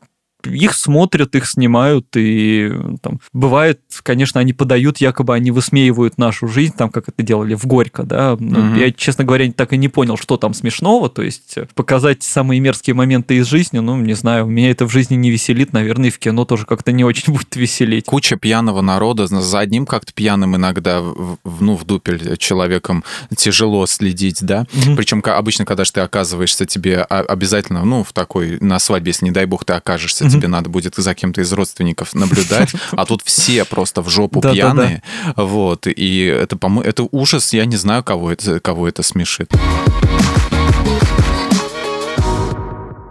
их 0.46 0.74
смотрят, 0.74 1.35
их 1.35 1.46
снимают, 1.46 2.07
и 2.16 2.72
там, 3.02 3.20
бывает, 3.33 3.81
конечно, 4.02 4.40
они 4.40 4.52
подают, 4.52 4.98
якобы 4.98 5.35
они 5.35 5.50
высмеивают 5.50 6.18
нашу 6.18 6.48
жизнь, 6.48 6.74
там, 6.76 6.90
как 6.90 7.09
это 7.09 7.22
делали 7.22 7.55
в 7.55 7.66
Горько, 7.66 8.02
да. 8.02 8.35
Угу. 8.35 8.76
Я, 8.76 8.92
честно 8.92 9.24
говоря, 9.24 9.50
так 9.52 9.72
и 9.72 9.76
не 9.76 9.88
понял, 9.88 10.16
что 10.16 10.37
там 10.37 10.55
смешного, 10.55 11.09
то 11.09 11.22
есть 11.22 11.57
показать 11.74 12.22
самые 12.22 12.61
мерзкие 12.61 12.94
моменты 12.94 13.37
из 13.37 13.46
жизни, 13.46 13.78
ну, 13.78 13.96
не 13.96 14.14
знаю, 14.14 14.46
меня 14.46 14.70
это 14.70 14.87
в 14.87 14.90
жизни 14.90 15.14
не 15.14 15.31
веселит, 15.31 15.72
наверное, 15.72 16.09
и 16.09 16.12
в 16.12 16.18
кино 16.18 16.44
тоже 16.44 16.66
как-то 16.66 16.92
не 16.92 17.05
очень 17.05 17.33
будет 17.33 17.55
веселить. 17.57 18.07
Куча 18.07 18.37
пьяного 18.37 18.81
народа, 18.81 19.26
за 19.26 19.59
одним 19.59 19.87
как-то 19.87 20.12
пьяным 20.12 20.57
иногда, 20.57 21.00
в, 21.00 21.38
ну, 21.61 21.76
в 21.76 21.85
дупель 21.85 22.37
человеком 22.37 23.05
тяжело 23.37 23.87
следить, 23.87 24.38
да. 24.42 24.66
Угу. 24.74 24.96
Причем 24.96 25.22
обычно, 25.24 25.64
когда 25.64 25.85
же 25.85 25.92
ты 25.92 26.00
оказываешься, 26.00 26.66
тебе 26.66 27.02
обязательно, 27.02 27.85
ну, 27.85 28.05
в 28.05 28.12
такой, 28.12 28.59
на 28.61 28.78
свадьбе, 28.78 29.11
если, 29.11 29.26
не 29.26 29.31
дай 29.31 29.46
бог, 29.46 29.64
ты 29.64 29.74
окажешься, 29.74 30.24
тебе 30.32 30.48
надо 30.48 30.68
будет 30.68 30.94
за 30.96 31.14
кем-то 31.14 31.40
из 31.40 31.52
родственников 31.52 32.14
наблюдать, 32.14 32.72
а 32.92 33.04
тут 33.06 33.22
все 33.24 33.64
просто 33.64 34.02
в 34.02 34.08
жопу 34.08 34.40
пьяные, 34.40 35.02
вот, 35.36 35.86
и 35.86 36.24
это, 36.24 36.56
по-моему, 36.56 36.88
это 36.88 37.08
ужас, 37.10 37.52
я 37.52 37.64
не 37.64 37.76
знаю, 37.76 38.02
кого 38.04 38.32
это, 38.32 38.60
кого 38.60 38.88
это 38.88 39.02
смешит. 39.02 39.52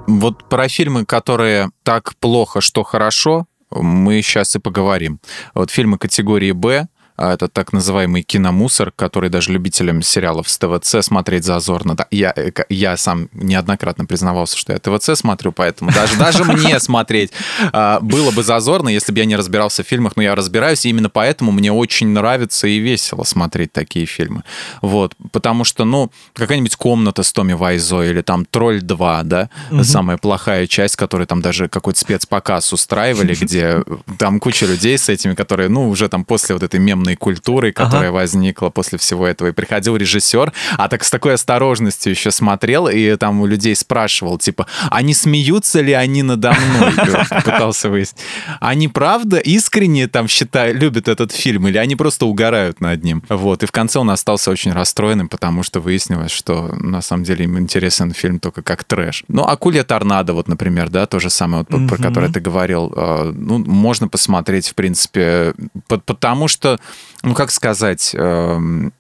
Вот 0.08 0.50
про 0.50 0.68
фильмы, 0.68 1.06
которые 1.06 1.70
так 1.84 2.16
плохо, 2.20 2.60
что 2.60 2.84
хорошо, 2.84 3.48
мы 3.72 4.22
сейчас 4.22 4.56
и 4.56 4.60
поговорим. 4.60 5.20
Вот 5.54 5.72
фильмы 5.72 5.98
категории 5.98 6.52
«Б», 6.52 6.88
это 7.18 7.48
так 7.48 7.74
называемый 7.74 8.24
киномусор, 8.24 8.92
который 8.92 9.30
даже 9.30 9.52
любителям 9.52 10.02
сериалов 10.02 10.50
с 10.50 10.58
ТВЦ 10.58 11.06
смотреть 11.06 11.44
зазорно. 11.44 11.96
Я, 12.12 12.34
э, 12.36 12.52
я 12.70 12.98
сам 12.98 13.30
неоднократно 13.34 14.06
признавался, 14.06 14.58
что 14.58 14.74
я 14.74 14.80
ТВЦ 14.80 15.12
смотрю, 15.20 15.52
поэтому 15.52 15.92
даже, 15.92 16.18
даже 16.18 16.44
мне 16.44 16.80
смотреть 16.80 17.32
а, 17.74 18.00
было 18.00 18.32
бы 18.32 18.44
зазорно, 18.44 18.90
если 18.90 19.12
бы 19.12 19.20
я 19.20 19.26
не 19.26 19.36
разбирался 19.36 19.84
в 19.84 19.88
фильмах, 19.88 20.14
но 20.16 20.24
я 20.24 20.36
разбираюсь, 20.36 20.86
и 20.86 20.90
именно 20.90 21.10
поэтому 21.10 21.52
мне 21.52 21.72
очень 21.72 22.08
нравится 22.08 22.68
и 22.68 22.80
весело 22.80 23.24
смотреть 23.24 23.72
такие 23.72 24.06
фильмы. 24.06 24.44
Вот, 24.82 25.16
потому 25.32 25.64
что, 25.64 25.86
ну, 25.86 26.12
какая-нибудь 26.34 26.76
комната 26.76 27.24
с 27.24 27.32
Томи 27.34 27.54
Вайзо 27.54 28.04
или 28.04 28.22
там 28.22 28.46
Тролль 28.46 28.82
2, 28.82 29.24
да, 29.24 29.50
угу. 29.70 29.84
самая 29.84 30.18
плохая 30.18 30.68
часть, 30.68 30.96
которой 30.96 31.28
там 31.28 31.42
даже 31.42 31.68
какой-то 31.68 32.00
спецпоказ 32.00 32.74
устраивали, 32.74 33.36
где 33.36 33.84
там 34.18 34.40
куча 34.40 34.66
людей 34.66 34.98
с 34.98 35.10
этими, 35.10 35.34
которые, 35.34 35.70
ну, 35.70 35.90
уже 35.90 36.10
там 36.10 36.26
после 36.26 36.56
вот 36.56 36.64
этой 36.64 36.80
мемной 36.80 37.01
мемной 37.02 37.16
культурой, 37.16 37.72
которая 37.72 38.10
ага. 38.10 38.16
возникла 38.16 38.70
после 38.70 38.98
всего 38.98 39.28
этого. 39.28 39.50
И 39.50 39.52
приходил 39.52 39.96
режиссер, 39.96 40.54
а 40.78 40.88
так 40.88 41.04
с 41.04 41.10
такой 41.10 41.34
осторожностью 41.34 42.12
еще 42.12 42.32
смотрел, 42.32 42.88
и 42.88 43.16
там 43.16 43.42
у 43.42 43.46
людей 43.46 43.76
спрашивал, 43.76 44.38
типа, 44.38 44.68
а 44.90 45.02
не 45.02 45.14
смеются 45.14 45.82
ли 45.82 45.94
они 45.94 46.24
надо 46.24 46.54
мной? 46.54 46.94
Пытался 47.44 47.90
выяснить. 47.90 48.22
Они 48.60 48.88
правда 48.88 49.38
искренне 49.38 50.08
там 50.08 50.28
считают, 50.28 50.78
любят 50.78 51.08
этот 51.08 51.32
фильм, 51.32 51.68
или 51.68 51.78
они 51.78 51.96
просто 51.96 52.26
угорают 52.26 52.82
над 52.82 53.04
ним? 53.04 53.24
Вот. 53.30 53.64
И 53.64 53.66
в 53.66 53.72
конце 53.72 54.00
он 54.00 54.10
остался 54.10 54.52
очень 54.52 54.72
расстроенным, 54.72 55.28
потому 55.28 55.64
что 55.64 55.80
выяснилось, 55.80 56.32
что 56.32 56.74
на 56.76 57.02
самом 57.02 57.24
деле 57.24 57.46
им 57.46 57.58
интересен 57.58 58.14
фильм 58.14 58.40
только 58.40 58.62
как 58.62 58.84
трэш. 58.84 59.24
Ну, 59.28 59.44
«Акулья 59.44 59.84
торнадо», 59.84 60.34
вот, 60.34 60.48
например, 60.48 60.90
да, 60.90 61.06
то 61.06 61.20
же 61.20 61.30
самое, 61.30 61.66
вот, 61.68 61.88
про 61.88 61.98
которое 61.98 62.32
ты 62.32 62.40
говорил. 62.40 62.94
А, 62.96 63.32
ну, 63.34 63.58
можно 63.60 64.08
посмотреть, 64.08 64.70
в 64.70 64.76
принципе, 64.76 65.54
потому 65.88 66.48
что 66.48 66.80
ну 67.24 67.36
как 67.36 67.52
сказать, 67.52 68.16
эм, 68.16 68.94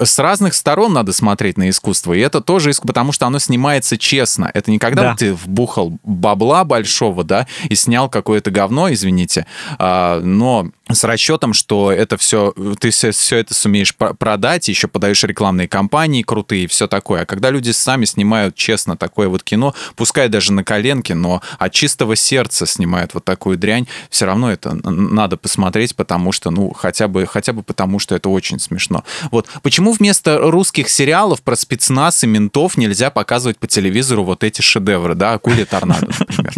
с 0.00 0.18
разных 0.18 0.54
сторон 0.54 0.94
надо 0.94 1.12
смотреть 1.12 1.58
на 1.58 1.68
искусство, 1.68 2.14
и 2.14 2.20
это 2.20 2.40
тоже 2.40 2.70
искусство, 2.70 2.88
потому 2.88 3.12
что 3.12 3.26
оно 3.26 3.38
снимается 3.38 3.98
честно. 3.98 4.50
Это 4.54 4.70
не 4.70 4.78
когда 4.78 5.02
да. 5.02 5.14
ты 5.14 5.34
вбухал 5.34 5.98
бабла 6.02 6.64
большого, 6.64 7.24
да, 7.24 7.46
и 7.68 7.74
снял 7.74 8.08
какое-то 8.08 8.50
говно, 8.50 8.90
извините, 8.92 9.46
а, 9.78 10.20
но 10.20 10.70
с 10.90 11.04
расчетом, 11.04 11.52
что 11.52 11.92
это 11.92 12.16
все, 12.16 12.54
ты 12.80 12.90
все, 12.90 13.10
все 13.12 13.36
это 13.36 13.54
сумеешь 13.54 13.94
продать, 13.94 14.68
еще 14.68 14.88
подаешь 14.88 15.22
рекламные 15.22 15.68
кампании 15.68 16.22
крутые 16.22 16.68
все 16.68 16.86
такое. 16.86 17.22
А 17.22 17.26
когда 17.26 17.50
люди 17.50 17.70
сами 17.70 18.04
снимают 18.04 18.54
честно 18.54 18.96
такое 18.96 19.28
вот 19.28 19.42
кино, 19.42 19.74
пускай 19.96 20.28
даже 20.28 20.52
на 20.52 20.64
коленке, 20.64 21.14
но 21.14 21.42
от 21.58 21.72
чистого 21.72 22.16
сердца 22.16 22.66
снимают 22.66 23.14
вот 23.14 23.24
такую 23.24 23.58
дрянь, 23.58 23.86
все 24.10 24.26
равно 24.26 24.50
это 24.50 24.74
надо 24.88 25.36
посмотреть, 25.36 25.94
потому 25.96 26.32
что, 26.32 26.50
ну, 26.50 26.72
хотя 26.72 27.08
бы, 27.08 27.26
хотя 27.26 27.52
бы 27.52 27.62
потому, 27.62 27.98
что 27.98 28.14
это 28.14 28.28
очень 28.28 28.58
смешно. 28.58 29.04
Вот. 29.30 29.48
Почему 29.62 29.92
вместо 29.92 30.38
русских 30.38 30.88
сериалов 30.88 31.42
про 31.42 31.56
спецназ 31.56 32.24
и 32.24 32.26
ментов 32.26 32.76
нельзя 32.76 33.10
показывать 33.10 33.58
по 33.58 33.66
телевизору 33.66 34.24
вот 34.24 34.44
эти 34.44 34.62
шедевры, 34.62 35.14
да, 35.14 35.34
«Акули 35.34 35.64
торнадо», 35.64 36.06
например? 36.06 36.54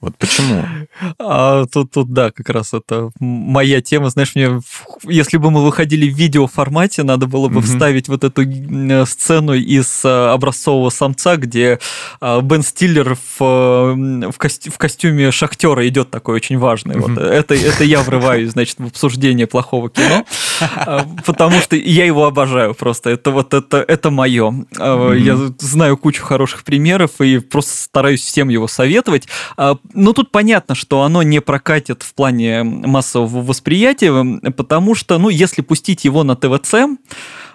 Вот 0.00 0.16
почему? 0.16 0.64
А, 1.18 1.66
тут, 1.66 1.90
тут, 1.90 2.12
да, 2.12 2.30
как 2.30 2.48
раз 2.50 2.72
это 2.72 3.10
моя 3.18 3.80
тема. 3.80 4.10
Знаешь, 4.10 4.34
мне, 4.36 4.60
если 5.02 5.38
бы 5.38 5.50
мы 5.50 5.64
выходили 5.64 6.08
в 6.08 6.16
видеоформате, 6.16 7.02
надо 7.02 7.26
было 7.26 7.48
бы 7.48 7.60
mm-hmm. 7.60 7.64
вставить 7.64 8.08
вот 8.08 8.22
эту 8.22 8.44
сцену 9.06 9.54
из 9.54 10.04
э, 10.04 10.08
образцового 10.08 10.90
самца, 10.90 11.36
где 11.36 11.80
э, 12.20 12.40
Бен 12.42 12.62
Стиллер 12.62 13.16
в, 13.16 13.40
в, 13.40 14.38
костю, 14.38 14.70
в 14.70 14.78
костюме 14.78 15.32
шахтера 15.32 15.86
идет 15.88 16.10
такой 16.10 16.36
очень 16.36 16.58
важный. 16.58 16.94
Mm-hmm. 16.94 17.14
Вот 17.14 17.18
это, 17.18 17.54
это 17.54 17.82
я 17.82 18.02
врываюсь, 18.02 18.50
значит, 18.52 18.78
в 18.78 18.86
обсуждение 18.86 19.48
плохого 19.48 19.90
кино, 19.90 20.24
потому 21.26 21.60
что 21.60 21.74
я 21.74 22.04
его 22.04 22.24
обожаю 22.26 22.74
просто. 22.74 23.10
Это 23.10 23.32
вот 23.32 23.52
это, 23.52 23.78
это 23.78 24.10
мое. 24.10 24.64
Mm-hmm. 24.74 25.18
Я 25.18 25.36
знаю 25.58 25.96
кучу 25.96 26.22
хороших 26.22 26.62
примеров 26.62 27.20
и 27.20 27.38
просто 27.40 27.76
стараюсь 27.76 28.22
всем 28.22 28.48
его 28.48 28.68
советовать. 28.68 29.26
Ну, 29.94 30.12
тут 30.12 30.30
понятно, 30.30 30.74
что 30.74 31.02
оно 31.02 31.22
не 31.22 31.40
прокатит 31.40 32.02
в 32.02 32.14
плане 32.14 32.62
массового 32.62 33.42
восприятия, 33.42 34.50
потому 34.52 34.94
что, 34.94 35.18
ну, 35.18 35.28
если 35.28 35.62
пустить 35.62 36.04
его 36.04 36.24
на 36.24 36.36
ТВЦ, 36.36 36.74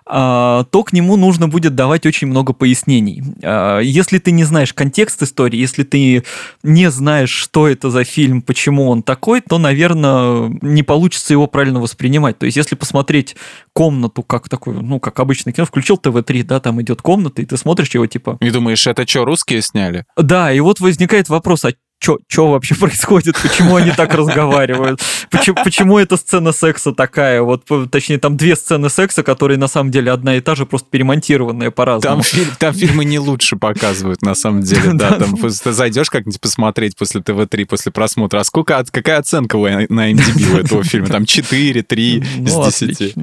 а, 0.06 0.66
то 0.66 0.84
к 0.84 0.92
нему 0.92 1.16
нужно 1.16 1.48
будет 1.48 1.76
давать 1.76 2.06
очень 2.06 2.28
много 2.28 2.54
пояснений. 2.54 3.24
А, 3.42 3.80
если 3.80 4.20
ты 4.20 4.32
не 4.32 4.44
знаешь 4.44 4.74
контекст 4.74 5.22
истории, 5.24 5.58
если 5.58 5.84
ты 5.84 6.24
не 6.62 6.92
знаешь, 6.92 7.30
что 7.30 7.68
это 7.68 7.90
за 7.90 8.04
фильм, 8.04 8.42
почему 8.42 8.90
он 8.90 9.04
такой, 9.04 9.42
то, 9.42 9.58
наверное, 9.58 10.58
не 10.62 10.84
получится 10.84 11.34
его 11.34 11.48
правильно 11.48 11.80
воспринимать. 11.80 12.38
То 12.38 12.46
есть, 12.46 12.58
если 12.58 12.76
посмотреть 12.76 13.36
комнату 13.72 14.24
как 14.24 14.50
такой, 14.50 14.74
ну, 14.74 15.00
как 15.00 15.20
обычный 15.20 15.54
кино, 15.54 15.66
включил 15.66 15.98
ТВ-3, 15.98 16.44
да, 16.44 16.60
там 16.60 16.82
идет 16.82 17.02
комната, 17.02 17.42
и 17.42 17.46
ты 17.46 17.56
смотришь 17.58 17.90
его 17.94 18.06
типа... 18.06 18.38
И 18.42 18.50
думаешь, 18.50 18.86
это 18.86 19.08
что, 19.08 19.24
русские 19.26 19.62
сняли? 19.62 20.06
Да, 20.18 20.52
и 20.52 20.60
вот 20.60 20.80
возникает 20.80 21.30
вопрос, 21.30 21.66
а 21.66 21.72
что 22.04 22.52
вообще 22.52 22.76
происходит, 22.80 23.38
почему 23.42 23.76
они 23.76 23.92
так 23.92 24.14
разговаривают, 24.14 25.02
почему, 25.32 25.58
почему 25.64 25.98
эта 25.98 26.18
сцена 26.18 26.52
секса 26.52 26.92
такая, 26.92 27.42
вот, 27.42 27.64
точнее, 27.90 28.20
там 28.20 28.38
две 28.38 28.56
сцены 28.56 28.90
секса, 28.90 29.24
которые 29.24 29.58
на 29.58 29.68
самом 29.68 29.92
деле 29.92 30.12
одна 30.12 30.36
и 30.36 30.42
та 30.42 30.56
же, 30.56 30.66
просто 30.66 30.88
перемонтированные 30.90 31.72
по-разному. 31.72 32.18
Там, 32.18 32.24
фильм, 32.24 32.48
там 32.60 32.74
фильмы 32.74 33.06
не 33.06 33.20
лучше 33.20 33.56
показывают, 33.56 34.22
на 34.22 34.36
самом 34.36 34.62
деле, 34.62 34.92
да, 34.94 35.12
там 35.18 35.36
ты 35.38 35.72
зайдешь 35.72 36.10
как-нибудь 36.10 36.42
посмотреть 36.42 36.96
после 36.98 37.22
ТВ-3, 37.22 37.66
после 37.66 37.92
просмотра, 37.92 38.40
а 38.40 38.44
сколько, 38.44 38.84
какая 38.92 39.20
оценка 39.20 39.58
на 39.58 40.12
MDB 40.12 40.54
у 40.54 40.58
этого 40.58 40.84
фильма, 40.84 41.08
там 41.08 41.26
4, 41.26 41.84
3 41.84 42.18
из 42.18 42.56
10. 42.56 43.16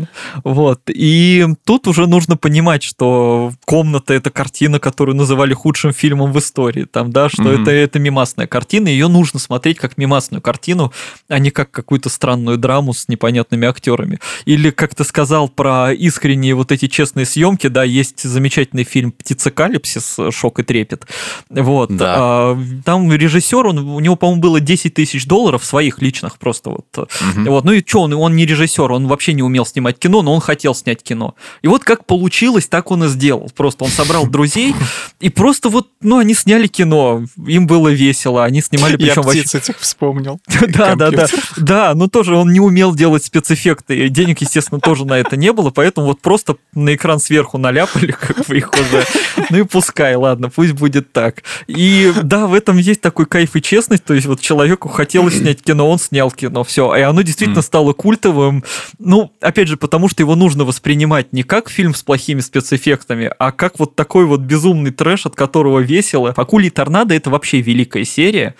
Вот, 0.44 0.80
и 0.88 1.46
тут 1.64 1.86
уже 1.86 2.06
нужно 2.06 2.36
понимать, 2.36 2.82
что 2.82 3.52
«Комната»— 3.64 4.14
это 4.14 4.30
картина, 4.30 4.78
которую 4.78 5.16
называли 5.16 5.54
худшим 5.54 5.92
фильмом 5.92 6.32
в 6.32 6.38
истории, 6.38 6.84
там, 6.84 7.10
да, 7.10 7.28
что 7.28 7.52
это, 7.52 7.70
это 7.70 7.98
мимасная 7.98 8.46
картина, 8.46 8.69
картины, 8.70 8.88
ее 8.88 9.08
нужно 9.08 9.40
смотреть 9.40 9.78
как 9.78 9.98
мимасную 9.98 10.40
картину, 10.40 10.92
а 11.28 11.40
не 11.40 11.50
как 11.50 11.72
какую-то 11.72 12.08
странную 12.08 12.56
драму 12.56 12.94
с 12.94 13.08
непонятными 13.08 13.66
актерами. 13.66 14.20
Или, 14.44 14.70
как 14.70 14.94
ты 14.94 15.02
сказал 15.02 15.48
про 15.48 15.92
искренние 15.92 16.54
вот 16.54 16.70
эти 16.70 16.86
честные 16.86 17.26
съемки, 17.26 17.66
да, 17.66 17.82
есть 17.82 18.22
замечательный 18.22 18.84
фильм 18.84 19.10
«Птицекалипсис. 19.10 20.18
Шок 20.30 20.60
и 20.60 20.62
трепет». 20.62 21.06
Вот. 21.48 21.96
Да. 21.96 22.14
А, 22.16 22.58
там 22.84 23.12
режиссер, 23.12 23.66
он, 23.66 23.78
у 23.78 23.98
него, 23.98 24.14
по-моему, 24.14 24.40
было 24.40 24.60
10 24.60 24.94
тысяч 24.94 25.26
долларов 25.26 25.64
своих 25.64 26.00
личных 26.00 26.38
просто 26.38 26.70
вот. 26.70 26.86
Угу. 26.96 27.50
вот. 27.50 27.64
Ну 27.64 27.72
и 27.72 27.82
что, 27.84 28.02
он, 28.02 28.12
он 28.12 28.36
не 28.36 28.46
режиссер, 28.46 28.92
он 28.92 29.08
вообще 29.08 29.32
не 29.32 29.42
умел 29.42 29.66
снимать 29.66 29.98
кино, 29.98 30.22
но 30.22 30.32
он 30.32 30.40
хотел 30.40 30.76
снять 30.76 31.02
кино. 31.02 31.34
И 31.62 31.66
вот 31.66 31.82
как 31.82 32.06
получилось, 32.06 32.68
так 32.68 32.92
он 32.92 33.04
и 33.04 33.08
сделал. 33.08 33.50
Просто 33.56 33.82
он 33.82 33.90
собрал 33.90 34.28
друзей, 34.28 34.76
и 35.18 35.28
просто 35.28 35.70
вот, 35.70 35.88
ну, 36.00 36.18
они 36.18 36.34
сняли 36.34 36.68
кино, 36.68 37.24
им 37.48 37.66
было 37.66 37.88
весело, 37.88 38.44
они 38.44 38.59
снимали, 38.60 38.96
причем... 38.96 39.22
Я 39.24 39.30
птиц 39.30 39.54
этих 39.54 39.78
вспомнил. 39.78 40.40
Да, 40.70 40.94
да, 40.94 41.10
да. 41.10 41.26
Да, 41.56 41.94
но 41.94 42.06
тоже 42.08 42.36
он 42.36 42.52
не 42.52 42.60
умел 42.60 42.94
делать 42.94 43.24
спецэффекты, 43.24 44.08
денег, 44.08 44.40
естественно, 44.40 44.80
тоже 44.80 45.04
на 45.04 45.18
это 45.18 45.36
не 45.36 45.52
было, 45.52 45.70
поэтому 45.70 46.06
вот 46.06 46.20
просто 46.20 46.56
на 46.74 46.94
экран 46.94 47.18
сверху 47.18 47.58
наляпали, 47.58 48.12
как 48.20 48.46
бы 48.46 48.56
их 48.56 48.70
уже. 48.72 49.04
Ну 49.50 49.58
и 49.58 49.62
пускай, 49.64 50.14
ладно, 50.14 50.50
пусть 50.50 50.72
будет 50.72 51.12
так. 51.12 51.42
И 51.66 52.12
да, 52.22 52.46
в 52.46 52.54
этом 52.54 52.78
есть 52.78 53.00
такой 53.00 53.26
кайф 53.26 53.56
и 53.56 53.62
честность, 53.62 54.04
то 54.04 54.14
есть 54.14 54.26
вот 54.26 54.40
человеку 54.40 54.88
хотелось 54.88 55.38
снять 55.38 55.62
кино, 55.62 55.88
он 55.90 55.98
снял 55.98 56.30
кино, 56.30 56.64
все. 56.64 56.94
И 56.94 57.00
оно 57.00 57.22
действительно 57.22 57.62
стало 57.62 57.92
культовым, 57.92 58.64
ну, 58.98 59.32
опять 59.40 59.68
же, 59.68 59.76
потому 59.76 60.08
что 60.08 60.22
его 60.22 60.34
нужно 60.34 60.64
воспринимать 60.64 61.32
не 61.32 61.42
как 61.42 61.68
фильм 61.70 61.94
с 61.94 62.02
плохими 62.02 62.40
спецэффектами, 62.40 63.30
а 63.38 63.52
как 63.52 63.78
вот 63.78 63.96
такой 63.96 64.24
вот 64.24 64.40
безумный 64.40 64.90
трэш, 64.90 65.26
от 65.26 65.34
которого 65.34 65.80
весело. 65.80 66.32
«Акулий 66.36 66.70
торнадо»— 66.70 67.14
это 67.16 67.30
вообще 67.30 67.60
великая 67.60 68.04
серия, 68.04 68.39
России, 68.40 68.54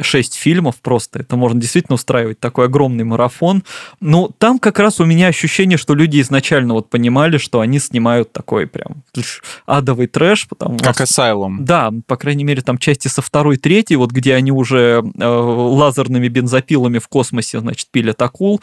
шесть 0.00 0.34
фильмов 0.34 0.76
просто. 0.80 1.20
Это 1.20 1.36
можно 1.36 1.60
действительно 1.60 1.94
устраивать 1.94 2.40
такой 2.40 2.66
огромный 2.66 3.04
марафон. 3.04 3.62
Но 4.00 4.30
там 4.38 4.58
как 4.58 4.78
раз 4.78 5.00
у 5.00 5.04
меня 5.04 5.28
ощущение, 5.28 5.78
что 5.78 5.94
люди 5.94 6.20
изначально 6.20 6.74
вот 6.74 6.90
понимали, 6.90 7.38
что 7.38 7.60
они 7.60 7.78
снимают 7.78 8.32
такой 8.32 8.66
прям 8.66 9.04
адовый 9.66 10.06
трэш. 10.06 10.48
Потому 10.48 10.78
как 10.78 11.00
Asylum. 11.00 11.56
Да, 11.60 11.92
по 12.06 12.16
крайней 12.16 12.44
мере, 12.44 12.62
там 12.62 12.78
части 12.78 13.08
со 13.08 13.22
второй, 13.22 13.56
третьей, 13.56 13.96
вот 13.96 14.10
где 14.10 14.34
они 14.34 14.52
уже 14.52 15.02
э, 15.18 15.24
лазерными 15.24 16.28
бензопилами 16.28 16.98
в 16.98 17.08
космосе, 17.08 17.60
значит, 17.60 17.88
пилят 17.90 18.20
акул. 18.22 18.60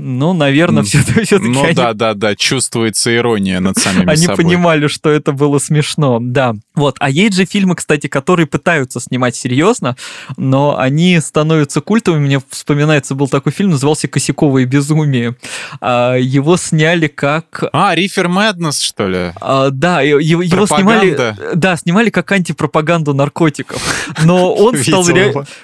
Ну, 0.00 0.32
наверное, 0.32 0.84
все-таки... 0.84 1.36
Ну 1.38 1.64
они... 1.64 1.74
да, 1.74 1.92
да, 1.92 2.14
да, 2.14 2.36
чувствуется 2.36 3.14
ирония 3.14 3.58
над 3.58 3.78
самими 3.78 4.08
Они 4.08 4.26
собой. 4.26 4.44
понимали, 4.44 4.86
что 4.86 5.10
это 5.10 5.32
было 5.32 5.58
смешно, 5.58 6.18
да. 6.20 6.54
Вот, 6.76 6.96
а 7.00 7.10
есть 7.10 7.34
же 7.34 7.44
фильмы, 7.44 7.74
кстати, 7.74 8.06
которые 8.06 8.46
пытаются 8.46 9.00
снимать 9.00 9.34
серьезно, 9.34 9.96
но 10.36 10.67
они 10.76 11.18
становятся 11.20 11.80
культовыми. 11.80 12.26
Мне 12.26 12.40
вспоминается, 12.50 13.14
был 13.14 13.28
такой 13.28 13.52
фильм, 13.52 13.70
назывался 13.70 14.08
«Косяковое 14.08 14.64
безумие». 14.64 15.36
А, 15.80 16.16
его 16.16 16.56
сняли 16.56 17.06
как... 17.06 17.64
А, 17.72 17.94
«Рифер 17.94 18.28
Мэднес», 18.28 18.80
что 18.80 19.08
ли? 19.08 19.32
А, 19.40 19.70
да, 19.70 20.00
его, 20.02 20.42
его 20.42 20.66
снимали... 20.66 21.34
Да, 21.54 21.76
снимали 21.76 22.10
как 22.10 22.30
антипропаганду 22.32 23.14
наркотиков. 23.14 23.82
Но 24.24 24.54
он 24.54 24.76
стал... 24.76 25.06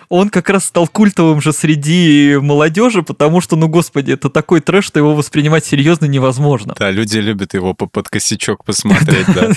Он 0.08 0.30
как 0.30 0.50
раз 0.50 0.64
стал 0.64 0.86
культовым 0.88 1.40
же 1.40 1.52
среди 1.52 2.36
молодежи, 2.40 3.02
потому 3.02 3.40
что, 3.40 3.56
ну, 3.56 3.68
господи, 3.68 4.12
это 4.12 4.30
такой 4.30 4.60
трэш, 4.60 4.86
что 4.86 4.98
его 4.98 5.14
воспринимать 5.14 5.64
серьезно 5.64 6.06
невозможно. 6.06 6.74
Да, 6.78 6.90
люди 6.90 7.18
любят 7.18 7.54
его 7.54 7.74
под 7.74 8.08
косячок 8.08 8.64
посмотреть, 8.64 9.26
да. 9.34 9.50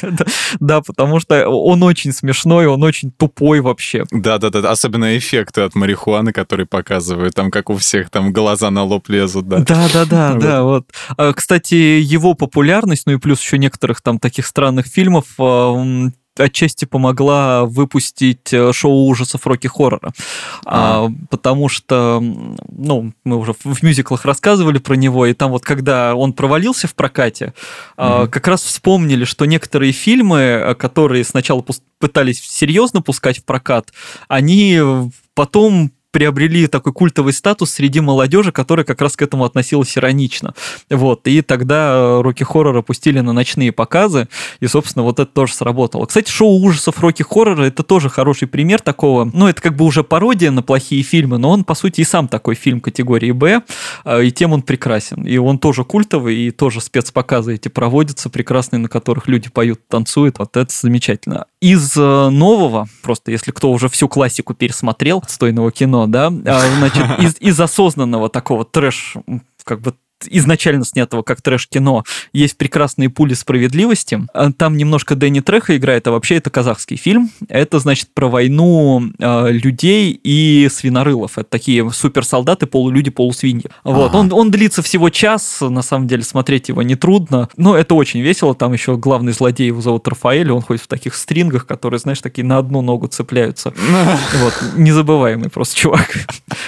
Да, 0.59 0.81
потому 0.81 1.19
что 1.19 1.47
он 1.47 1.83
очень 1.83 2.11
смешной, 2.11 2.67
он 2.67 2.83
очень 2.83 3.11
тупой 3.11 3.61
вообще. 3.61 4.05
Да, 4.11 4.37
да, 4.37 4.49
да, 4.49 4.71
особенно 4.71 5.17
эффекты 5.37 5.61
от 5.61 5.75
марихуаны, 5.75 6.31
которые 6.31 6.65
показывают, 6.65 7.35
там 7.35 7.51
как 7.51 7.69
у 7.69 7.77
всех 7.77 8.09
там 8.09 8.33
глаза 8.33 8.71
на 8.71 8.83
лоб 8.83 9.09
лезут, 9.09 9.47
да. 9.47 9.59
Да, 9.59 9.87
да, 9.93 10.05
да, 10.05 10.33
да, 10.39 10.63
вот. 10.63 10.87
А, 11.15 11.33
кстати, 11.33 11.75
его 11.75 12.33
популярность, 12.33 13.03
ну 13.05 13.13
и 13.13 13.17
плюс 13.17 13.39
еще 13.41 13.57
некоторых 13.57 14.01
там 14.01 14.19
таких 14.19 14.45
странных 14.45 14.87
фильмов 14.87 15.25
а, 15.39 16.09
отчасти 16.39 16.85
помогла 16.85 17.65
выпустить 17.65 18.53
э, 18.53 18.71
шоу 18.73 19.07
ужасов 19.07 19.45
Рокки 19.47 19.67
Хоррора. 19.67 20.13
А. 20.65 21.09
потому 21.29 21.69
что, 21.69 22.19
ну, 22.21 23.13
мы 23.23 23.37
уже 23.37 23.53
в 23.53 23.83
мюзиклах 23.83 24.25
рассказывали 24.25 24.77
про 24.79 24.95
него, 24.95 25.25
и 25.25 25.33
там 25.33 25.51
вот 25.51 25.63
когда 25.63 26.15
он 26.15 26.33
провалился 26.33 26.87
в 26.87 26.95
прокате, 26.95 27.53
mm 27.97 28.27
как 28.27 28.47
раз 28.47 28.63
вспомнили, 28.63 29.25
что 29.25 29.45
некоторые 29.45 29.91
фильмы, 29.91 30.39
э, 30.39 30.75
которые 30.75 31.23
сначала 31.23 31.63
пытались 31.99 32.41
серьезно 32.41 33.01
пускать 33.01 33.39
в 33.39 33.45
прокат, 33.45 33.91
они 34.27 34.79
потом 35.33 35.91
приобрели 36.17 36.65
такой 36.65 36.93
культовый 36.93 37.31
статус 37.31 37.69
среди 37.69 37.99
молодежи, 37.99 38.51
которая 38.51 38.83
как 38.83 39.01
раз 39.01 39.15
к 39.15 39.21
этому 39.21 39.45
относилась 39.45 39.95
иронично. 39.99 40.55
Вот. 40.89 41.27
И 41.27 41.43
тогда 41.43 42.23
Рокки 42.23 42.41
Хоррор 42.41 42.75
опустили 42.75 43.19
на 43.19 43.33
ночные 43.33 43.71
показы, 43.71 44.27
и, 44.59 44.65
собственно, 44.65 45.03
вот 45.03 45.19
это 45.19 45.31
тоже 45.31 45.53
сработало. 45.53 46.07
Кстати, 46.07 46.31
шоу 46.31 46.59
ужасов 46.59 46.99
Рокки 47.01 47.21
Хоррора 47.21 47.65
это 47.65 47.83
тоже 47.83 48.09
хороший 48.09 48.47
пример 48.47 48.81
такого. 48.81 49.29
Ну, 49.31 49.47
это 49.47 49.61
как 49.61 49.75
бы 49.75 49.85
уже 49.85 50.03
пародия 50.03 50.49
на 50.49 50.63
плохие 50.63 51.03
фильмы, 51.03 51.37
но 51.37 51.51
он, 51.51 51.63
по 51.63 51.75
сути, 51.75 52.01
и 52.01 52.03
сам 52.03 52.27
такой 52.27 52.55
фильм 52.55 52.81
категории 52.81 53.29
Б, 53.31 53.61
а, 54.03 54.19
и 54.19 54.31
тем 54.31 54.53
он 54.53 54.63
прекрасен. 54.63 55.23
И 55.23 55.37
он 55.37 55.59
тоже 55.59 55.83
культовый, 55.83 56.35
и 56.35 56.49
тоже 56.49 56.81
спецпоказы 56.81 57.53
эти 57.53 57.67
проводятся 57.67 58.31
прекрасные, 58.31 58.79
на 58.79 58.89
которых 58.89 59.27
люди 59.27 59.51
поют, 59.51 59.87
танцуют. 59.87 60.39
Вот 60.39 60.57
это 60.57 60.73
замечательно. 60.73 61.45
Из 61.59 61.97
э, 61.97 62.29
нового, 62.29 62.87
просто 63.01 63.31
если 63.31 63.51
кто 63.51 63.71
уже 63.71 63.89
всю 63.89 64.07
классику 64.07 64.53
пересмотрел, 64.53 65.23
стойного 65.27 65.71
кино, 65.71 66.05
да, 66.05 66.27
а, 66.27 66.77
значит, 66.77 67.19
из, 67.19 67.37
из 67.39 67.59
осознанного 67.59 68.29
такого 68.29 68.63
трэш, 68.63 69.15
как 69.63 69.81
бы 69.81 69.95
изначально 70.29 70.85
снятого 70.85 71.21
как 71.21 71.41
трэш-кино, 71.41 72.03
есть 72.33 72.57
прекрасные 72.57 73.09
пули 73.09 73.33
справедливости. 73.33 74.19
А 74.33 74.51
там 74.51 74.77
немножко 74.77 75.15
Дэнни 75.15 75.41
Треха 75.41 75.77
играет, 75.77 76.07
а 76.07 76.11
вообще 76.11 76.35
это 76.35 76.49
казахский 76.49 76.97
фильм. 76.97 77.31
Это, 77.49 77.79
значит, 77.79 78.09
про 78.13 78.27
войну 78.27 79.11
э, 79.19 79.51
людей 79.51 80.19
и 80.23 80.67
свинорылов. 80.71 81.37
Это 81.37 81.49
такие 81.49 81.89
суперсолдаты, 81.91 82.65
полулюди, 82.65 83.09
полусвиньи. 83.09 83.65
Вот. 83.83 84.13
Он, 84.15 84.31
он 84.33 84.51
длится 84.51 84.81
всего 84.81 85.09
час, 85.09 85.59
на 85.61 85.81
самом 85.81 86.07
деле 86.07 86.23
смотреть 86.23 86.69
его 86.69 86.81
нетрудно. 86.81 87.49
Но 87.57 87.75
это 87.77 87.95
очень 87.95 88.21
весело. 88.21 88.55
Там 88.55 88.73
еще 88.73 88.97
главный 88.97 89.33
злодей 89.33 89.67
его 89.67 89.81
зовут 89.81 90.07
Рафаэль, 90.07 90.51
он 90.51 90.61
ходит 90.61 90.83
в 90.83 90.87
таких 90.87 91.15
стрингах, 91.15 91.65
которые, 91.65 91.99
знаешь, 91.99 92.21
такие 92.21 92.45
на 92.45 92.57
одну 92.57 92.81
ногу 92.81 93.07
цепляются. 93.07 93.73
Вот. 94.37 94.53
Незабываемый 94.75 95.49
просто 95.49 95.75
чувак. 95.75 96.27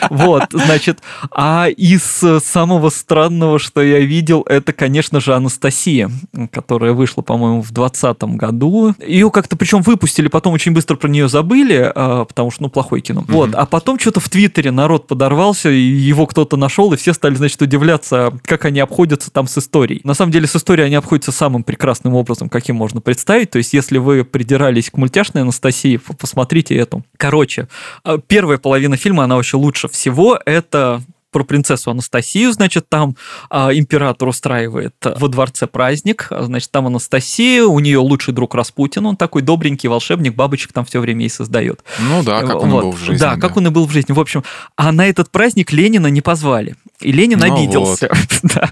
Вот, 0.09 0.45
значит, 0.51 0.99
а 1.31 1.67
из 1.69 2.23
самого 2.43 2.89
странного, 2.89 3.38
что 3.57 3.81
я 3.81 3.99
видел, 3.99 4.43
это, 4.47 4.73
конечно 4.73 5.19
же, 5.19 5.33
Анастасия, 5.33 6.09
которая 6.51 6.93
вышла, 6.93 7.21
по-моему, 7.21 7.61
в 7.61 7.71
2020 7.71 8.23
году. 8.35 8.95
Ее 9.05 9.31
как-то, 9.31 9.55
причем 9.55 9.81
выпустили, 9.81 10.27
потом 10.27 10.53
очень 10.53 10.73
быстро 10.73 10.95
про 10.95 11.07
нее 11.07 11.27
забыли, 11.29 11.91
а, 11.95 12.25
потому 12.25 12.51
что, 12.51 12.63
ну, 12.63 12.69
плохое 12.69 13.01
кино. 13.01 13.21
Mm-hmm. 13.21 13.33
Вот, 13.33 13.55
а 13.55 13.65
потом 13.65 13.99
что-то 13.99 14.19
в 14.19 14.29
Твиттере 14.29 14.71
народ 14.71 15.07
подорвался, 15.07 15.69
и 15.69 15.79
его 15.79 16.25
кто-то 16.25 16.57
нашел, 16.57 16.91
и 16.93 16.97
все 16.97 17.13
стали, 17.13 17.35
значит, 17.35 17.61
удивляться, 17.61 18.33
как 18.43 18.65
они 18.65 18.79
обходятся 18.79 19.31
там 19.31 19.47
с 19.47 19.57
историей. 19.57 20.01
На 20.03 20.13
самом 20.13 20.31
деле, 20.31 20.47
с 20.47 20.55
историей 20.55 20.85
они 20.85 20.95
обходятся 20.95 21.31
самым 21.31 21.63
прекрасным 21.63 22.13
образом, 22.15 22.49
каким 22.49 22.75
можно 22.75 23.01
представить. 23.01 23.51
То 23.51 23.57
есть, 23.57 23.73
если 23.73 23.97
вы 23.97 24.23
придирались 24.23 24.89
к 24.89 24.97
мультяшной 24.97 25.43
Анастасии, 25.43 25.99
посмотрите 26.19 26.75
эту. 26.75 27.03
Короче, 27.17 27.67
а, 28.03 28.17
первая 28.17 28.57
половина 28.57 28.97
фильма, 28.97 29.23
она 29.23 29.35
вообще 29.35 29.57
лучше 29.57 29.87
всего. 29.87 30.39
Это 30.45 31.01
про 31.31 31.43
принцессу 31.43 31.91
Анастасию, 31.91 32.51
значит, 32.51 32.89
там 32.89 33.15
э, 33.49 33.69
император 33.73 34.27
устраивает 34.27 34.95
во 35.03 35.27
дворце 35.27 35.67
праздник, 35.67 36.27
значит, 36.29 36.71
там 36.71 36.87
Анастасия, 36.87 37.63
у 37.63 37.79
нее 37.79 37.99
лучший 37.99 38.33
друг 38.33 38.55
Распутин, 38.55 39.05
он 39.05 39.15
такой 39.15 39.41
добренький 39.41 39.89
волшебник, 39.89 40.35
бабочек 40.35 40.73
там 40.73 40.85
все 40.85 40.99
время 40.99 41.25
и 41.25 41.29
создает. 41.29 41.83
Ну 41.99 42.23
да, 42.23 42.41
как 42.41 42.63
он 42.63 42.69
вот. 42.69 42.83
был 42.83 42.91
в 42.91 42.99
жизни. 42.99 43.19
Да, 43.19 43.35
да, 43.35 43.41
как 43.41 43.57
он 43.57 43.67
и 43.67 43.69
был 43.69 43.85
в 43.85 43.91
жизни. 43.91 44.13
В 44.13 44.19
общем, 44.19 44.43
а 44.75 44.91
на 44.91 45.07
этот 45.07 45.29
праздник 45.31 45.71
Ленина 45.71 46.07
не 46.07 46.21
позвали. 46.21 46.75
И 46.99 47.11
Ленин 47.11 47.39
ну 47.39 47.53
обиделся. 47.53 48.09
Вот. 48.09 48.39
да. 48.55 48.71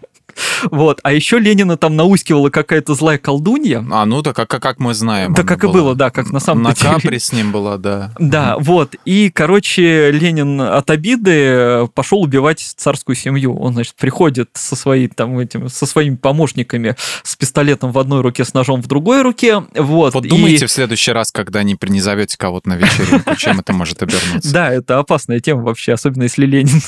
Вот. 0.71 0.99
А 1.03 1.13
еще 1.13 1.39
Ленина 1.39 1.77
там 1.77 1.95
наускивала 1.95 2.49
какая-то 2.49 2.93
злая 2.93 3.17
колдунья. 3.17 3.85
А, 3.91 4.05
ну 4.05 4.21
да, 4.21 4.33
как, 4.33 4.49
как 4.49 4.79
мы 4.79 4.93
знаем. 4.93 5.33
Да, 5.33 5.43
как 5.43 5.61
была. 5.61 5.71
и 5.71 5.73
было, 5.73 5.95
да, 5.95 6.09
как 6.09 6.31
на 6.31 6.39
самом 6.39 6.63
на 6.63 6.73
деле. 6.73 6.89
На 6.89 6.95
Капри 6.95 7.19
с 7.19 7.31
ним 7.31 7.51
была, 7.51 7.77
да. 7.77 8.13
Да, 8.19 8.57
вот. 8.59 8.95
И, 9.05 9.29
короче, 9.29 10.11
Ленин 10.11 10.61
от 10.61 10.89
обиды 10.89 11.87
пошел 11.93 12.21
убивать 12.21 12.59
царскую 12.59 13.15
семью. 13.15 13.57
Он, 13.57 13.73
значит, 13.73 13.95
приходит 13.95 14.49
со, 14.53 14.75
своей, 14.75 15.07
там, 15.07 15.37
этим, 15.39 15.69
со 15.69 15.85
своими 15.85 16.15
помощниками 16.15 16.95
с 17.23 17.35
пистолетом 17.35 17.91
в 17.91 17.99
одной 17.99 18.21
руке, 18.21 18.45
с 18.45 18.53
ножом 18.53 18.81
в 18.81 18.87
другой 18.87 19.21
руке. 19.21 19.63
Вот, 19.75 20.13
вот 20.13 20.27
думайте 20.27 20.65
и... 20.65 20.67
в 20.67 20.71
следующий 20.71 21.11
раз, 21.11 21.31
когда 21.31 21.63
не, 21.63 21.77
не 21.87 22.01
зовете 22.01 22.37
кого-то 22.37 22.69
на 22.69 22.75
вечеринку, 22.75 23.35
чем 23.35 23.59
это 23.59 23.73
может 23.73 24.01
обернуться. 24.03 24.53
Да, 24.57 24.71
это 24.71 24.97
опасная 24.97 25.39
тема 25.39 25.61
вообще, 25.61 25.93
особенно 25.93 26.23
если 26.23 26.45
Ленин 26.45 26.81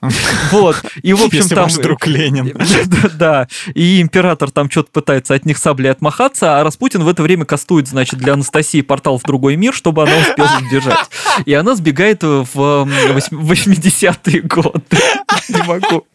вот. 0.50 0.82
И, 1.02 1.12
в 1.12 1.22
общем, 1.22 1.38
Если 1.38 1.54
там... 1.54 1.64
ваш 1.64 1.74
друг 1.74 2.06
Ленин. 2.06 2.56
Да, 3.14 3.48
и 3.74 4.00
император 4.00 4.50
там 4.50 4.70
что-то 4.70 4.90
пытается 4.92 5.34
от 5.34 5.44
них 5.44 5.58
саблей 5.58 5.90
отмахаться, 5.90 6.58
а 6.58 6.64
Распутин 6.64 7.02
в 7.02 7.08
это 7.08 7.22
время 7.22 7.44
кастует, 7.44 7.86
значит, 7.86 8.18
для 8.18 8.34
Анастасии 8.34 8.80
портал 8.80 9.18
в 9.18 9.22
другой 9.22 9.56
мир, 9.56 9.74
чтобы 9.74 10.02
она 10.02 10.16
успела 10.16 10.50
сбежать. 10.60 11.10
И 11.44 11.52
она 11.52 11.74
сбегает 11.74 12.22
в 12.22 12.46
80-е 12.46 14.40
годы. 14.42 14.82
Не 15.48 15.62
могу. 15.62 16.06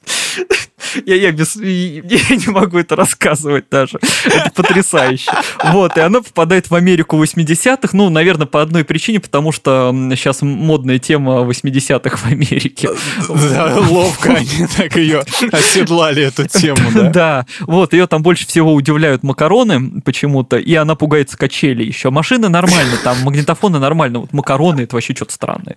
Я, 1.05 1.15
я, 1.15 1.31
без, 1.31 1.55
я 1.55 2.35
не 2.35 2.51
могу 2.51 2.77
это 2.77 2.95
рассказывать 2.95 3.65
даже. 3.69 3.99
Это 4.25 4.51
потрясающе. 4.53 5.31
Вот, 5.63 5.97
и 5.97 5.99
она 5.99 6.21
попадает 6.21 6.69
в 6.69 6.75
Америку 6.75 7.21
80-х, 7.21 7.89
ну, 7.93 8.09
наверное, 8.09 8.47
по 8.47 8.61
одной 8.61 8.83
причине, 8.83 9.19
потому 9.19 9.51
что 9.51 9.91
сейчас 10.11 10.41
модная 10.41 10.99
тема 10.99 11.41
80-х 11.41 12.17
в 12.17 12.25
Америке. 12.25 12.89
Да, 13.27 13.77
ловко 13.89 14.33
они 14.33 14.67
так 14.75 14.95
ее 14.95 15.23
оседлали, 15.51 16.23
эту 16.23 16.47
тему, 16.47 16.91
да? 16.93 17.09
Да, 17.09 17.45
вот, 17.61 17.93
ее 17.93 18.07
там 18.07 18.21
больше 18.21 18.47
всего 18.47 18.73
удивляют 18.73 19.23
макароны 19.23 20.01
почему-то, 20.01 20.57
и 20.57 20.73
она 20.75 20.95
пугается 20.95 21.37
качели 21.37 21.83
еще. 21.83 22.09
Машины 22.09 22.49
нормально, 22.49 22.97
там 23.03 23.17
магнитофоны 23.23 23.79
нормально, 23.79 24.19
вот 24.19 24.33
макароны 24.33 24.81
это 24.81 24.95
вообще 24.95 25.15
что-то 25.15 25.33
странное. 25.33 25.75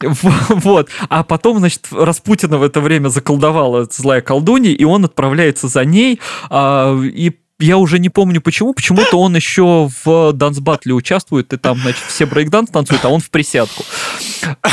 Вот, 0.00 0.88
а 1.08 1.22
потом, 1.22 1.58
значит, 1.58 1.86
Распутина 1.90 2.58
в 2.58 2.62
это 2.62 2.80
время 2.80 3.08
заколдовала 3.08 3.86
злая 3.90 4.20
колдунья, 4.20 4.49
и 4.56 4.84
он 4.84 5.04
отправляется 5.04 5.68
за 5.68 5.84
ней, 5.84 6.20
а, 6.48 6.98
и 7.02 7.32
я 7.60 7.76
уже 7.76 7.98
не 7.98 8.08
помню 8.08 8.40
почему, 8.40 8.72
почему-то 8.72 9.18
он 9.18 9.36
еще 9.36 9.90
в 10.04 10.32
данс-батле 10.32 10.94
участвует, 10.94 11.52
и 11.52 11.56
там, 11.56 11.78
значит, 11.78 12.02
все 12.06 12.26
брейкданс 12.26 12.70
танцуют, 12.70 13.04
а 13.04 13.08
он 13.08 13.20
в 13.20 13.30
присядку. 13.30 13.84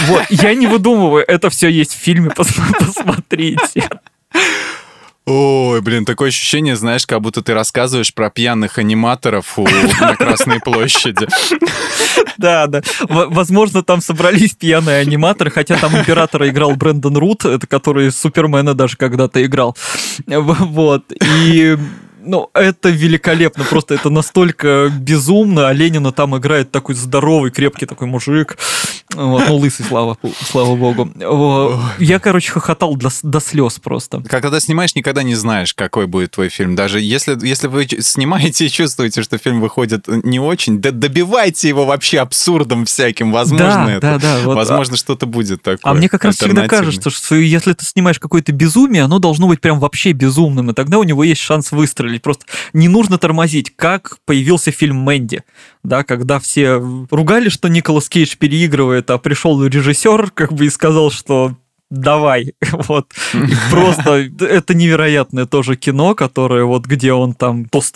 Вот, 0.07 0.23
я 0.29 0.53
не 0.55 0.67
выдумываю, 0.67 1.23
это 1.27 1.49
все 1.49 1.67
есть 1.67 1.93
в 1.93 1.97
фильме, 1.97 2.31
посмотрите. 2.35 3.89
Ой, 5.29 5.81
блин, 5.81 6.05
такое 6.05 6.29
ощущение, 6.29 6.77
знаешь, 6.77 7.05
как 7.05 7.19
будто 7.19 7.41
ты 7.41 7.53
рассказываешь 7.53 8.13
про 8.13 8.29
пьяных 8.29 8.77
аниматоров 8.77 9.57
на 9.99 10.15
Красной 10.15 10.61
площади. 10.61 11.27
Да, 12.37 12.67
да. 12.67 12.81
Возможно, 13.09 13.83
там 13.83 13.99
собрались 13.99 14.53
пьяные 14.53 14.99
аниматоры, 14.99 15.51
хотя 15.51 15.75
там 15.75 15.97
императора 15.97 16.47
играл 16.47 16.75
Брэндон 16.75 17.17
Рут, 17.17 17.43
это 17.43 17.67
который 17.67 18.09
Супермена 18.11 18.73
даже 18.73 18.95
когда-то 18.95 19.45
играл. 19.45 19.75
Вот. 20.27 21.11
И 21.21 21.77
ну, 22.27 22.49
это 22.53 22.89
великолепно, 22.89 23.63
просто 23.63 23.95
это 23.95 24.09
настолько 24.09 24.91
безумно, 24.99 25.69
а 25.69 25.73
Ленина 25.73 26.11
там 26.11 26.37
играет 26.37 26.71
такой 26.71 26.95
здоровый, 26.95 27.51
крепкий 27.51 27.85
такой 27.85 28.07
мужик, 28.07 28.57
вот, 29.13 29.43
ну, 29.47 29.55
лысый, 29.55 29.85
слава, 29.85 30.17
слава 30.41 30.75
богу. 30.75 31.09
Я, 31.97 32.19
короче, 32.19 32.51
хохотал 32.51 32.95
до, 32.97 33.09
до 33.23 33.39
слез 33.39 33.79
просто. 33.79 34.21
Когда 34.21 34.59
снимаешь, 34.59 34.95
никогда 34.95 35.23
не 35.23 35.35
знаешь, 35.35 35.73
какой 35.73 36.07
будет 36.07 36.31
твой 36.31 36.49
фильм. 36.49 36.75
Даже 36.75 36.99
если, 36.99 37.37
если 37.45 37.67
вы 37.67 37.87
снимаете 37.87 38.65
и 38.65 38.69
чувствуете, 38.69 39.23
что 39.23 39.37
фильм 39.37 39.61
выходит 39.61 40.07
не 40.07 40.39
очень, 40.39 40.81
да 40.81 40.91
добивайте 40.91 41.69
его 41.69 41.85
вообще 41.85 42.19
абсурдом 42.19 42.85
всяким. 42.85 43.31
Возможно, 43.31 43.85
да, 43.85 43.91
это. 43.91 44.01
Да, 44.01 44.19
да, 44.19 44.39
вот, 44.43 44.55
возможно, 44.55 44.95
а... 44.95 44.97
что-то 44.97 45.25
будет 45.25 45.61
такое. 45.61 45.79
А 45.83 45.93
мне 45.93 46.09
как 46.09 46.25
раз 46.25 46.35
всегда 46.35 46.67
кажется, 46.67 47.09
что 47.09 47.35
если 47.35 47.73
ты 47.73 47.85
снимаешь 47.85 48.19
какое-то 48.19 48.51
безумие, 48.51 49.03
оно 49.03 49.19
должно 49.19 49.47
быть 49.47 49.61
прям 49.61 49.79
вообще 49.79 50.11
безумным, 50.11 50.71
и 50.71 50.73
тогда 50.73 50.99
у 50.99 51.03
него 51.03 51.23
есть 51.23 51.41
шанс 51.41 51.71
выстрелить. 51.71 52.16
Просто 52.19 52.45
не 52.73 52.87
нужно 52.87 53.17
тормозить, 53.17 53.73
как 53.75 54.17
появился 54.25 54.71
фильм 54.71 54.97
«Мэнди», 54.97 55.43
да, 55.83 56.03
когда 56.03 56.39
все 56.39 56.81
ругали, 57.11 57.49
что 57.49 57.67
Николас 57.67 58.09
Кейдж 58.09 58.35
переигрывает, 58.37 59.09
а 59.09 59.17
пришел 59.17 59.63
режиссер, 59.63 60.31
как 60.31 60.53
бы 60.53 60.65
и 60.65 60.69
сказал, 60.69 61.11
что 61.11 61.55
давай, 61.89 62.53
вот. 62.71 63.07
И 63.33 63.53
просто 63.71 64.29
это 64.41 64.73
невероятное 64.73 65.45
тоже 65.45 65.75
кино, 65.75 66.15
которое 66.15 66.65
вот 66.65 66.85
где 66.85 67.13
он 67.13 67.33
там 67.33 67.65
то 67.65 67.81
с 67.81 67.93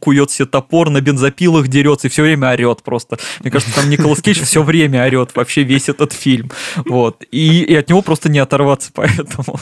кует 0.00 0.30
себе 0.30 0.46
топор, 0.46 0.90
на 0.90 1.00
бензопилах 1.00 1.68
дерется 1.68 2.08
и 2.08 2.10
все 2.10 2.22
время 2.22 2.50
орет 2.50 2.82
просто. 2.82 3.18
Мне 3.40 3.50
кажется, 3.50 3.74
там 3.74 3.90
Николас 3.90 4.22
Кейдж 4.22 4.42
все 4.42 4.62
время 4.62 5.04
орет 5.04 5.34
вообще 5.34 5.62
весь 5.62 5.88
этот 5.88 6.12
фильм. 6.12 6.50
Вот. 6.84 7.24
И, 7.30 7.62
и 7.62 7.74
от 7.74 7.88
него 7.88 8.02
просто 8.02 8.28
не 8.28 8.38
оторваться 8.38 8.90
поэтому. 8.94 9.60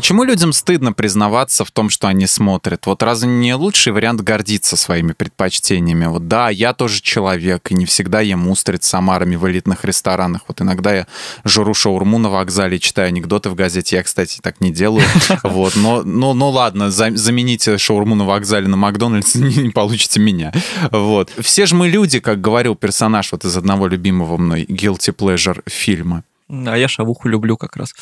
Почему 0.00 0.24
людям 0.24 0.54
стыдно 0.54 0.94
признаваться 0.94 1.62
в 1.62 1.70
том, 1.70 1.90
что 1.90 2.08
они 2.08 2.26
смотрят? 2.26 2.86
Вот 2.86 3.02
разве 3.02 3.28
не 3.28 3.54
лучший 3.54 3.92
вариант 3.92 4.22
гордиться 4.22 4.78
своими 4.78 5.12
предпочтениями? 5.12 6.06
Вот 6.06 6.26
да, 6.26 6.48
я 6.48 6.72
тоже 6.72 7.02
человек, 7.02 7.70
и 7.70 7.74
не 7.74 7.84
всегда 7.84 8.22
ем 8.22 8.48
устриц 8.48 8.86
с 8.86 8.94
омарами 8.94 9.36
в 9.36 9.46
элитных 9.46 9.84
ресторанах. 9.84 10.40
Вот 10.48 10.62
иногда 10.62 10.94
я 10.94 11.06
жру 11.44 11.74
шаурму 11.74 12.16
на 12.16 12.30
вокзале, 12.30 12.78
читаю 12.78 13.08
анекдоты 13.08 13.50
в 13.50 13.54
газете. 13.54 13.96
Я, 13.96 14.02
кстати, 14.02 14.38
так 14.42 14.62
не 14.62 14.72
делаю. 14.72 15.04
Вот, 15.42 15.76
но, 15.76 16.02
но, 16.02 16.32
ну 16.32 16.48
ладно, 16.48 16.90
замените 16.90 17.76
шаурму 17.76 18.14
на 18.14 18.24
вокзале 18.24 18.68
на 18.68 18.78
Макдональдс, 18.78 19.34
не, 19.34 19.54
не 19.54 19.70
получите 19.70 20.18
меня. 20.18 20.50
Вот. 20.92 21.30
Все 21.40 21.66
же 21.66 21.74
мы 21.74 21.88
люди, 21.88 22.20
как 22.20 22.40
говорил 22.40 22.74
персонаж 22.74 23.32
вот 23.32 23.44
из 23.44 23.54
одного 23.54 23.86
любимого 23.86 24.38
мной 24.38 24.64
Guilty 24.64 25.14
Pleasure 25.14 25.60
фильма. 25.66 26.24
А 26.66 26.76
я 26.76 26.88
шавуху 26.88 27.28
люблю 27.28 27.56
как 27.56 27.76
раз. 27.76 27.94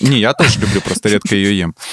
Не, 0.00 0.18
я 0.20 0.32
тоже 0.32 0.60
люблю, 0.60 0.80
просто 0.80 1.08
редко 1.08 1.34
ее 1.34 1.56
ем. 1.58 1.74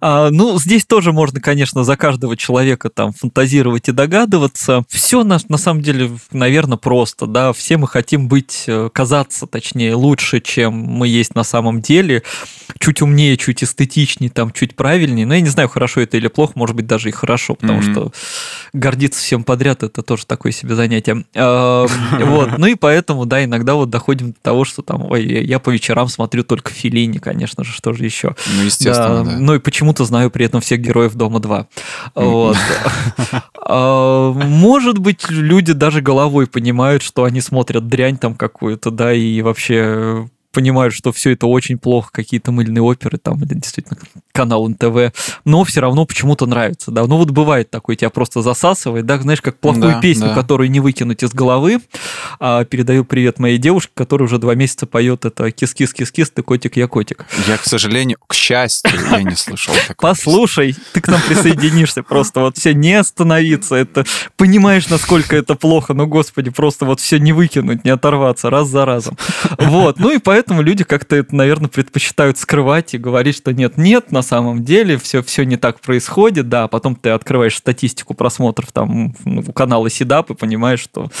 А, 0.00 0.30
ну, 0.30 0.58
здесь 0.58 0.86
тоже 0.86 1.12
можно, 1.12 1.40
конечно, 1.40 1.84
за 1.84 1.96
каждого 1.96 2.36
человека 2.36 2.88
там 2.88 3.12
фантазировать 3.12 3.88
и 3.88 3.92
догадываться. 3.92 4.84
Все 4.88 5.22
на, 5.22 5.38
на 5.48 5.58
самом 5.58 5.82
деле, 5.82 6.10
наверное, 6.30 6.78
просто, 6.78 7.26
да. 7.26 7.52
Все 7.52 7.76
мы 7.76 7.86
хотим 7.88 8.28
быть, 8.28 8.64
э, 8.66 8.88
казаться, 8.92 9.46
точнее, 9.46 9.94
лучше, 9.94 10.40
чем 10.40 10.74
мы 10.74 11.08
есть 11.08 11.34
на 11.34 11.44
самом 11.44 11.82
деле. 11.82 12.22
Чуть 12.78 13.02
умнее, 13.02 13.36
чуть 13.36 13.62
эстетичнее, 13.62 14.30
там, 14.30 14.50
чуть 14.50 14.76
правильнее. 14.76 15.26
Но 15.26 15.34
я 15.34 15.40
не 15.40 15.48
знаю, 15.48 15.68
хорошо 15.68 16.00
это 16.00 16.16
или 16.16 16.28
плохо, 16.28 16.52
может 16.56 16.74
быть, 16.74 16.86
даже 16.86 17.08
и 17.08 17.12
хорошо, 17.12 17.54
потому 17.54 17.80
mm-hmm. 17.80 17.92
что 17.92 18.12
гордиться 18.72 19.20
всем 19.20 19.44
подряд, 19.44 19.82
это 19.82 20.02
тоже 20.02 20.26
такое 20.26 20.52
себе 20.52 20.74
занятие. 20.74 21.24
Вот, 22.32 22.58
ну 22.58 22.66
и 22.66 22.74
поэтому, 22.74 23.26
да, 23.26 23.44
иногда 23.44 23.74
вот 23.74 23.90
доходим 23.90 24.32
до 24.32 24.40
того, 24.40 24.64
что 24.64 24.82
там, 24.82 25.10
ой, 25.10 25.21
я 25.22 25.58
по 25.58 25.70
вечерам 25.70 26.08
смотрю 26.08 26.44
только 26.44 26.72
Филини, 26.72 27.18
конечно 27.18 27.64
же, 27.64 27.72
что 27.72 27.92
же 27.92 28.04
еще. 28.04 28.34
Ну, 28.56 28.62
естественно, 28.64 29.24
да. 29.24 29.36
Ну 29.38 29.54
и 29.54 29.58
почему-то 29.58 30.04
знаю 30.04 30.30
при 30.30 30.46
этом 30.46 30.60
всех 30.60 30.80
героев 30.80 31.14
Дома 31.14 31.40
2. 31.40 31.66
Вот. 32.14 32.56
А, 33.64 34.32
может 34.32 34.98
быть, 34.98 35.30
люди 35.30 35.72
даже 35.72 36.00
головой 36.00 36.46
понимают, 36.46 37.02
что 37.02 37.24
они 37.24 37.40
смотрят 37.40 37.88
дрянь 37.88 38.16
там 38.16 38.34
какую-то, 38.34 38.90
да, 38.90 39.12
и 39.12 39.40
вообще 39.40 40.28
понимают, 40.52 40.94
что 40.94 41.12
все 41.12 41.30
это 41.30 41.46
очень 41.46 41.78
плохо, 41.78 42.10
какие-то 42.12 42.52
мыльные 42.52 42.82
оперы 42.82 43.18
там, 43.18 43.42
или 43.42 43.54
действительно 43.54 43.98
канал 44.32 44.68
НТВ, 44.68 45.14
но 45.44 45.64
все 45.64 45.80
равно 45.80 46.06
почему-то 46.06 46.46
нравится, 46.46 46.90
да. 46.90 47.06
Ну 47.06 47.16
вот 47.16 47.30
бывает 47.30 47.70
такое, 47.70 47.96
тебя 47.96 48.10
просто 48.10 48.42
засасывает, 48.42 49.06
да, 49.06 49.18
знаешь, 49.18 49.40
как 49.40 49.58
плохую 49.58 49.92
да, 49.92 50.00
песню, 50.00 50.28
да. 50.28 50.34
которую 50.34 50.70
не 50.70 50.80
выкинуть 50.80 51.22
из 51.22 51.32
головы. 51.32 51.80
А, 52.38 52.64
передаю 52.64 53.04
привет 53.04 53.38
моей 53.38 53.58
девушке, 53.58 53.92
которая 53.94 54.26
уже 54.26 54.38
два 54.38 54.54
месяца 54.54 54.86
поет 54.86 55.24
это 55.24 55.50
«Кис-кис-кис-кис, 55.50 56.30
ты 56.30 56.42
котик, 56.42 56.76
я 56.76 56.86
котик». 56.86 57.26
Я, 57.46 57.56
к 57.56 57.64
сожалению, 57.64 58.18
к 58.26 58.34
счастью, 58.34 58.92
я 59.10 59.22
не 59.22 59.36
слышал 59.36 59.74
такого. 59.86 60.10
Послушай, 60.10 60.76
ты 60.92 61.00
к 61.00 61.08
нам 61.08 61.20
присоединишься, 61.26 62.02
просто 62.02 62.40
вот 62.40 62.58
все 62.58 62.74
не 62.74 62.94
остановиться, 62.94 63.74
это 63.74 64.04
понимаешь, 64.36 64.88
насколько 64.88 65.36
это 65.36 65.54
плохо, 65.54 65.94
ну, 65.94 66.06
господи, 66.06 66.50
просто 66.50 66.84
вот 66.84 67.00
все 67.00 67.18
не 67.18 67.32
выкинуть, 67.32 67.84
не 67.84 67.90
оторваться 67.90 68.50
раз 68.50 68.68
за 68.68 68.84
разом. 68.84 69.16
Вот, 69.58 69.98
ну 69.98 70.10
и 70.10 70.18
поэтому 70.18 70.41
поэтому 70.42 70.62
люди 70.62 70.82
как-то 70.82 71.14
это, 71.14 71.36
наверное, 71.36 71.68
предпочитают 71.68 72.36
скрывать 72.36 72.94
и 72.94 72.98
говорить, 72.98 73.36
что 73.36 73.52
нет, 73.52 73.76
нет, 73.76 74.10
на 74.10 74.22
самом 74.22 74.64
деле 74.64 74.98
все, 74.98 75.22
все 75.22 75.44
не 75.44 75.56
так 75.56 75.80
происходит, 75.80 76.48
да, 76.48 76.64
а 76.64 76.68
потом 76.68 76.96
ты 76.96 77.10
открываешь 77.10 77.56
статистику 77.56 78.14
просмотров 78.14 78.72
там 78.72 79.14
у 79.24 79.52
канала 79.52 79.88
Седап 79.88 80.30
и 80.30 80.34
понимаешь, 80.34 80.80
что, 80.80 81.12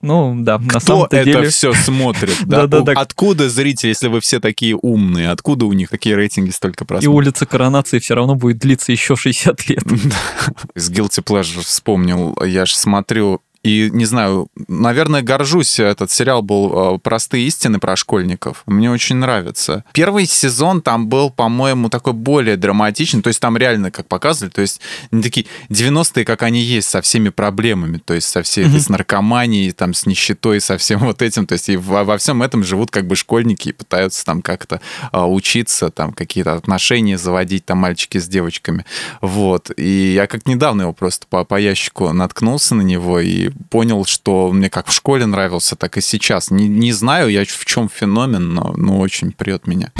ну, 0.00 0.36
да, 0.38 0.58
Кто 0.58 0.74
на 0.74 0.80
самом 0.80 1.04
это 1.06 1.24
деле... 1.24 1.48
все 1.48 1.72
смотрит? 1.72 2.36
Да, 2.50 2.62
Откуда 2.96 3.48
зрители, 3.48 3.88
если 3.88 4.08
вы 4.08 4.20
все 4.20 4.40
такие 4.40 4.76
умные, 4.76 5.30
откуда 5.30 5.66
у 5.66 5.72
них 5.72 5.88
такие 5.88 6.14
рейтинги 6.14 6.50
столько 6.50 6.84
просмотров? 6.84 7.04
И 7.04 7.16
улица 7.16 7.46
коронации 7.46 7.98
все 7.98 8.14
равно 8.14 8.34
будет 8.34 8.58
длиться 8.58 8.92
еще 8.92 9.16
60 9.16 9.68
лет. 9.68 9.82
Из 10.74 10.90
Guilty 10.90 11.24
Pleasure 11.24 11.64
вспомнил, 11.64 12.36
я 12.44 12.66
же 12.66 12.76
смотрю 12.76 13.40
и, 13.62 13.90
не 13.92 14.06
знаю, 14.06 14.48
наверное, 14.68 15.20
горжусь. 15.20 15.78
Этот 15.78 16.10
сериал 16.10 16.40
был 16.40 16.94
э, 16.94 16.98
«Простые 16.98 17.46
истины» 17.46 17.78
про 17.78 17.94
школьников. 17.94 18.62
Мне 18.66 18.90
очень 18.90 19.16
нравится. 19.16 19.84
Первый 19.92 20.24
сезон 20.24 20.80
там 20.80 21.08
был, 21.08 21.30
по-моему, 21.30 21.90
такой 21.90 22.14
более 22.14 22.56
драматичный. 22.56 23.20
То 23.20 23.28
есть 23.28 23.40
там 23.40 23.58
реально, 23.58 23.90
как 23.90 24.06
показывали, 24.06 24.50
то 24.50 24.62
есть 24.62 24.80
не 25.10 25.22
такие 25.22 25.46
90-е, 25.68 26.24
как 26.24 26.42
они 26.42 26.62
есть, 26.62 26.88
со 26.88 27.02
всеми 27.02 27.28
проблемами. 27.28 27.98
То 27.98 28.14
есть 28.14 28.28
со 28.28 28.42
всей 28.42 28.66
этой 28.66 28.80
с 28.80 28.88
наркоманией, 28.88 29.72
там, 29.72 29.92
с 29.92 30.06
нищетой, 30.06 30.60
со 30.60 30.78
всем 30.78 31.00
вот 31.00 31.20
этим. 31.20 31.46
То 31.46 31.52
есть 31.52 31.68
и 31.68 31.76
во, 31.76 32.04
во 32.04 32.16
всем 32.16 32.42
этом 32.42 32.64
живут 32.64 32.90
как 32.90 33.06
бы 33.06 33.14
школьники 33.14 33.68
и 33.68 33.72
пытаются 33.72 34.24
там 34.24 34.40
как-то 34.40 34.80
а, 35.12 35.28
учиться, 35.28 35.90
там 35.90 36.12
какие-то 36.12 36.54
отношения 36.54 37.18
заводить, 37.18 37.66
там 37.66 37.78
мальчики 37.78 38.16
с 38.16 38.26
девочками. 38.26 38.86
Вот. 39.20 39.70
И 39.76 40.12
я 40.14 40.26
как 40.26 40.46
недавно 40.46 40.82
его 40.82 40.92
просто 40.94 41.26
по, 41.28 41.44
по 41.44 41.60
ящику 41.60 42.10
наткнулся 42.12 42.74
на 42.74 42.82
него 42.82 43.20
и 43.20 43.49
понял, 43.70 44.04
что 44.04 44.50
мне 44.52 44.70
как 44.70 44.88
в 44.88 44.92
школе 44.92 45.26
нравился, 45.26 45.76
так 45.76 45.96
и 45.96 46.00
сейчас. 46.00 46.50
Не, 46.50 46.68
не 46.68 46.92
знаю 46.92 47.28
я 47.28 47.44
в 47.44 47.64
чем 47.64 47.88
феномен, 47.88 48.54
но 48.54 48.74
ну, 48.76 48.98
очень 48.98 49.32
прет 49.32 49.66
меня. 49.66 49.92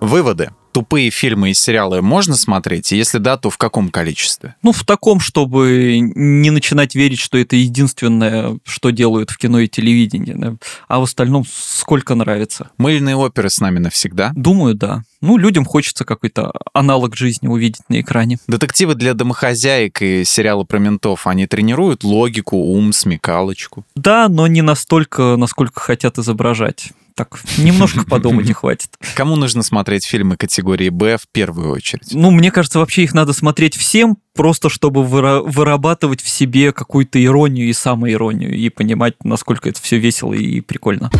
Выводы 0.00 0.50
тупые 0.72 1.10
фильмы 1.10 1.50
и 1.50 1.54
сериалы 1.54 2.02
можно 2.02 2.36
смотреть? 2.36 2.92
Если 2.92 3.18
да, 3.18 3.36
то 3.36 3.50
в 3.50 3.58
каком 3.58 3.90
количестве? 3.90 4.54
Ну, 4.62 4.72
в 4.72 4.84
таком, 4.84 5.20
чтобы 5.20 5.98
не 6.00 6.50
начинать 6.50 6.94
верить, 6.94 7.18
что 7.18 7.38
это 7.38 7.56
единственное, 7.56 8.58
что 8.64 8.90
делают 8.90 9.30
в 9.30 9.38
кино 9.38 9.60
и 9.60 9.68
телевидении. 9.68 10.32
Да? 10.32 10.54
А 10.88 11.00
в 11.00 11.04
остальном 11.04 11.44
сколько 11.50 12.14
нравится. 12.14 12.70
Мыльные 12.78 13.16
оперы 13.16 13.50
с 13.50 13.60
нами 13.60 13.78
навсегда? 13.78 14.32
Думаю, 14.34 14.74
да. 14.74 15.02
Ну, 15.20 15.36
людям 15.36 15.64
хочется 15.64 16.04
какой-то 16.04 16.52
аналог 16.72 17.16
жизни 17.16 17.48
увидеть 17.48 17.82
на 17.88 18.00
экране. 18.00 18.38
Детективы 18.46 18.94
для 18.94 19.14
домохозяек 19.14 20.00
и 20.00 20.24
сериалы 20.24 20.64
про 20.64 20.78
ментов, 20.78 21.26
они 21.26 21.46
тренируют 21.46 22.04
логику, 22.04 22.56
ум, 22.56 22.92
смекалочку? 22.92 23.84
Да, 23.96 24.28
но 24.28 24.46
не 24.46 24.62
настолько, 24.62 25.36
насколько 25.36 25.80
хотят 25.80 26.18
изображать 26.18 26.92
так 27.18 27.40
немножко 27.58 28.04
подумать 28.08 28.48
и 28.48 28.52
хватит. 28.52 28.90
Кому 29.14 29.36
нужно 29.36 29.62
смотреть 29.62 30.06
фильмы 30.06 30.36
категории 30.36 30.88
Б 30.88 31.18
в 31.18 31.26
первую 31.30 31.72
очередь? 31.72 32.10
Ну, 32.12 32.30
мне 32.30 32.50
кажется, 32.50 32.78
вообще 32.78 33.02
их 33.02 33.12
надо 33.12 33.32
смотреть 33.32 33.76
всем, 33.76 34.16
просто 34.34 34.70
чтобы 34.70 35.04
вырабатывать 35.04 36.22
в 36.22 36.28
себе 36.28 36.72
какую-то 36.72 37.22
иронию 37.22 37.68
и 37.68 37.72
самоиронию 37.72 38.54
и 38.54 38.68
понимать, 38.70 39.14
насколько 39.24 39.68
это 39.68 39.82
все 39.82 39.98
весело 39.98 40.32
и 40.32 40.60
прикольно. 40.60 41.10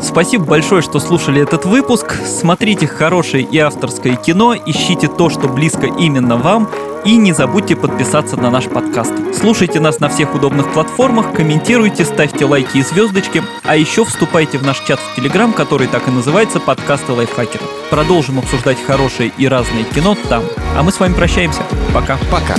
Спасибо 0.00 0.44
большое, 0.44 0.80
что 0.80 1.00
слушали 1.00 1.42
этот 1.42 1.64
выпуск. 1.64 2.14
Смотрите 2.24 2.86
хорошее 2.86 3.42
и 3.42 3.58
авторское 3.58 4.16
кино, 4.16 4.54
ищите 4.54 5.08
то, 5.08 5.28
что 5.28 5.48
близко 5.48 5.86
именно 5.86 6.36
вам, 6.36 6.70
и 7.04 7.16
не 7.16 7.32
забудьте 7.32 7.76
подписаться 7.76 8.36
на 8.36 8.50
наш 8.50 8.66
подкаст. 8.68 9.12
Слушайте 9.38 9.80
нас 9.80 10.00
на 10.00 10.08
всех 10.08 10.34
удобных 10.34 10.72
платформах, 10.72 11.32
комментируйте, 11.32 12.04
ставьте 12.04 12.44
лайки 12.44 12.78
и 12.78 12.82
звездочки, 12.82 13.42
а 13.62 13.76
еще 13.76 14.04
вступайте 14.04 14.58
в 14.58 14.62
наш 14.62 14.80
чат 14.80 14.98
в 14.98 15.16
Телеграм, 15.16 15.52
который 15.52 15.86
так 15.86 16.08
и 16.08 16.10
называется 16.10 16.60
«Подкасты 16.60 17.12
лайфхакера». 17.12 17.64
Продолжим 17.90 18.38
обсуждать 18.38 18.78
хорошее 18.84 19.32
и 19.36 19.46
разное 19.48 19.84
кино 19.84 20.16
там. 20.28 20.44
А 20.76 20.82
мы 20.82 20.92
с 20.92 21.00
вами 21.00 21.14
прощаемся. 21.14 21.62
Пока. 21.92 22.18
Пока. 22.30 22.54